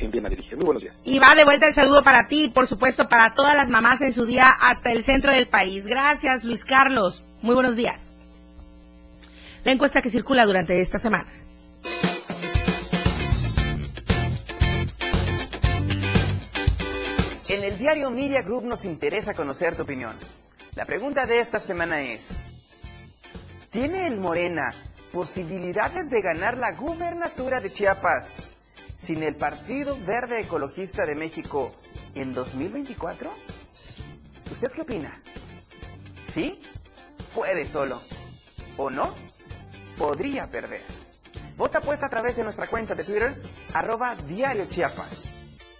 en 0.00 0.10
bien 0.10 0.26
a 0.26 0.28
dirigir. 0.28 0.56
Muy 0.56 0.64
buenos 0.64 0.82
días. 0.82 0.96
Y 1.04 1.18
va 1.18 1.34
de 1.34 1.44
vuelta 1.44 1.68
el 1.68 1.74
saludo 1.74 2.02
para 2.02 2.26
ti 2.26 2.44
y 2.44 2.48
por 2.48 2.66
supuesto 2.66 3.08
para 3.08 3.34
todas 3.34 3.54
las 3.54 3.68
mamás 3.68 4.00
en 4.02 4.12
su 4.12 4.24
día 4.24 4.50
hasta 4.50 4.90
el 4.90 5.02
centro 5.02 5.30
del 5.32 5.46
país. 5.46 5.86
Gracias, 5.86 6.44
Luis 6.44 6.64
Carlos. 6.64 7.22
Muy 7.42 7.54
buenos 7.54 7.76
días. 7.76 8.02
La 9.64 9.72
encuesta 9.72 10.00
que 10.00 10.10
circula 10.10 10.46
durante 10.46 10.80
esta 10.80 10.98
semana. 10.98 11.45
Diario 17.86 18.10
Media 18.10 18.42
Group 18.42 18.64
nos 18.64 18.84
interesa 18.84 19.32
conocer 19.32 19.76
tu 19.76 19.82
opinión. 19.82 20.18
La 20.74 20.86
pregunta 20.86 21.24
de 21.24 21.38
esta 21.38 21.60
semana 21.60 22.00
es, 22.00 22.50
¿tiene 23.70 24.08
el 24.08 24.18
Morena 24.20 24.74
posibilidades 25.12 26.10
de 26.10 26.20
ganar 26.20 26.58
la 26.58 26.72
gubernatura 26.72 27.60
de 27.60 27.70
Chiapas 27.70 28.48
sin 28.96 29.22
el 29.22 29.36
Partido 29.36 29.96
Verde 30.04 30.40
Ecologista 30.40 31.06
de 31.06 31.14
México 31.14 31.72
en 32.16 32.34
2024? 32.34 33.32
¿Usted 34.50 34.72
qué 34.72 34.80
opina? 34.80 35.22
¿Sí? 36.24 36.60
Puede 37.36 37.66
solo. 37.66 38.02
¿O 38.78 38.90
no? 38.90 39.14
Podría 39.96 40.50
perder. 40.50 40.82
Vota 41.56 41.80
pues 41.80 42.02
a 42.02 42.08
través 42.08 42.34
de 42.34 42.42
nuestra 42.42 42.66
cuenta 42.66 42.96
de 42.96 43.04
Twitter, 43.04 43.40
arroba 43.72 44.16
Diario 44.16 44.64
Chiapas. 44.66 45.30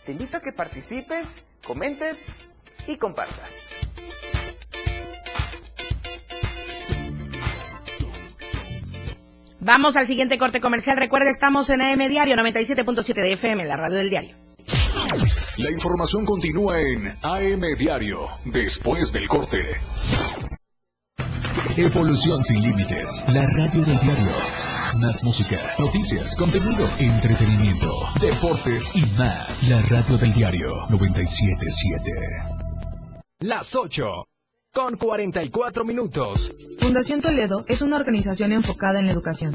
Te 0.05 0.13
invito 0.13 0.37
a 0.37 0.41
que 0.41 0.53
participes, 0.53 1.43
comentes 1.67 2.35
y 2.87 2.97
compartas. 2.97 3.69
Vamos 9.61 9.97
al 9.97 10.07
siguiente 10.07 10.39
corte 10.39 10.61
comercial. 10.61 10.97
Recuerde, 10.97 11.31
estamos 11.31 11.69
en 11.71 11.83
AM 11.83 11.99
Diario 12.09 12.37
97.7 12.37 13.15
de 13.15 13.33
FM, 13.33 13.65
la 13.65 13.77
radio 13.77 13.97
del 13.97 14.11
diario. 14.11 14.37
La 15.59 15.71
información 15.73 16.25
continúa 16.25 16.79
en 16.79 17.09
AM 17.23 17.63
Diario, 17.77 18.29
después 18.45 19.13
del 19.13 19.27
corte. 19.27 19.81
Evolución 21.77 22.45
sin 22.45 22.63
límites, 22.63 23.25
la 23.27 23.45
radio 23.49 23.85
del 23.85 23.99
diario. 23.99 24.66
Más 24.99 25.23
música, 25.23 25.75
noticias, 25.79 26.35
contenido, 26.37 26.89
entretenimiento, 26.99 27.93
deportes 28.19 28.91
y 28.95 29.05
más. 29.19 29.69
La 29.69 29.83
radio 29.83 30.17
del 30.17 30.33
diario 30.33 30.87
977. 30.89 32.11
Las 33.41 33.77
8 33.77 34.05
con 34.73 34.97
44 34.97 35.85
minutos. 35.85 36.55
Fundación 36.81 37.21
Toledo 37.21 37.63
es 37.69 37.83
una 37.83 37.97
organización 37.97 38.53
enfocada 38.53 38.99
en 38.99 39.07
la 39.07 39.13
educación. 39.13 39.55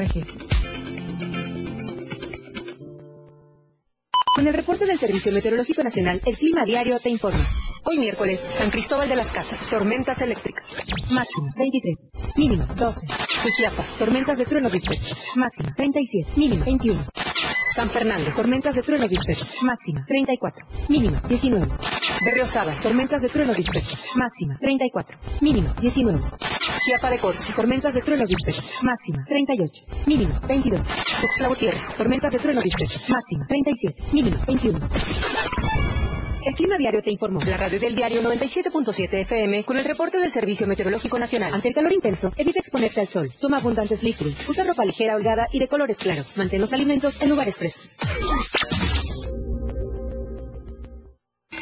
Con 4.35 4.47
el 4.47 4.53
reporte 4.53 4.85
del 4.85 4.97
Servicio 4.97 5.31
Meteorológico 5.31 5.83
Nacional, 5.83 6.19
el 6.25 6.35
clima 6.35 6.65
diario 6.65 6.99
te 6.99 7.09
informa. 7.09 7.39
Hoy 7.83 7.99
miércoles, 7.99 8.39
San 8.39 8.71
Cristóbal 8.71 9.09
de 9.09 9.15
las 9.15 9.31
Casas, 9.31 9.69
tormentas 9.69 10.21
eléctricas. 10.21 10.65
Máxima 11.11 11.47
23, 11.55 12.11
mínima 12.35 12.65
12. 12.65 13.07
Suchiapa, 13.43 13.83
tormentas 13.99 14.39
de 14.39 14.45
trueno 14.45 14.69
disperso. 14.69 15.15
Máxima 15.35 15.73
37, 15.75 16.31
mínima 16.35 16.65
21. 16.65 16.99
San 17.73 17.89
Fernando, 17.89 18.33
tormentas 18.35 18.75
de 18.75 18.81
trueno 18.81 19.07
disperso. 19.07 19.45
Máxima 19.63 20.05
34, 20.07 20.65
mínima 20.89 21.21
19. 21.27 21.67
Berriosaba, 22.25 22.73
tormentas 22.81 23.21
de 23.21 23.29
trueno 23.29 23.53
disperso. 23.53 23.97
Máxima 24.15 24.57
34, 24.59 25.17
mínima 25.41 25.73
19. 25.79 26.19
Chiapa 26.83 27.11
de 27.11 27.19
Corzo, 27.19 27.53
tormentas 27.55 27.93
de 27.93 28.01
trueno 28.01 28.25
disperso. 28.25 28.63
Máxima 28.81 29.23
38, 29.27 29.85
mínima 30.07 30.39
22. 30.47 30.83
Tuxtla 31.21 31.47
Gutiérrez, 31.49 31.95
tormentas 31.95 32.31
de 32.31 32.39
trueno 32.39 32.59
disperso. 32.59 32.99
Máxima 33.13 33.45
37, 33.47 34.03
mínima 34.11 34.37
21. 34.47 34.79
El 36.43 36.55
Clima 36.55 36.77
Diario 36.79 37.03
te 37.03 37.11
informó. 37.11 37.39
La 37.45 37.57
radio 37.57 37.79
del 37.79 37.93
diario 37.93 38.23
97.7 38.23 39.13
FM 39.13 39.63
con 39.63 39.77
el 39.77 39.85
reporte 39.85 40.17
del 40.17 40.31
Servicio 40.31 40.65
Meteorológico 40.65 41.19
Nacional. 41.19 41.53
Ante 41.53 41.67
el 41.67 41.75
calor 41.75 41.93
intenso, 41.93 42.33
evita 42.35 42.57
exponerte 42.57 42.99
al 42.99 43.07
sol. 43.07 43.31
Toma 43.39 43.57
abundantes 43.57 44.01
líquidos. 44.01 44.49
Usa 44.49 44.63
ropa 44.63 44.83
ligera, 44.83 45.15
holgada 45.15 45.47
y 45.51 45.59
de 45.59 45.67
colores 45.67 45.99
claros. 45.99 46.35
Mantén 46.35 46.61
los 46.61 46.73
alimentos 46.73 47.21
en 47.21 47.29
lugares 47.29 47.57
frescos. 47.57 47.99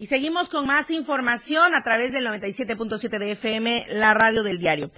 Y 0.00 0.06
seguimos 0.06 0.48
con 0.48 0.64
más 0.64 0.92
información 0.92 1.74
a 1.74 1.82
través 1.82 2.12
del 2.12 2.24
97.7 2.24 3.18
de 3.18 3.32
FM, 3.32 3.86
la 3.90 4.14
radio 4.14 4.44
del 4.44 4.60
diario. 4.60 4.92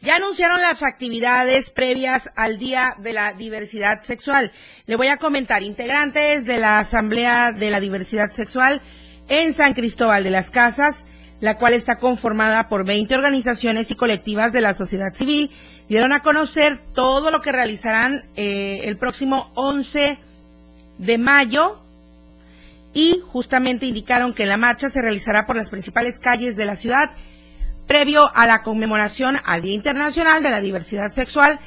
Ya 0.00 0.16
anunciaron 0.16 0.62
las 0.62 0.82
actividades 0.82 1.68
previas 1.68 2.30
al 2.36 2.58
Día 2.58 2.94
de 2.98 3.12
la 3.12 3.34
Diversidad 3.34 4.02
Sexual. 4.02 4.52
Le 4.86 4.96
voy 4.96 5.08
a 5.08 5.18
comentar, 5.18 5.62
integrantes 5.62 6.46
de 6.46 6.56
la 6.56 6.78
Asamblea 6.78 7.52
de 7.52 7.70
la 7.70 7.80
Diversidad 7.80 8.32
Sexual 8.32 8.80
en 9.28 9.52
San 9.52 9.74
Cristóbal 9.74 10.24
de 10.24 10.30
las 10.30 10.50
Casas, 10.50 11.04
la 11.40 11.58
cual 11.58 11.74
está 11.74 11.98
conformada 11.98 12.70
por 12.70 12.86
20 12.86 13.14
organizaciones 13.14 13.90
y 13.90 13.94
colectivas 13.94 14.54
de 14.54 14.62
la 14.62 14.72
sociedad 14.72 15.14
civil, 15.14 15.50
dieron 15.86 16.14
a 16.14 16.22
conocer 16.22 16.78
todo 16.94 17.30
lo 17.30 17.42
que 17.42 17.52
realizarán 17.52 18.24
eh, 18.36 18.80
el 18.84 18.96
próximo 18.96 19.52
11 19.54 20.16
de 20.96 21.18
mayo 21.18 21.85
y 22.96 23.20
justamente 23.26 23.84
indicaron 23.84 24.32
que 24.32 24.46
la 24.46 24.56
marcha 24.56 24.88
se 24.88 25.02
realizará 25.02 25.44
por 25.44 25.54
las 25.54 25.68
principales 25.68 26.18
calles 26.18 26.56
de 26.56 26.64
la 26.64 26.76
ciudad 26.76 27.10
previo 27.86 28.34
a 28.34 28.46
la 28.46 28.62
conmemoración 28.62 29.36
al 29.44 29.60
Día 29.60 29.74
Internacional 29.74 30.42
de 30.42 30.48
la 30.48 30.62
Diversidad 30.62 31.12
Sexual 31.12 31.60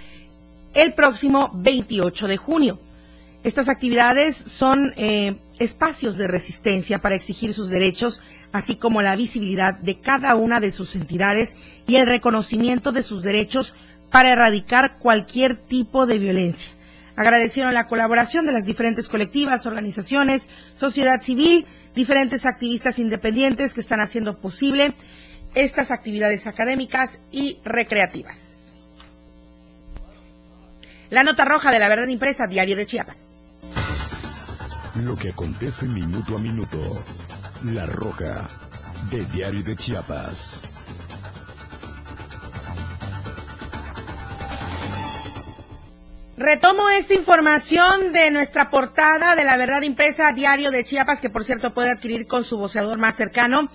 el 0.74 0.96
próximo 0.96 1.52
28 1.54 2.28
de 2.28 2.38
junio. 2.38 2.80
Estas 3.44 3.70
actividades 3.70 4.38
son 4.38 4.96
eh, 4.98 5.36
espacios 5.60 6.18
de 6.18 6.28
resistencia 6.28 6.98
para 6.98 7.14
exigir 7.14 7.54
sus 7.54 7.70
derechos, 7.70 8.22
así 8.52 8.76
como 8.76 9.04
la 9.04 9.16
visibilidad 9.16 9.76
de 9.76 10.00
cada 10.00 10.34
una 10.34 10.60
de 10.60 10.72
sus 10.72 10.96
entidades 10.96 11.58
y 11.86 11.98
el 11.98 12.08
reconocimiento 12.08 12.92
de 12.92 13.04
sus 13.04 13.22
derechos 13.22 13.76
para 14.12 14.34
erradicar 14.34 14.98
cualquier 14.98 15.58
tipo 15.58 16.08
de 16.08 16.18
violencia. 16.18 16.72
Agradecieron 17.20 17.74
la 17.74 17.88
colaboración 17.88 18.46
de 18.46 18.54
las 18.54 18.64
diferentes 18.64 19.10
colectivas, 19.10 19.66
organizaciones, 19.66 20.48
sociedad 20.74 21.22
civil, 21.22 21.66
diferentes 21.94 22.46
activistas 22.46 22.98
independientes 22.98 23.74
que 23.74 23.82
están 23.82 24.00
haciendo 24.00 24.38
posible 24.38 24.94
estas 25.54 25.92
actividades 25.92 26.48
académicas 26.48 27.20
y 27.30 27.60
recreativas. 27.66 28.72
La 31.10 31.26
nota 31.26 31.44
roja 31.44 31.74
de 31.74 31.80
la 31.80 31.90
verdad 31.90 32.08
impresa, 32.08 32.48
Diario 32.48 32.78
de 32.78 32.86
Chiapas. 32.86 33.26
Lo 35.04 35.18
que 35.18 35.32
acontece 35.32 35.88
minuto 35.88 36.38
a 36.38 36.40
minuto. 36.40 37.04
La 37.66 37.86
roja 37.86 38.48
de 39.12 39.26
Diario 39.26 39.62
de 39.62 39.76
Chiapas. 39.76 40.69
Retomo 46.40 46.90
esta 46.90 47.16
información 47.16 48.14
de 48.14 48.32
nuestra 48.32 48.70
portada 48.70 49.36
de 49.36 49.44
la 49.44 49.58
verdad 49.58 49.82
impresa 49.82 50.32
Diario 50.32 50.72
de 50.72 50.86
Chiapas, 50.86 51.20
que 51.20 51.30
por 51.30 51.44
cierto 51.44 51.74
puede 51.74 51.92
adquirir 51.92 52.28
con 52.28 52.46
su 52.46 52.58
voceador 52.58 52.98
más 52.98 53.18
cercano. 53.18 53.70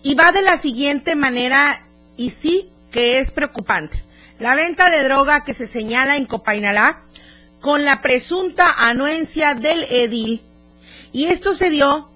Y 0.00 0.14
va 0.14 0.30
de 0.30 0.42
la 0.42 0.56
siguiente 0.56 1.16
manera, 1.16 1.84
y 2.16 2.30
sí 2.30 2.70
que 2.92 3.18
es 3.18 3.32
preocupante. 3.32 4.04
La 4.38 4.54
venta 4.54 4.90
de 4.90 5.02
droga 5.02 5.42
que 5.42 5.54
se 5.54 5.66
señala 5.66 6.16
en 6.16 6.26
Copainalá 6.26 7.02
con 7.60 7.84
la 7.84 8.00
presunta 8.00 8.72
anuencia 8.78 9.56
del 9.56 9.82
edil. 9.90 10.40
Y 11.12 11.24
esto 11.24 11.56
se 11.56 11.68
dio 11.68 12.08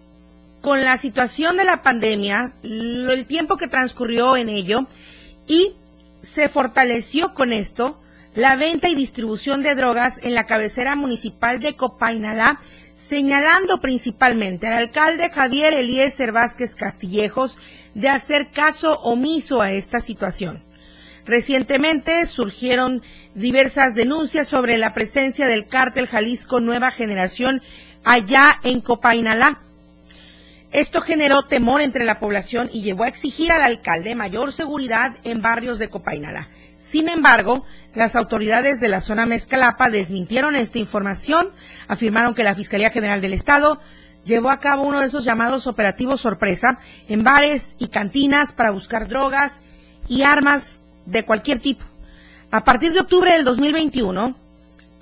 con 0.60 0.84
la 0.84 0.96
situación 0.96 1.56
de 1.56 1.64
la 1.64 1.82
pandemia, 1.82 2.52
el 2.62 3.26
tiempo 3.26 3.56
que 3.56 3.66
transcurrió 3.66 4.36
en 4.36 4.48
ello, 4.48 4.86
y 5.48 5.72
se 6.22 6.48
fortaleció 6.48 7.34
con 7.34 7.52
esto 7.52 8.00
la 8.38 8.54
venta 8.54 8.88
y 8.88 8.94
distribución 8.94 9.64
de 9.64 9.74
drogas 9.74 10.20
en 10.22 10.32
la 10.32 10.46
cabecera 10.46 10.94
municipal 10.94 11.58
de 11.58 11.74
Copainalá, 11.74 12.60
señalando 12.94 13.80
principalmente 13.80 14.68
al 14.68 14.74
alcalde 14.74 15.28
Javier 15.28 15.74
Eliezer 15.74 16.30
Vázquez 16.30 16.76
Castillejos 16.76 17.58
de 17.94 18.08
hacer 18.08 18.50
caso 18.52 19.00
omiso 19.00 19.60
a 19.60 19.72
esta 19.72 20.00
situación. 20.00 20.62
Recientemente 21.26 22.24
surgieron 22.26 23.02
diversas 23.34 23.96
denuncias 23.96 24.46
sobre 24.46 24.78
la 24.78 24.94
presencia 24.94 25.48
del 25.48 25.66
cártel 25.66 26.06
Jalisco 26.06 26.60
Nueva 26.60 26.92
Generación 26.92 27.60
allá 28.04 28.60
en 28.62 28.80
Copainalá. 28.80 29.62
Esto 30.70 31.00
generó 31.00 31.42
temor 31.42 31.80
entre 31.80 32.04
la 32.04 32.20
población 32.20 32.70
y 32.72 32.82
llevó 32.82 33.02
a 33.02 33.08
exigir 33.08 33.50
al 33.50 33.62
alcalde 33.62 34.14
mayor 34.14 34.52
seguridad 34.52 35.16
en 35.24 35.42
barrios 35.42 35.80
de 35.80 35.90
Copainalá. 35.90 36.46
Sin 36.76 37.08
embargo, 37.08 37.66
las 37.98 38.14
autoridades 38.14 38.78
de 38.78 38.86
la 38.86 39.00
zona 39.00 39.26
Mezcalapa 39.26 39.90
desmintieron 39.90 40.54
esta 40.54 40.78
información, 40.78 41.50
afirmaron 41.88 42.32
que 42.32 42.44
la 42.44 42.54
Fiscalía 42.54 42.90
General 42.90 43.20
del 43.20 43.32
Estado 43.32 43.80
llevó 44.24 44.50
a 44.50 44.60
cabo 44.60 44.84
uno 44.84 45.00
de 45.00 45.06
esos 45.06 45.24
llamados 45.24 45.66
operativos 45.66 46.20
sorpresa 46.20 46.78
en 47.08 47.24
bares 47.24 47.74
y 47.76 47.88
cantinas 47.88 48.52
para 48.52 48.70
buscar 48.70 49.08
drogas 49.08 49.62
y 50.06 50.22
armas 50.22 50.78
de 51.06 51.24
cualquier 51.24 51.58
tipo. 51.58 51.84
A 52.52 52.62
partir 52.62 52.92
de 52.92 53.00
octubre 53.00 53.32
del 53.32 53.44
2021, 53.44 54.36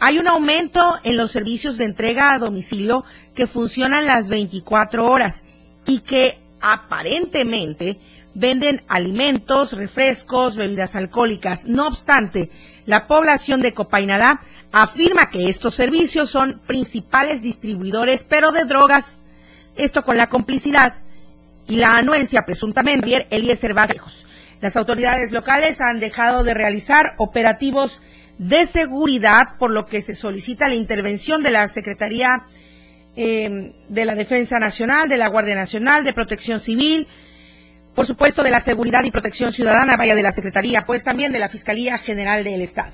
hay 0.01 0.19
un 0.19 0.27
aumento 0.27 0.97
en 1.05 1.19
los 1.19 1.33
servicios 1.33 1.77
de 1.77 1.85
entrega 1.85 2.33
a 2.33 2.39
domicilio 2.39 3.05
que 3.35 3.47
funcionan 3.47 4.07
las 4.07 4.31
24 4.31 5.05
horas 5.07 5.43
y 5.85 5.99
que 5.99 6.39
aparentemente 6.63 8.01
venden 8.37 8.82
alimentos, 8.87 9.72
refrescos, 9.72 10.57
bebidas 10.57 10.95
alcohólicas. 10.95 11.64
No 11.64 11.89
obstante, 11.89 12.51
la 12.84 13.07
población 13.07 13.61
de 13.61 13.72
Copainalá 13.72 14.43
afirma 14.72 15.30
que 15.30 15.49
estos 15.49 15.74
servicios 15.74 16.30
son 16.30 16.61
principales 16.66 17.41
distribuidores, 17.41 18.24
pero 18.24 18.53
de 18.53 18.64
drogas. 18.64 19.18
Esto 19.74 20.05
con 20.05 20.18
la 20.18 20.28
complicidad 20.28 20.95
y 21.66 21.76
la 21.76 21.97
anuencia 21.97 22.43
presuntamente 22.45 23.26
Eliezer 23.30 23.72
Vázquez. 23.72 24.26
Las 24.61 24.76
autoridades 24.76 25.32
locales 25.32 25.80
han 25.80 25.99
dejado 25.99 26.45
de 26.45 26.53
realizar 26.53 27.14
operativos 27.16 28.03
de 28.37 28.66
seguridad, 28.66 29.57
por 29.59 29.70
lo 29.70 29.87
que 29.87 30.03
se 30.03 30.14
solicita 30.14 30.68
la 30.68 30.74
intervención 30.74 31.43
de 31.43 31.51
la 31.51 31.68
Secretaría 31.68 32.45
eh, 33.16 33.72
de 33.89 34.05
la 34.05 34.14
Defensa 34.14 34.59
Nacional, 34.59 35.09
de 35.09 35.16
la 35.16 35.28
Guardia 35.28 35.55
Nacional, 35.55 36.05
de 36.05 36.12
Protección 36.12 36.61
Civil, 36.61 37.09
por 37.97 38.07
supuesto 38.07 38.43
de 38.43 38.51
la 38.51 38.61
Seguridad 38.61 39.03
y 39.05 39.11
Protección 39.11 39.55
Ciudadana, 39.55 39.97
vaya 39.97 40.15
de 40.15 40.23
la 40.23 40.31
Secretaría, 40.31 40.83
pues 40.83 41.03
también 41.03 41.33
de 41.33 41.39
la 41.39 41.49
Fiscalía 41.49 41.97
General 41.97 42.45
del 42.45 42.61
Estado. 42.61 42.93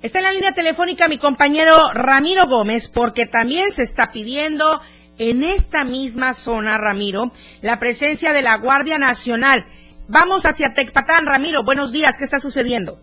Está 0.00 0.18
en 0.18 0.24
la 0.24 0.32
línea 0.32 0.52
telefónica 0.52 1.08
mi 1.08 1.18
compañero 1.18 1.92
Ramiro 1.92 2.46
Gómez, 2.46 2.88
porque 2.88 3.26
también 3.26 3.72
se 3.72 3.82
está 3.82 4.12
pidiendo 4.12 4.80
en 5.18 5.42
esta 5.42 5.82
misma 5.82 6.34
zona, 6.34 6.78
Ramiro, 6.78 7.32
la 7.62 7.80
presencia 7.80 8.32
de 8.32 8.42
la 8.42 8.56
Guardia 8.58 8.98
Nacional. 8.98 9.64
Vamos 10.06 10.46
hacia 10.46 10.74
Tecpatán, 10.74 11.26
Ramiro. 11.26 11.64
Buenos 11.64 11.90
días, 11.90 12.16
¿qué 12.16 12.22
está 12.22 12.38
sucediendo? 12.38 13.00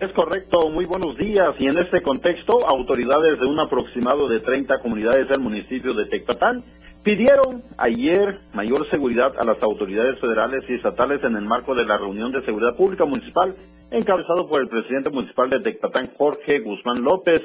Es 0.00 0.12
correcto, 0.12 0.68
muy 0.68 0.84
buenos 0.84 1.16
días. 1.16 1.54
Y 1.60 1.68
en 1.68 1.78
este 1.78 2.02
contexto, 2.02 2.68
autoridades 2.68 3.38
de 3.38 3.46
un 3.46 3.60
aproximado 3.60 4.28
de 4.28 4.40
30 4.40 4.80
comunidades 4.80 5.28
del 5.28 5.38
municipio 5.38 5.94
de 5.94 6.06
Tecpatán 6.06 6.64
pidieron 7.04 7.62
ayer 7.76 8.38
mayor 8.54 8.88
seguridad 8.90 9.38
a 9.38 9.44
las 9.44 9.62
autoridades 9.62 10.18
federales 10.18 10.64
y 10.68 10.74
estatales 10.74 11.22
en 11.22 11.36
el 11.36 11.44
marco 11.44 11.74
de 11.74 11.84
la 11.84 11.98
reunión 11.98 12.32
de 12.32 12.44
seguridad 12.44 12.76
pública 12.76 13.04
municipal 13.04 13.54
encabezado 13.90 14.48
por 14.48 14.62
el 14.62 14.68
presidente 14.68 15.10
municipal 15.10 15.50
de 15.50 15.60
Tecpatán, 15.60 16.10
Jorge 16.16 16.60
Guzmán 16.60 17.02
López. 17.02 17.42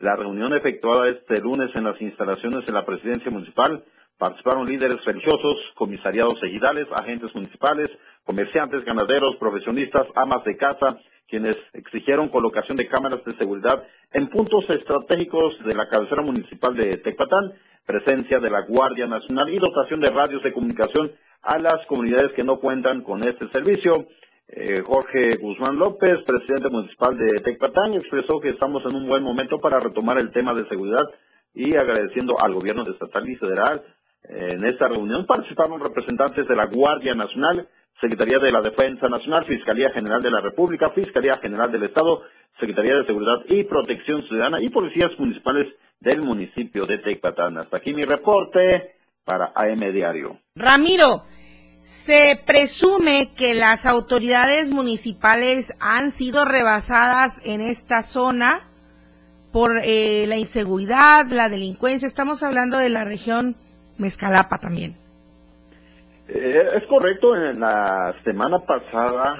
La 0.00 0.16
reunión 0.16 0.56
efectuada 0.56 1.08
este 1.08 1.40
lunes 1.40 1.70
en 1.74 1.84
las 1.84 2.00
instalaciones 2.00 2.64
de 2.66 2.72
la 2.72 2.84
presidencia 2.84 3.30
municipal 3.30 3.84
participaron 4.18 4.66
líderes 4.66 5.04
religiosos, 5.04 5.58
comisariados 5.74 6.42
ejidales, 6.42 6.86
agentes 6.92 7.34
municipales, 7.34 7.90
comerciantes, 8.24 8.84
ganaderos, 8.84 9.36
profesionistas, 9.38 10.06
amas 10.14 10.44
de 10.44 10.56
casa, 10.56 10.98
quienes 11.28 11.56
exigieron 11.72 12.28
colocación 12.28 12.76
de 12.76 12.86
cámaras 12.86 13.24
de 13.24 13.36
seguridad 13.36 13.82
en 14.12 14.28
puntos 14.28 14.64
estratégicos 14.68 15.56
de 15.64 15.74
la 15.74 15.88
cabecera 15.88 16.22
municipal 16.22 16.74
de 16.74 16.98
Tecpatán, 16.98 17.52
presencia 17.86 18.38
de 18.38 18.50
la 18.50 18.66
Guardia 18.66 19.06
Nacional 19.06 19.48
y 19.48 19.56
dotación 19.56 20.00
de 20.00 20.10
radios 20.10 20.42
de 20.42 20.52
comunicación 20.52 21.12
a 21.42 21.58
las 21.58 21.84
comunidades 21.88 22.32
que 22.36 22.44
no 22.44 22.60
cuentan 22.60 23.02
con 23.02 23.22
este 23.26 23.48
servicio. 23.52 23.92
Eh, 24.46 24.82
Jorge 24.84 25.36
Guzmán 25.40 25.78
López, 25.78 26.18
presidente 26.26 26.68
municipal 26.70 27.16
de 27.16 27.40
Tecpatán, 27.42 27.94
expresó 27.94 28.38
que 28.38 28.50
estamos 28.50 28.82
en 28.84 28.96
un 28.96 29.08
buen 29.08 29.22
momento 29.22 29.58
para 29.58 29.80
retomar 29.80 30.18
el 30.18 30.30
tema 30.30 30.52
de 30.52 30.68
seguridad 30.68 31.08
y 31.54 31.74
agradeciendo 31.76 32.36
al 32.38 32.52
gobierno 32.52 32.84
estatal 32.90 33.28
y 33.28 33.36
federal. 33.36 33.82
En 34.24 34.64
esta 34.64 34.86
reunión 34.88 35.26
participaron 35.26 35.80
representantes 35.80 36.46
de 36.46 36.54
la 36.54 36.66
Guardia 36.66 37.14
Nacional, 37.14 37.66
Secretaría 38.02 38.40
de 38.40 38.50
la 38.50 38.60
Defensa 38.60 39.06
Nacional, 39.06 39.44
Fiscalía 39.44 39.90
General 39.90 40.20
de 40.20 40.32
la 40.32 40.40
República, 40.40 40.90
Fiscalía 40.92 41.38
General 41.40 41.70
del 41.70 41.84
Estado, 41.84 42.22
Secretaría 42.58 42.96
de 42.96 43.06
Seguridad 43.06 43.44
y 43.48 43.62
Protección 43.62 44.26
Ciudadana 44.26 44.58
y 44.60 44.70
policías 44.70 45.12
municipales 45.18 45.72
del 46.00 46.20
municipio 46.22 46.84
de 46.84 46.98
Tecpatán. 46.98 47.58
Hasta 47.58 47.76
aquí 47.76 47.94
mi 47.94 48.02
reporte 48.02 48.96
para 49.24 49.52
AM 49.54 49.92
Diario. 49.92 50.40
Ramiro, 50.56 51.22
se 51.78 52.42
presume 52.44 53.34
que 53.36 53.54
las 53.54 53.86
autoridades 53.86 54.72
municipales 54.72 55.72
han 55.78 56.10
sido 56.10 56.44
rebasadas 56.44 57.40
en 57.44 57.60
esta 57.60 58.02
zona 58.02 58.62
por 59.52 59.78
eh, 59.78 60.24
la 60.26 60.38
inseguridad, 60.38 61.26
la 61.26 61.48
delincuencia. 61.48 62.08
Estamos 62.08 62.42
hablando 62.42 62.78
de 62.78 62.88
la 62.88 63.04
región 63.04 63.54
Mezcalapa 63.96 64.58
también. 64.58 65.01
Eh, 66.34 66.66
es 66.74 66.86
correcto, 66.86 67.36
en 67.36 67.60
la 67.60 68.14
semana 68.24 68.58
pasada 68.60 69.36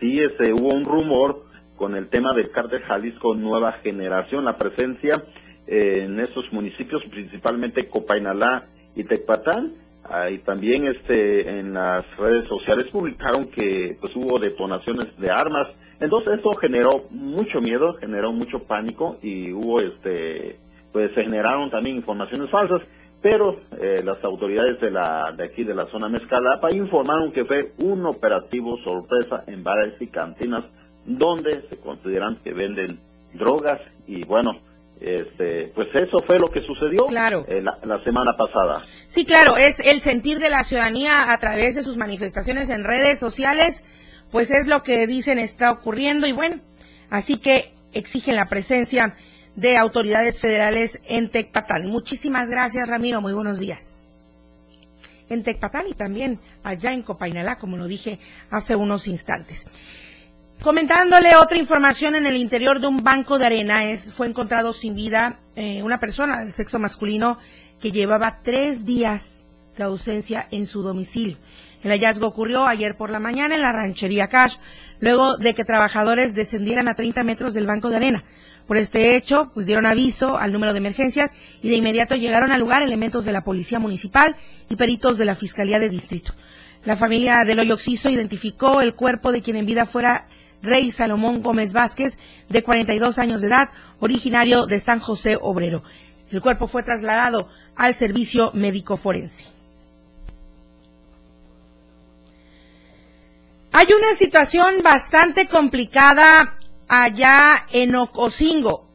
sí 0.00 0.20
este, 0.20 0.52
hubo 0.52 0.74
un 0.74 0.84
rumor 0.84 1.42
con 1.76 1.96
el 1.96 2.08
tema 2.08 2.32
del 2.34 2.50
cártel 2.50 2.82
Jalisco 2.82 3.34
Nueva 3.34 3.72
Generación, 3.82 4.44
la 4.44 4.56
presencia 4.56 5.22
eh, 5.66 6.04
en 6.04 6.20
estos 6.20 6.52
municipios, 6.52 7.02
principalmente 7.10 7.88
Copainalá 7.88 8.64
y 8.94 9.04
Tecpatán, 9.04 9.74
Ah, 10.10 10.30
y 10.30 10.38
también 10.38 10.86
este 10.86 11.58
en 11.58 11.74
las 11.74 12.04
redes 12.16 12.48
sociales 12.48 12.86
publicaron 12.90 13.46
que 13.50 13.94
pues 14.00 14.16
hubo 14.16 14.38
detonaciones 14.38 15.14
de 15.18 15.30
armas. 15.30 15.68
Entonces 16.00 16.38
eso 16.38 16.50
generó 16.58 17.04
mucho 17.10 17.60
miedo 17.60 17.92
generó 17.94 18.32
mucho 18.32 18.60
pánico 18.60 19.18
y 19.22 19.52
hubo 19.52 19.80
este 19.80 20.56
pues 20.92 21.12
se 21.12 21.24
generaron 21.24 21.70
también 21.70 21.96
informaciones 21.96 22.48
falsas 22.48 22.80
pero 23.20 23.60
eh, 23.80 24.02
las 24.04 24.22
autoridades 24.22 24.80
de 24.80 24.90
la 24.90 25.32
de 25.36 25.44
aquí 25.44 25.64
de 25.64 25.74
la 25.74 25.86
zona 25.86 26.08
Mezcalapa 26.08 26.72
informaron 26.72 27.32
que 27.32 27.44
fue 27.44 27.72
un 27.78 28.06
operativo 28.06 28.76
sorpresa 28.78 29.44
en 29.46 29.64
bares 29.64 29.94
y 30.00 30.06
cantinas 30.06 30.64
donde 31.04 31.62
se 31.68 31.78
consideran 31.78 32.36
que 32.44 32.52
venden 32.52 32.98
drogas 33.34 33.80
y 34.06 34.24
bueno 34.24 34.60
este, 35.00 35.70
pues 35.74 35.88
eso 35.94 36.18
fue 36.26 36.38
lo 36.38 36.50
que 36.50 36.60
sucedió 36.62 37.06
claro. 37.06 37.44
Eh, 37.46 37.62
la, 37.62 38.02
semana 38.02 38.36
pasada. 38.36 38.82
Sí, 39.06 39.24
claro, 39.24 39.56
es 39.56 39.78
el 39.78 40.00
sentir 40.00 40.40
de 40.40 40.50
la 40.50 40.64
ciudadanía 40.64 41.32
a 41.32 41.38
través 41.38 41.76
de 41.76 41.84
sus 41.84 41.96
manifestaciones 41.96 42.68
en 42.68 42.82
redes 42.82 43.20
sociales, 43.20 43.84
pues 44.32 44.50
es 44.50 44.66
lo 44.66 44.82
que 44.82 45.06
dicen 45.06 45.38
está 45.38 45.70
ocurriendo 45.70 46.26
y 46.26 46.32
bueno, 46.32 46.56
así 47.10 47.38
que 47.38 47.72
exigen 47.92 48.34
la 48.34 48.46
presencia 48.46 49.14
de 49.58 49.76
autoridades 49.76 50.40
federales 50.40 51.00
en 51.08 51.30
Tecpatán. 51.30 51.88
Muchísimas 51.88 52.48
gracias, 52.48 52.86
Ramiro, 52.86 53.20
muy 53.20 53.32
buenos 53.32 53.58
días. 53.58 54.24
En 55.28 55.42
Tecpatán 55.42 55.88
y 55.88 55.94
también 55.94 56.38
allá 56.62 56.92
en 56.92 57.02
Copainalá, 57.02 57.58
como 57.58 57.76
lo 57.76 57.88
dije 57.88 58.20
hace 58.50 58.76
unos 58.76 59.08
instantes. 59.08 59.66
Comentándole 60.62 61.34
otra 61.34 61.58
información 61.58 62.14
en 62.14 62.26
el 62.26 62.36
interior 62.36 62.80
de 62.80 62.86
un 62.86 63.02
banco 63.02 63.36
de 63.36 63.46
arena, 63.46 63.84
es, 63.84 64.12
fue 64.12 64.28
encontrado 64.28 64.72
sin 64.72 64.94
vida 64.94 65.40
eh, 65.56 65.82
una 65.82 65.98
persona 65.98 66.38
del 66.38 66.52
sexo 66.52 66.78
masculino 66.78 67.38
que 67.80 67.90
llevaba 67.90 68.38
tres 68.44 68.84
días 68.84 69.40
de 69.76 69.82
ausencia 69.82 70.46
en 70.52 70.66
su 70.66 70.82
domicilio. 70.82 71.36
El 71.82 71.90
hallazgo 71.90 72.28
ocurrió 72.28 72.64
ayer 72.64 72.96
por 72.96 73.10
la 73.10 73.18
mañana 73.18 73.56
en 73.56 73.62
la 73.62 73.72
ranchería 73.72 74.28
Cash, 74.28 74.56
luego 75.00 75.36
de 75.36 75.54
que 75.54 75.64
trabajadores 75.64 76.36
descendieran 76.36 76.86
a 76.86 76.94
30 76.94 77.24
metros 77.24 77.54
del 77.54 77.66
banco 77.66 77.88
de 77.90 77.96
arena. 77.96 78.24
Por 78.68 78.76
este 78.76 79.16
hecho, 79.16 79.50
pues 79.54 79.64
dieron 79.64 79.86
aviso 79.86 80.36
al 80.36 80.52
número 80.52 80.74
de 80.74 80.78
emergencias 80.78 81.30
y 81.62 81.70
de 81.70 81.76
inmediato 81.76 82.16
llegaron 82.16 82.52
al 82.52 82.60
lugar 82.60 82.82
elementos 82.82 83.24
de 83.24 83.32
la 83.32 83.42
Policía 83.42 83.78
Municipal 83.78 84.36
y 84.68 84.76
peritos 84.76 85.16
de 85.16 85.24
la 85.24 85.34
Fiscalía 85.34 85.78
de 85.78 85.88
Distrito. 85.88 86.34
La 86.84 86.94
familia 86.94 87.44
del 87.46 87.60
hoyo 87.60 87.72
oxiso 87.72 88.10
identificó 88.10 88.82
el 88.82 88.94
cuerpo 88.94 89.32
de 89.32 89.40
quien 89.40 89.56
en 89.56 89.64
vida 89.64 89.86
fuera 89.86 90.28
Rey 90.62 90.90
Salomón 90.90 91.40
Gómez 91.42 91.72
Vázquez, 91.72 92.18
de 92.50 92.62
42 92.62 93.18
años 93.18 93.40
de 93.40 93.46
edad, 93.46 93.70
originario 94.00 94.66
de 94.66 94.80
San 94.80 95.00
José 95.00 95.38
Obrero. 95.40 95.82
El 96.30 96.42
cuerpo 96.42 96.66
fue 96.66 96.82
trasladado 96.82 97.48
al 97.74 97.94
servicio 97.94 98.50
médico 98.52 98.98
forense. 98.98 99.44
Hay 103.72 103.86
una 103.98 104.14
situación 104.14 104.82
bastante 104.82 105.46
complicada 105.48 106.54
allá 106.88 107.66
en 107.70 107.94
Ocosingo. 107.94 108.88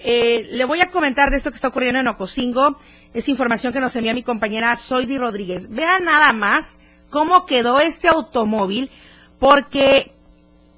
Eh, 0.00 0.48
le 0.52 0.64
voy 0.64 0.80
a 0.80 0.90
comentar 0.90 1.30
de 1.30 1.38
esto 1.38 1.50
que 1.50 1.56
está 1.56 1.68
ocurriendo 1.68 2.00
en 2.00 2.08
Ocosingo. 2.08 2.78
Es 3.14 3.28
información 3.28 3.72
que 3.72 3.80
nos 3.80 3.96
envía 3.96 4.14
mi 4.14 4.22
compañera 4.22 4.76
Soidi 4.76 5.18
Rodríguez. 5.18 5.68
Vean 5.70 6.04
nada 6.04 6.32
más 6.32 6.78
cómo 7.10 7.46
quedó 7.46 7.80
este 7.80 8.08
automóvil, 8.08 8.90
porque 9.38 10.12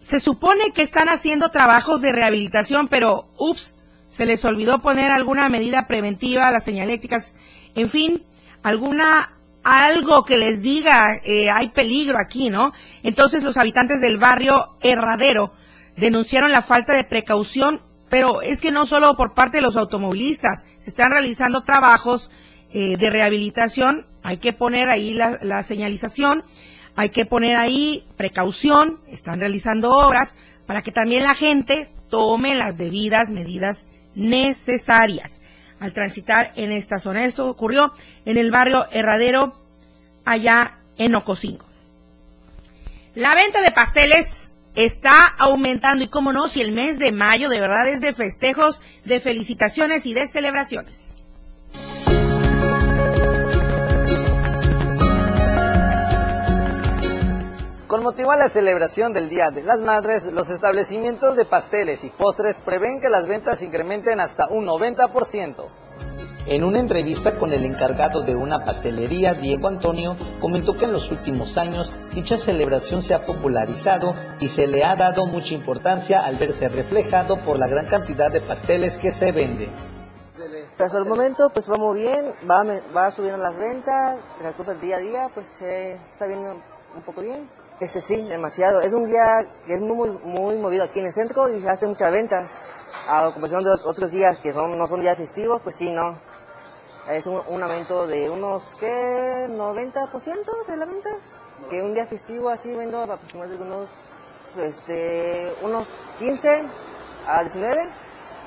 se 0.07 0.21
supone 0.21 0.73
que 0.73 0.83
están 0.83 1.09
haciendo 1.09 1.51
trabajos 1.51 2.01
de 2.01 2.13
rehabilitación, 2.13 2.89
pero 2.89 3.29
ups, 3.37 3.75
se 4.11 4.27
les 4.27 4.45
olvidó 4.45 4.81
poner 4.81 5.11
alguna 5.11 5.49
medida 5.49 5.87
preventiva, 5.87 6.51
las 6.51 6.65
señaléticas, 6.65 7.35
en 7.75 7.89
fin, 7.89 8.23
alguna 8.63 9.33
algo 9.63 10.25
que 10.25 10.39
les 10.39 10.63
diga 10.63 11.21
eh, 11.23 11.51
hay 11.51 11.69
peligro 11.69 12.19
aquí, 12.19 12.49
¿no? 12.49 12.73
Entonces 13.03 13.43
los 13.43 13.57
habitantes 13.57 14.01
del 14.01 14.17
barrio 14.17 14.71
Herradero 14.81 15.53
denunciaron 15.97 16.53
la 16.53 16.63
falta 16.63 16.93
de 16.95 17.05
precaución, 17.05 17.81
pero 18.09 18.43
es 18.43 18.61
que 18.61 18.73
no 18.73 18.87
solo 18.87 19.17
por 19.17 19.35
parte 19.35 19.59
de 19.59 19.63
los 19.63 19.77
automovilistas, 19.77 20.65
se 20.81 20.91
están 20.91 21.13
realizando 21.13 21.63
trabajos 21.63 22.31
eh, 22.73 22.97
de 22.97 23.11
rehabilitación, 23.11 24.07
hay 24.23 24.39
que 24.39 24.53
poner 24.53 24.89
ahí 24.89 25.15
la, 25.15 25.39
la 25.43 25.63
señalización, 25.63 26.45
hay 26.97 27.11
que 27.11 27.27
poner 27.27 27.57
ahí 27.57 28.05
precaución, 28.17 28.99
están 29.09 29.41
realizando 29.41 29.97
obras 29.97 30.35
para 30.67 30.83
que 30.83 30.93
también 30.93 31.25
la 31.25 31.35
gente 31.35 31.89
tome 32.09 32.55
las 32.55 32.77
debidas 32.77 33.31
medidas 33.31 33.87
necesarias 34.15 35.41
al 35.81 35.93
transitar 35.93 36.53
en 36.57 36.73
esta 36.73 36.99
zona. 36.99 37.25
Esto 37.25 37.49
ocurrió 37.49 37.93
en 38.25 38.37
el 38.37 38.51
barrio 38.51 38.87
Herradero, 38.93 39.61
allá 40.25 40.79
en 40.99 41.15
Ocosingo. 41.15 41.65
La 43.15 43.35
venta 43.35 43.61
de 43.63 43.73
pasteles 43.73 44.40
está 44.75 45.27
aumentando 45.27 46.05
y 46.05 46.09
cómo 46.09 46.33
no, 46.33 46.49
si 46.49 46.61
el 46.61 46.73
mes 46.73 46.99
de 46.99 47.13
mayo 47.13 47.49
de 47.49 47.61
verdad 47.61 47.89
es 47.89 48.01
de 48.01 48.15
festejos, 48.15 48.81
de 49.05 49.21
felicitaciones 49.21 50.07
y 50.07 50.15
de 50.15 50.27
celebraciones. 50.27 51.11
Con 57.91 58.05
motivo 58.05 58.31
a 58.31 58.37
la 58.37 58.49
celebración 58.49 59.13
del 59.13 59.29
Día 59.29 59.51
de 59.51 59.65
las 59.65 59.81
Madres, 59.81 60.33
los 60.33 60.49
establecimientos 60.49 61.37
de 61.37 61.45
pasteles 61.45 62.05
y 62.05 62.11
postres 62.11 62.61
prevén 62.61 63.01
que 63.01 63.09
las 63.09 63.27
ventas 63.27 63.63
incrementen 63.63 64.21
hasta 64.21 64.47
un 64.47 64.65
90%. 64.65 65.69
En 66.47 66.65
una 66.65 66.81
entrevista 66.81 67.39
con 67.39 67.53
el 67.53 67.65
encargado 67.65 68.23
de 68.23 68.35
una 68.35 68.65
pastelería, 68.65 69.35
Diego 69.35 69.69
Antonio, 69.69 70.17
comentó 70.41 70.75
que 70.75 70.87
en 70.87 70.93
los 70.93 71.11
últimos 71.11 71.57
años 71.59 71.93
dicha 72.15 72.37
celebración 72.37 73.03
se 73.03 73.15
ha 73.15 73.25
popularizado 73.25 74.15
y 74.41 74.49
se 74.49 74.67
le 74.67 74.85
ha 74.85 74.97
dado 74.97 75.27
mucha 75.27 75.55
importancia 75.55 76.25
al 76.25 76.37
verse 76.37 76.69
reflejado 76.69 77.37
por 77.45 77.59
la 77.59 77.69
gran 77.69 77.87
cantidad 77.87 78.33
de 78.33 78.41
pasteles 78.41 78.99
que 78.99 79.11
se 79.11 79.33
venden. 79.33 79.71
Hasta 80.79 80.97
el 80.97 81.05
momento 81.05 81.51
pues 81.51 81.69
vamos 81.69 81.95
bien, 81.95 82.33
va, 82.51 82.65
va 82.97 83.11
subiendo 83.11 83.39
las 83.39 83.57
ventas, 83.57 84.19
las 84.43 84.55
cosas 84.55 84.81
día 84.81 84.97
a 84.97 85.01
día 85.01 85.31
pues 85.35 85.61
eh, 85.61 86.01
está 86.13 86.27
viendo 86.27 86.57
un 86.97 87.03
poco 87.03 87.21
bien. 87.21 87.49
Este 87.81 88.01
sí, 88.01 88.23
demasiado. 88.23 88.81
Es 88.81 88.93
un 88.93 89.07
día 89.07 89.47
que 89.67 89.75
es 89.75 89.81
muy, 89.81 90.11
muy 90.25 90.57
movido 90.57 90.85
aquí 90.85 91.01
en 91.01 91.07
el 91.07 91.13
centro 91.13 91.49
y 91.49 91.67
hace 91.67 91.87
muchas 91.87 92.11
ventas. 92.13 92.59
A 93.09 93.31
comparación 93.33 93.65
de 93.65 93.71
otros 93.85 94.11
días 94.11 94.39
que 94.39 94.53
son, 94.53 94.77
no 94.77 94.87
son 94.87 95.01
días 95.01 95.17
festivos, 95.17 95.61
pues 95.63 95.77
sí, 95.77 95.91
no. 95.91 96.19
Es 97.09 97.27
un, 97.27 97.41
un 97.49 97.63
aumento 97.63 98.07
de 98.07 98.31
unos, 98.31 98.77
¿qué? 98.79 99.49
90% 99.51 100.67
de 100.67 100.77
las 100.77 100.89
ventas. 100.89 101.37
Que 101.69 101.83
un 101.83 101.95
día 101.95 102.07
festivo 102.07 102.49
así 102.49 102.75
vendo 102.75 103.03
aproximadamente 103.03 103.63
unos, 103.63 103.89
este, 104.59 105.53
unos 105.63 105.89
15 106.19 106.63
a 107.27 107.43
19. 107.43 107.83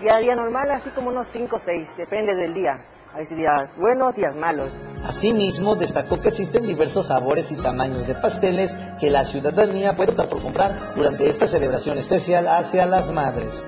Y 0.01 0.09
a 0.09 0.17
día 0.17 0.35
normal 0.35 0.71
así 0.71 0.89
como 0.89 1.09
unos 1.09 1.27
5 1.27 1.55
o 1.55 1.59
6, 1.59 1.97
depende 1.97 2.35
del 2.35 2.53
día. 2.53 2.85
Hay 3.15 3.25
días 3.25 3.69
buenos, 3.77 4.15
días 4.15 4.35
malos. 4.35 4.73
Asimismo, 5.03 5.75
destacó 5.75 6.19
que 6.19 6.29
existen 6.29 6.65
diversos 6.65 7.07
sabores 7.07 7.51
y 7.51 7.55
tamaños 7.55 8.07
de 8.07 8.15
pasteles 8.15 8.73
que 8.99 9.11
la 9.11 9.23
ciudadanía 9.23 9.95
puede 9.95 10.11
optar 10.11 10.29
por 10.29 10.41
comprar 10.41 10.95
durante 10.95 11.29
esta 11.29 11.47
celebración 11.47 11.99
especial 11.99 12.47
hacia 12.47 12.87
las 12.87 13.11
madres. 13.11 13.63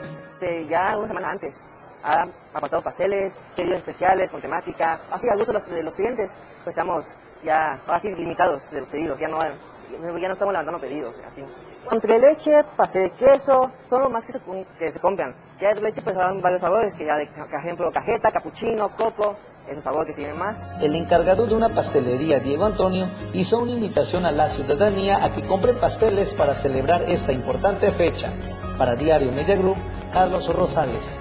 Ya 0.67 0.97
una 0.97 1.07
semana 1.07 1.31
antes 1.31 1.61
han 2.03 2.31
apartado 2.53 2.83
pasteles, 2.83 3.37
pedidos 3.55 3.77
especiales 3.77 4.29
con 4.29 4.39
temática, 4.39 5.01
así 5.09 5.27
a 5.27 5.35
gusto 5.35 5.53
de 5.53 5.59
los, 5.59 5.85
los 5.85 5.95
clientes, 5.95 6.31
pues 6.63 6.75
estamos 6.75 7.05
ya 7.43 7.81
así 7.87 8.13
limitados 8.13 8.69
de 8.71 8.81
los 8.81 8.89
pedidos, 8.89 9.17
ya 9.19 9.27
no, 9.27 9.41
ya 9.41 10.27
no 10.27 10.33
estamos 10.33 10.51
levantando 10.51 10.79
pedidos, 10.79 11.15
así. 11.27 11.43
Entre 11.91 12.19
leche, 12.19 12.63
pastel 12.75 13.09
de 13.09 13.11
queso, 13.11 13.71
son 13.87 14.01
los 14.01 14.11
más 14.11 14.25
que 14.25 14.33
se, 14.33 14.41
que 14.79 14.91
se 14.91 14.99
compran. 14.99 15.35
Ya 15.59 15.73
de 15.73 15.81
leche 15.81 16.01
pues 16.01 16.17
hay 16.17 16.41
varios 16.41 16.61
sabores, 16.61 16.93
que 16.93 17.05
ya 17.05 17.15
de, 17.15 17.27
por 17.27 17.53
ejemplo, 17.53 17.91
cajeta, 17.91 18.31
capuchino, 18.31 18.95
coco, 18.95 19.37
esos 19.67 19.83
sabores 19.83 20.15
que 20.15 20.21
se 20.21 20.27
ven 20.27 20.37
más. 20.37 20.63
El 20.81 20.95
encargado 20.95 21.45
de 21.45 21.55
una 21.55 21.73
pastelería, 21.73 22.39
Diego 22.39 22.65
Antonio, 22.65 23.07
hizo 23.33 23.59
una 23.59 23.71
invitación 23.71 24.25
a 24.25 24.31
la 24.31 24.47
ciudadanía 24.49 25.23
a 25.23 25.33
que 25.33 25.43
compren 25.43 25.77
pasteles 25.79 26.35
para 26.35 26.55
celebrar 26.55 27.03
esta 27.03 27.31
importante 27.31 27.91
fecha. 27.91 28.31
Para 28.77 28.95
Diario 28.95 29.31
Media 29.31 29.55
Group, 29.55 29.77
Carlos 30.11 30.47
Rosales. 30.47 31.17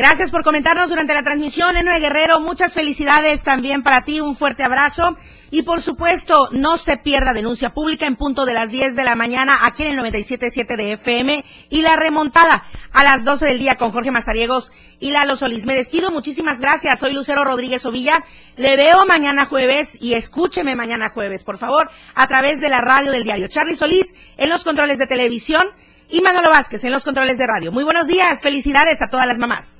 Gracias 0.00 0.30
por 0.30 0.42
comentarnos 0.42 0.88
durante 0.88 1.12
la 1.12 1.22
transmisión, 1.22 1.76
Enoe 1.76 2.00
Guerrero. 2.00 2.40
Muchas 2.40 2.72
felicidades 2.72 3.42
también 3.42 3.82
para 3.82 4.02
ti, 4.02 4.22
un 4.22 4.34
fuerte 4.34 4.62
abrazo. 4.62 5.14
Y 5.50 5.60
por 5.60 5.82
supuesto, 5.82 6.48
no 6.52 6.78
se 6.78 6.96
pierda 6.96 7.34
denuncia 7.34 7.74
pública 7.74 8.06
en 8.06 8.16
punto 8.16 8.46
de 8.46 8.54
las 8.54 8.70
10 8.70 8.96
de 8.96 9.04
la 9.04 9.14
mañana 9.14 9.58
aquí 9.60 9.82
en 9.82 9.98
el 9.98 10.02
97.7 10.02 10.74
de 10.74 10.92
FM 10.92 11.44
y 11.68 11.82
la 11.82 11.96
remontada 11.96 12.64
a 12.94 13.04
las 13.04 13.24
12 13.24 13.44
del 13.44 13.58
día 13.58 13.74
con 13.74 13.92
Jorge 13.92 14.10
Mazariegos 14.10 14.72
y 15.00 15.10
Lalo 15.10 15.36
Solís. 15.36 15.66
Me 15.66 15.74
despido, 15.74 16.10
muchísimas 16.10 16.62
gracias. 16.62 16.98
Soy 16.98 17.12
Lucero 17.12 17.44
Rodríguez 17.44 17.84
Ovilla. 17.84 18.24
Le 18.56 18.76
veo 18.76 19.04
mañana 19.04 19.44
jueves 19.44 19.98
y 20.00 20.14
escúcheme 20.14 20.76
mañana 20.76 21.10
jueves, 21.10 21.44
por 21.44 21.58
favor, 21.58 21.90
a 22.14 22.26
través 22.26 22.58
de 22.62 22.70
la 22.70 22.80
radio 22.80 23.12
del 23.12 23.24
diario. 23.24 23.48
Charlie 23.48 23.76
Solís 23.76 24.14
en 24.38 24.48
los 24.48 24.64
controles 24.64 24.96
de 24.96 25.06
televisión 25.06 25.66
y 26.08 26.22
Manolo 26.22 26.48
Vázquez 26.48 26.84
en 26.84 26.92
los 26.92 27.04
controles 27.04 27.36
de 27.36 27.46
radio. 27.46 27.70
Muy 27.70 27.84
buenos 27.84 28.06
días, 28.06 28.40
felicidades 28.40 29.02
a 29.02 29.10
todas 29.10 29.26
las 29.26 29.38
mamás. 29.38 29.79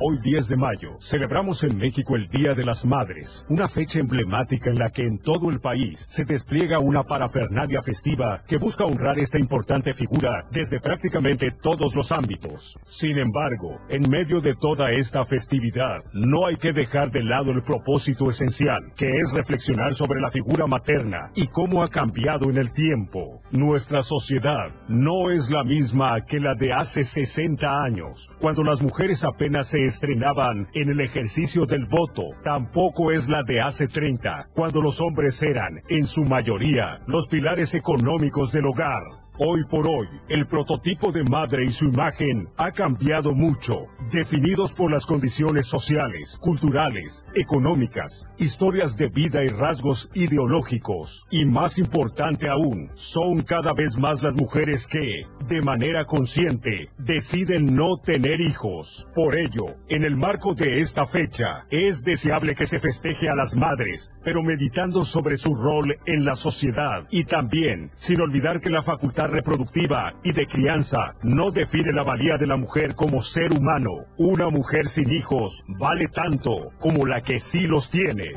Hoy 0.00 0.16
10 0.22 0.50
de 0.50 0.56
mayo 0.56 0.96
celebramos 1.00 1.64
en 1.64 1.76
México 1.76 2.14
el 2.14 2.28
Día 2.28 2.54
de 2.54 2.64
las 2.64 2.84
Madres, 2.84 3.44
una 3.48 3.66
fecha 3.66 3.98
emblemática 3.98 4.70
en 4.70 4.78
la 4.78 4.90
que 4.90 5.02
en 5.02 5.18
todo 5.18 5.50
el 5.50 5.58
país 5.58 6.06
se 6.08 6.24
despliega 6.24 6.78
una 6.78 7.02
parafernalia 7.02 7.82
festiva 7.82 8.44
que 8.46 8.58
busca 8.58 8.84
honrar 8.84 9.18
esta 9.18 9.40
importante 9.40 9.92
figura 9.92 10.46
desde 10.52 10.78
prácticamente 10.78 11.50
todos 11.50 11.96
los 11.96 12.12
ámbitos. 12.12 12.78
Sin 12.84 13.18
embargo, 13.18 13.80
en 13.88 14.08
medio 14.08 14.40
de 14.40 14.54
toda 14.54 14.92
esta 14.92 15.24
festividad, 15.24 16.04
no 16.12 16.46
hay 16.46 16.58
que 16.58 16.72
dejar 16.72 17.10
de 17.10 17.24
lado 17.24 17.50
el 17.50 17.64
propósito 17.64 18.30
esencial, 18.30 18.92
que 18.96 19.16
es 19.16 19.32
reflexionar 19.32 19.94
sobre 19.94 20.20
la 20.20 20.30
figura 20.30 20.68
materna 20.68 21.32
y 21.34 21.48
cómo 21.48 21.82
ha 21.82 21.88
cambiado 21.88 22.48
en 22.50 22.58
el 22.58 22.70
tiempo. 22.70 23.42
Nuestra 23.50 24.04
sociedad 24.04 24.68
no 24.86 25.32
es 25.32 25.50
la 25.50 25.64
misma 25.64 26.24
que 26.24 26.38
la 26.38 26.54
de 26.54 26.72
hace 26.72 27.02
60 27.02 27.82
años, 27.82 28.30
cuando 28.38 28.62
las 28.62 28.80
mujeres 28.80 29.24
apenas 29.24 29.66
se 29.66 29.87
estrenaban 29.88 30.68
en 30.74 30.90
el 30.90 31.00
ejercicio 31.00 31.66
del 31.66 31.86
voto 31.86 32.22
tampoco 32.44 33.10
es 33.10 33.28
la 33.28 33.42
de 33.42 33.60
hace 33.60 33.88
30, 33.88 34.50
cuando 34.54 34.80
los 34.80 35.00
hombres 35.00 35.42
eran, 35.42 35.82
en 35.88 36.06
su 36.06 36.24
mayoría, 36.24 37.00
los 37.06 37.28
pilares 37.28 37.74
económicos 37.74 38.52
del 38.52 38.66
hogar. 38.66 39.27
Hoy 39.40 39.62
por 39.70 39.86
hoy, 39.86 40.08
el 40.28 40.48
prototipo 40.48 41.12
de 41.12 41.22
madre 41.22 41.64
y 41.64 41.70
su 41.70 41.84
imagen 41.84 42.48
ha 42.56 42.72
cambiado 42.72 43.34
mucho, 43.34 43.86
definidos 44.10 44.72
por 44.72 44.90
las 44.90 45.06
condiciones 45.06 45.68
sociales, 45.68 46.36
culturales, 46.40 47.24
económicas, 47.36 48.32
historias 48.36 48.96
de 48.96 49.06
vida 49.10 49.44
y 49.44 49.48
rasgos 49.48 50.10
ideológicos. 50.12 51.24
Y 51.30 51.46
más 51.46 51.78
importante 51.78 52.48
aún, 52.48 52.90
son 52.94 53.42
cada 53.42 53.74
vez 53.74 53.96
más 53.96 54.24
las 54.24 54.34
mujeres 54.34 54.88
que, 54.88 55.28
de 55.46 55.62
manera 55.62 56.04
consciente, 56.04 56.90
deciden 56.98 57.76
no 57.76 57.98
tener 57.98 58.40
hijos. 58.40 59.06
Por 59.14 59.38
ello, 59.38 59.66
en 59.88 60.02
el 60.02 60.16
marco 60.16 60.54
de 60.54 60.80
esta 60.80 61.04
fecha, 61.04 61.64
es 61.70 62.02
deseable 62.02 62.56
que 62.56 62.66
se 62.66 62.80
festeje 62.80 63.28
a 63.28 63.36
las 63.36 63.54
madres, 63.54 64.12
pero 64.24 64.42
meditando 64.42 65.04
sobre 65.04 65.36
su 65.36 65.54
rol 65.54 65.96
en 66.06 66.24
la 66.24 66.34
sociedad 66.34 67.06
y 67.12 67.22
también, 67.22 67.92
sin 67.94 68.20
olvidar 68.20 68.60
que 68.60 68.70
la 68.70 68.82
facultad 68.82 69.27
reproductiva 69.28 70.14
y 70.24 70.32
de 70.32 70.46
crianza 70.46 71.14
no 71.22 71.50
define 71.50 71.92
la 71.92 72.02
valía 72.02 72.36
de 72.36 72.46
la 72.46 72.56
mujer 72.56 72.94
como 72.94 73.22
ser 73.22 73.52
humano. 73.52 74.06
Una 74.16 74.48
mujer 74.48 74.86
sin 74.86 75.12
hijos 75.12 75.64
vale 75.68 76.08
tanto 76.08 76.72
como 76.80 77.06
la 77.06 77.20
que 77.20 77.38
sí 77.38 77.66
los 77.66 77.90
tiene. 77.90 78.32